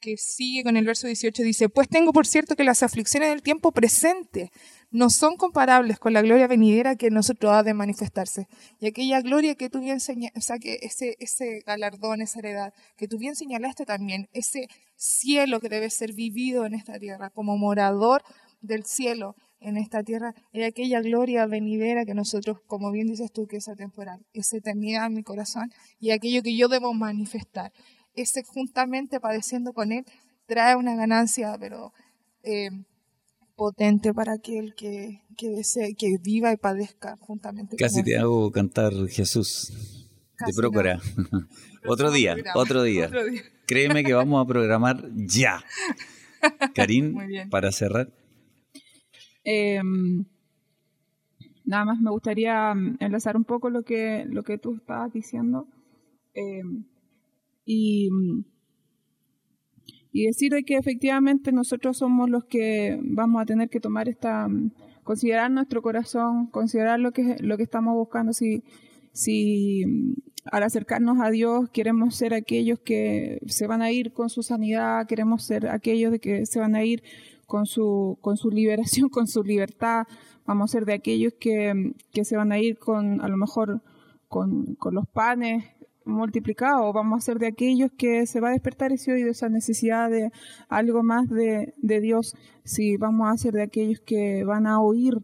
que 0.00 0.16
sigue 0.16 0.64
con 0.64 0.76
el 0.76 0.86
verso 0.86 1.06
18, 1.06 1.42
dice, 1.42 1.68
pues 1.68 1.88
tengo 1.88 2.12
por 2.12 2.26
cierto 2.26 2.56
que 2.56 2.64
las 2.64 2.82
aflicciones 2.82 3.28
del 3.30 3.42
tiempo 3.42 3.72
presente 3.72 4.50
no 4.90 5.08
son 5.08 5.36
comparables 5.36 5.98
con 5.98 6.12
la 6.12 6.22
gloria 6.22 6.48
venidera 6.48 6.96
que 6.96 7.10
nosotros 7.10 7.52
ha 7.52 7.62
de 7.62 7.74
manifestarse. 7.74 8.48
Y 8.80 8.86
aquella 8.86 9.20
gloria 9.20 9.54
que 9.54 9.70
tú 9.70 9.80
bien 9.80 10.00
señalaste, 10.00 10.38
o 10.38 10.42
sea, 10.42 10.58
que 10.58 10.78
ese, 10.82 11.16
ese 11.20 11.60
galardón, 11.64 12.22
esa 12.22 12.40
heredad, 12.40 12.74
que 12.96 13.06
tú 13.06 13.18
bien 13.18 13.36
señalaste 13.36 13.84
también, 13.84 14.28
ese 14.32 14.66
cielo 14.96 15.60
que 15.60 15.68
debe 15.68 15.90
ser 15.90 16.12
vivido 16.12 16.66
en 16.66 16.74
esta 16.74 16.98
tierra, 16.98 17.30
como 17.30 17.56
morador 17.56 18.22
del 18.60 18.84
cielo 18.84 19.36
en 19.60 19.76
esta 19.76 20.02
tierra, 20.02 20.34
es 20.52 20.66
aquella 20.66 21.00
gloria 21.00 21.46
venidera 21.46 22.04
que 22.04 22.14
nosotros, 22.14 22.58
como 22.66 22.90
bien 22.90 23.06
dices 23.06 23.30
tú, 23.30 23.46
que 23.46 23.58
es 23.58 23.68
atemporal, 23.68 24.26
esa 24.32 24.56
eternidad 24.56 25.06
en 25.06 25.14
mi 25.14 25.22
corazón 25.22 25.70
y 25.98 26.10
aquello 26.10 26.42
que 26.42 26.56
yo 26.56 26.68
debo 26.68 26.92
manifestar. 26.94 27.72
Ese 28.14 28.42
juntamente 28.42 29.20
padeciendo 29.20 29.72
con 29.72 29.92
Él 29.92 30.04
trae 30.46 30.74
una 30.74 30.96
ganancia, 30.96 31.56
pero 31.60 31.92
eh, 32.42 32.70
potente 33.60 34.14
para 34.14 34.32
aquel 34.32 34.74
que, 34.74 35.20
que 35.36 35.50
desee, 35.50 35.94
que 35.94 36.16
viva 36.22 36.50
y 36.50 36.56
padezca 36.56 37.18
juntamente 37.20 37.76
Casi 37.76 37.96
con 37.96 38.04
te 38.04 38.16
hago 38.16 38.50
cantar 38.50 38.90
Jesús 39.08 40.08
Casi 40.34 40.52
de 40.52 40.56
Prócora. 40.56 40.98
otro 41.86 42.10
día, 42.10 42.36
otro 42.54 42.82
día. 42.82 43.08
otro 43.08 43.26
día. 43.26 43.42
Créeme 43.66 44.02
que 44.02 44.14
vamos 44.14 44.42
a 44.42 44.48
programar 44.48 45.10
ya. 45.14 45.62
Karim, 46.74 47.14
para 47.50 47.70
cerrar. 47.70 48.10
Eh, 49.44 49.82
nada 51.66 51.84
más 51.84 52.00
me 52.00 52.10
gustaría 52.12 52.72
mm, 52.72 52.96
enlazar 53.00 53.36
un 53.36 53.44
poco 53.44 53.68
lo 53.68 53.82
que, 53.82 54.24
lo 54.26 54.42
que 54.42 54.56
tú 54.56 54.76
estabas 54.76 55.12
diciendo 55.12 55.68
eh, 56.32 56.62
y, 57.66 58.08
y 60.12 60.26
decir 60.26 60.52
de 60.52 60.64
que 60.64 60.76
efectivamente 60.76 61.52
nosotros 61.52 61.98
somos 61.98 62.28
los 62.28 62.44
que 62.44 62.98
vamos 63.02 63.40
a 63.40 63.46
tener 63.46 63.68
que 63.68 63.80
tomar 63.80 64.08
esta, 64.08 64.48
mm, 64.48 64.72
considerar 65.04 65.50
nuestro 65.50 65.82
corazón, 65.82 66.46
considerar 66.46 67.00
lo 67.00 67.12
que, 67.12 67.36
lo 67.40 67.56
que 67.56 67.62
estamos 67.62 67.94
buscando, 67.94 68.32
si, 68.32 68.62
si 69.12 69.84
al 70.50 70.62
acercarnos 70.62 71.20
a 71.20 71.30
Dios 71.30 71.70
queremos 71.70 72.14
ser 72.16 72.34
aquellos 72.34 72.80
que 72.80 73.40
se 73.46 73.66
van 73.66 73.82
a 73.82 73.92
ir 73.92 74.12
con 74.12 74.30
su 74.30 74.42
sanidad, 74.42 75.06
queremos 75.06 75.44
ser 75.44 75.68
aquellos 75.68 76.12
de 76.12 76.18
que 76.18 76.46
se 76.46 76.58
van 76.60 76.74
a 76.74 76.84
ir 76.84 77.02
con 77.46 77.66
su, 77.66 78.18
con 78.20 78.36
su 78.36 78.50
liberación, 78.50 79.08
con 79.10 79.26
su 79.26 79.44
libertad, 79.44 80.06
vamos 80.46 80.70
a 80.70 80.72
ser 80.72 80.86
de 80.86 80.94
aquellos 80.94 81.34
que, 81.38 81.92
que 82.12 82.24
se 82.24 82.36
van 82.36 82.52
a 82.52 82.58
ir 82.58 82.78
con, 82.78 83.20
a 83.20 83.28
lo 83.28 83.36
mejor, 83.36 83.82
con, 84.28 84.74
con 84.76 84.94
los 84.94 85.06
panes 85.08 85.64
multiplicados, 86.10 86.92
vamos 86.92 87.18
a 87.18 87.24
ser 87.24 87.38
de 87.38 87.46
aquellos 87.46 87.90
que 87.96 88.26
se 88.26 88.40
va 88.40 88.48
a 88.48 88.52
despertar 88.52 88.92
ese 88.92 89.12
oído, 89.12 89.30
esa 89.30 89.48
necesidad 89.48 90.10
de 90.10 90.30
algo 90.68 91.02
más 91.02 91.28
de, 91.28 91.74
de 91.78 92.00
Dios, 92.00 92.36
si 92.64 92.96
vamos 92.96 93.28
a 93.30 93.36
ser 93.36 93.54
de 93.54 93.62
aquellos 93.62 94.00
que 94.00 94.44
van 94.44 94.66
a 94.66 94.80
oír 94.80 95.18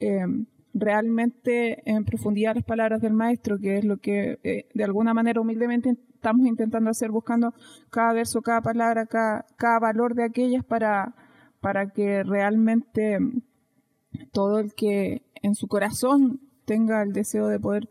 eh, 0.00 0.26
realmente 0.74 1.82
en 1.88 2.04
profundidad 2.04 2.56
las 2.56 2.64
palabras 2.64 3.00
del 3.00 3.12
Maestro, 3.12 3.58
que 3.58 3.78
es 3.78 3.84
lo 3.84 3.98
que 3.98 4.38
eh, 4.42 4.66
de 4.74 4.84
alguna 4.84 5.14
manera 5.14 5.40
humildemente 5.40 5.96
estamos 6.14 6.46
intentando 6.46 6.90
hacer, 6.90 7.10
buscando 7.10 7.54
cada 7.90 8.12
verso, 8.12 8.42
cada 8.42 8.60
palabra, 8.60 9.06
cada, 9.06 9.46
cada 9.56 9.78
valor 9.78 10.14
de 10.14 10.24
aquellas 10.24 10.64
para, 10.64 11.14
para 11.60 11.90
que 11.90 12.22
realmente 12.22 13.18
todo 14.32 14.58
el 14.58 14.74
que 14.74 15.22
en 15.42 15.54
su 15.54 15.68
corazón 15.68 16.40
tenga 16.64 17.02
el 17.02 17.12
deseo 17.12 17.48
de 17.48 17.60
poder 17.60 17.88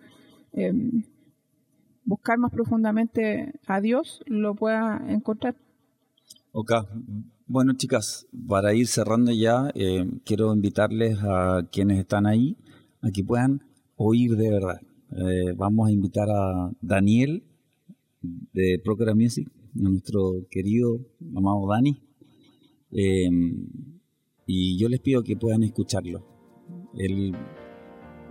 eh, 0.54 0.74
buscar 2.06 2.38
más 2.38 2.52
profundamente 2.52 3.54
a 3.68 3.82
Dios, 3.82 4.22
lo 4.26 4.56
pueda 4.56 5.04
encontrar. 5.08 5.56
Ok. 6.52 6.72
Bueno, 7.46 7.74
chicas, 7.74 8.28
para 8.48 8.74
ir 8.74 8.88
cerrando 8.88 9.32
ya, 9.32 9.70
eh, 9.76 10.10
quiero 10.26 10.54
invitarles 10.54 11.18
a 11.22 11.68
quienes 11.72 12.00
están 12.00 12.26
ahí 12.26 12.58
a 13.02 13.12
que 13.12 13.24
puedan 13.24 13.62
oír 13.96 14.36
de 14.36 14.50
verdad. 14.50 14.82
Eh, 15.12 15.54
vamos 15.56 15.90
a 15.90 15.92
invitar 15.92 16.28
a 16.30 16.72
Daniel 16.82 17.44
de 18.22 18.82
Procura 18.84 19.14
Music, 19.14 19.48
a 19.76 19.90
nuestro 19.90 20.48
querido 20.50 21.00
amado 21.36 21.68
Dani. 21.68 22.02
Eh, 22.92 23.30
y 24.46 24.78
yo 24.78 24.90
les 24.90 25.00
pido 25.02 25.24
que 25.24 25.36
puedan 25.36 25.64
escucharlo. 25.64 26.26
Él 26.98 27.36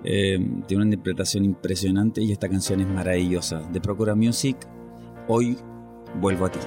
eh, 0.04 0.38
tiene 0.66 0.82
una 0.82 0.94
interpretación 0.94 1.44
impresionante 1.44 2.20
y 2.22 2.32
esta 2.32 2.48
canción 2.48 2.80
es 2.80 2.88
maravillosa. 2.88 3.60
De 3.72 3.80
Procura 3.80 4.14
Music, 4.14 4.56
hoy 5.28 5.56
vuelvo 6.20 6.46
a 6.46 6.50
ti. 6.50 6.58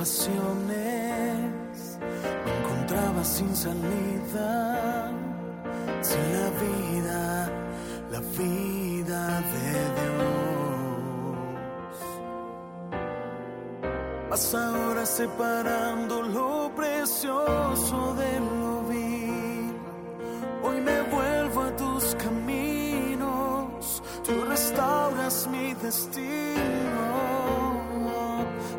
Pasiones, 0.00 1.98
me 2.44 2.50
encontraba 2.58 3.22
sin 3.22 3.54
salida, 3.54 5.12
sin 6.00 6.26
la 6.40 6.50
vida, 6.64 7.22
la 8.10 8.20
vida 8.38 9.22
de 9.54 9.70
Dios. 9.98 10.20
Mas 14.30 14.54
ahora 14.54 15.04
separando 15.04 16.22
lo 16.22 16.72
precioso 16.74 18.14
de 18.14 18.40
lo 18.40 18.72
vil. 18.88 19.74
Hoy 20.62 20.80
me 20.80 20.98
vuelvo 21.14 21.60
a 21.60 21.76
tus 21.76 22.14
caminos. 22.14 24.02
Tú 24.24 24.32
restauras 24.48 25.46
mi 25.46 25.74
destino. 25.74 27.20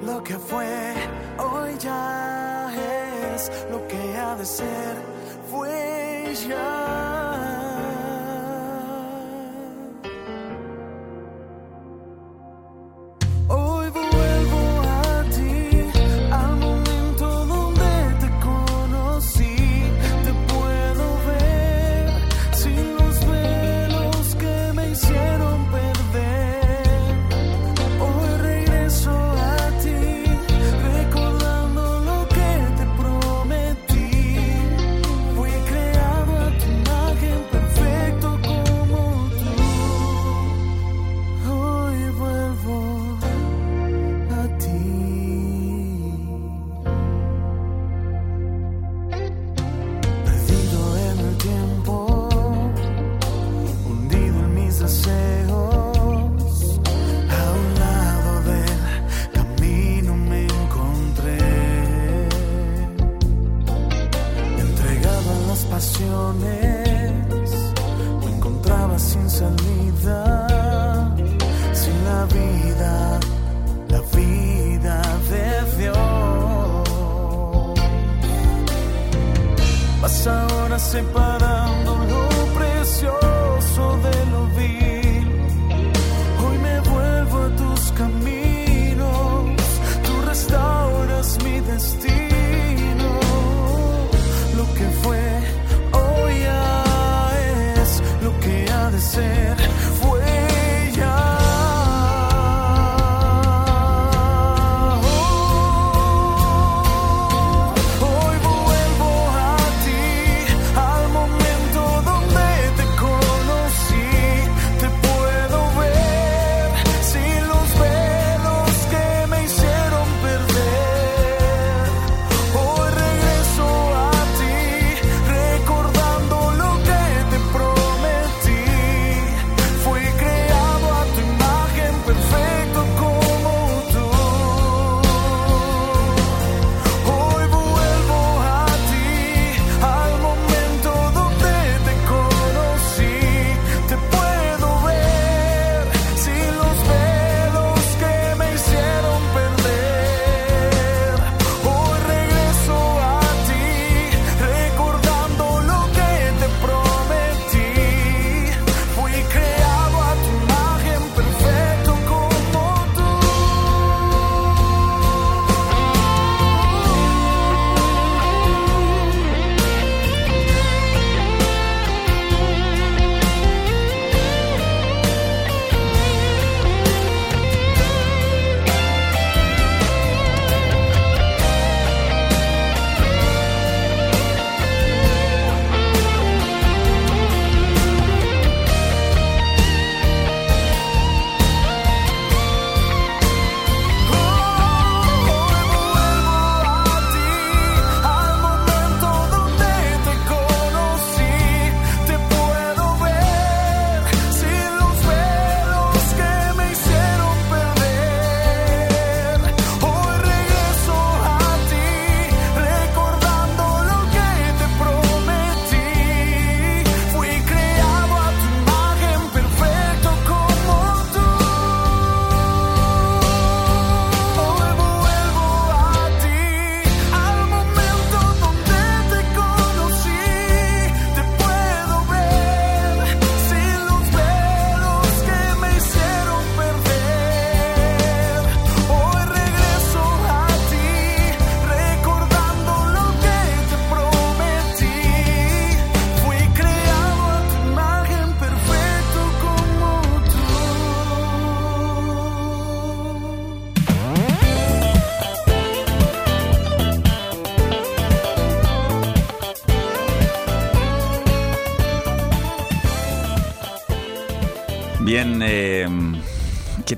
Lo 0.04 0.24
que 0.24 0.36
fue, 0.40 0.71
que 4.42 4.48
ha 4.48 4.48
de 4.48 4.48
ser, 4.48 4.96
fue 5.50 6.34
ya. 6.48 6.81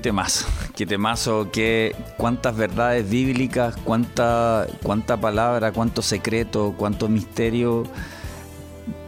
Temazo, 0.04 0.44
qué 0.76 0.84
temazo, 0.84 1.48
qué, 1.50 1.96
cuántas 2.18 2.54
verdades 2.54 3.08
bíblicas, 3.08 3.74
cuánta, 3.84 4.66
cuánta 4.82 5.16
palabra, 5.16 5.72
cuánto 5.72 6.02
secreto, 6.02 6.74
cuánto 6.76 7.08
misterio 7.08 7.84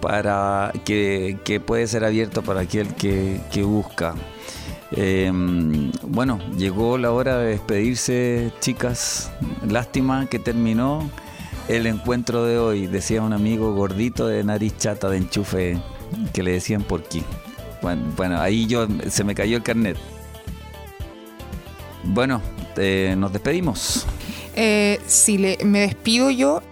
para 0.01 0.73
que, 0.87 1.37
que 1.45 1.61
puede 1.61 1.87
ser 1.87 2.03
abierto 2.03 2.41
para 2.41 2.61
aquel 2.61 2.95
que, 2.95 3.43
que 3.53 3.63
busca. 3.63 4.15
Eh, 4.93 5.31
bueno, 6.01 6.39
llegó 6.57 6.97
la 6.97 7.13
hora 7.13 7.37
de 7.41 7.49
despedirse, 7.49 8.51
chicas. 8.61 9.31
Lástima 9.69 10.25
que 10.31 10.39
terminó 10.39 11.11
el 11.69 11.87
encuentro 11.87 12.45
de 12.45 12.57
hoy. 12.57 12.87
Decía 12.87 13.21
un 13.21 13.35
amigo 13.35 13.75
gordito 13.75 14.29
de 14.29 14.43
nariz 14.45 14.79
chata 14.79 15.11
de 15.11 15.19
enchufe 15.19 15.79
que 16.33 16.43
le 16.43 16.53
decían 16.53 16.85
por 16.85 17.03
qué. 17.03 17.23
Bueno, 17.83 18.03
bueno, 18.17 18.41
ahí 18.41 18.67
yo 18.67 18.87
se 19.11 19.25
me 19.25 19.35
cayó 19.35 19.59
el 19.59 19.63
carnet. 19.63 19.99
Bueno, 22.07 22.41
eh, 22.77 23.15
nos 23.17 23.33
despedimos. 23.33 24.07
Eh, 24.55 25.01
si 25.07 25.39
le, 25.39 25.59
me 25.65 25.81
despido 25.81 26.31
yo, 26.31 26.63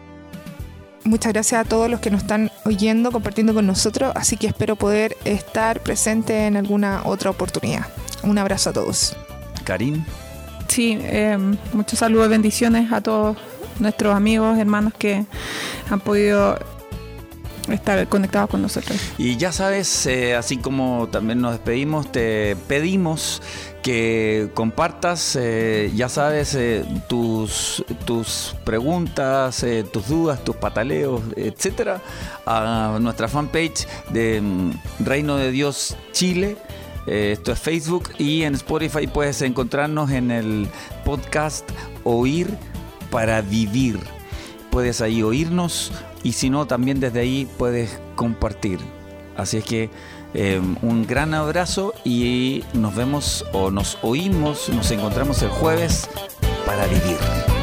muchas 1.05 1.33
gracias 1.33 1.61
a 1.67 1.69
todos 1.69 1.91
los 1.91 2.01
que 2.01 2.11
nos 2.11 2.23
están 2.23 2.51
oyendo, 2.65 3.13
compartiendo 3.13 3.53
con 3.55 3.67
nosotros, 3.67 4.13
así 4.15 4.37
que 4.37 4.47
espero 4.47 4.77
poder 4.77 5.17
estar 5.25 5.81
presente 5.81 6.47
en 6.47 6.57
alguna 6.57 7.03
otra 7.05 7.31
oportunidad. 7.31 7.87
Un 8.23 8.39
abrazo 8.39 8.71
a 8.71 8.73
todos. 8.73 9.17
Karim. 9.65 10.05
Sí, 10.69 10.99
eh, 11.01 11.37
muchos 11.73 11.99
saludos, 11.99 12.29
bendiciones 12.29 12.91
a 12.93 13.01
todos 13.01 13.37
nuestros 13.79 14.15
amigos, 14.15 14.59
hermanos 14.59 14.93
que 14.99 15.25
han 15.91 16.01
podido 16.01 16.59
estar 17.71 18.07
conectados 18.09 18.51
con 18.51 18.63
nosotros. 18.63 18.99
Y 19.19 19.37
ya 19.37 19.53
sabes, 19.53 20.07
eh, 20.07 20.35
así 20.35 20.57
como 20.57 21.09
también 21.11 21.41
nos 21.41 21.53
despedimos, 21.53 22.11
te 22.11 22.57
pedimos 22.69 23.43
que 23.85 24.49
compartas, 24.55 25.37
eh, 25.39 25.93
ya 25.95 26.09
sabes, 26.09 26.55
eh, 26.55 26.87
tus, 27.07 27.85
tus 28.07 28.57
preguntas, 28.65 29.63
eh, 29.63 29.85
tus 29.85 30.09
dudas, 30.09 30.43
tus 30.43 30.57
pataleos, 30.57 31.21
etcétera, 31.37 32.01
a 32.47 32.97
nuestra 32.99 33.29
fanpage 33.29 33.87
de 34.09 34.41
mm, 34.41 34.71
Reino 35.01 35.37
de 35.37 35.51
Dios 35.51 35.99
Chile. 36.13 36.57
Esto 37.07 37.53
es 37.53 37.59
Facebook 37.59 38.09
y 38.17 38.45
en 38.45 38.55
Spotify 38.55 39.07
puedes 39.07 39.43
encontrarnos 39.43 40.11
en 40.11 40.31
el 40.31 40.67
podcast 41.05 41.69
Oír 42.05 42.49
para 43.11 43.43
Vivir. 43.43 44.01
Puedes 44.71 45.03
ahí 45.03 45.23
oírnos 45.23 45.93
y 46.23 46.33
si 46.33 46.49
no, 46.49 46.67
también 46.67 47.01
desde 47.01 47.21
ahí 47.21 47.47
puedes 47.59 48.01
compartir. 48.17 48.79
Así 49.37 49.59
es 49.59 49.65
que 49.65 49.91
eh, 50.35 50.61
un 50.83 51.07
gran 51.07 51.33
abrazo 51.33 51.95
y 52.05 52.65
nos 52.73 52.95
vemos 52.95 53.45
o 53.53 53.71
nos 53.71 53.99
oímos, 54.03 54.69
nos 54.69 54.91
encontramos 54.91 55.43
el 55.43 55.51
jueves 55.51 56.09
para 56.67 56.87
vivir. 56.87 57.54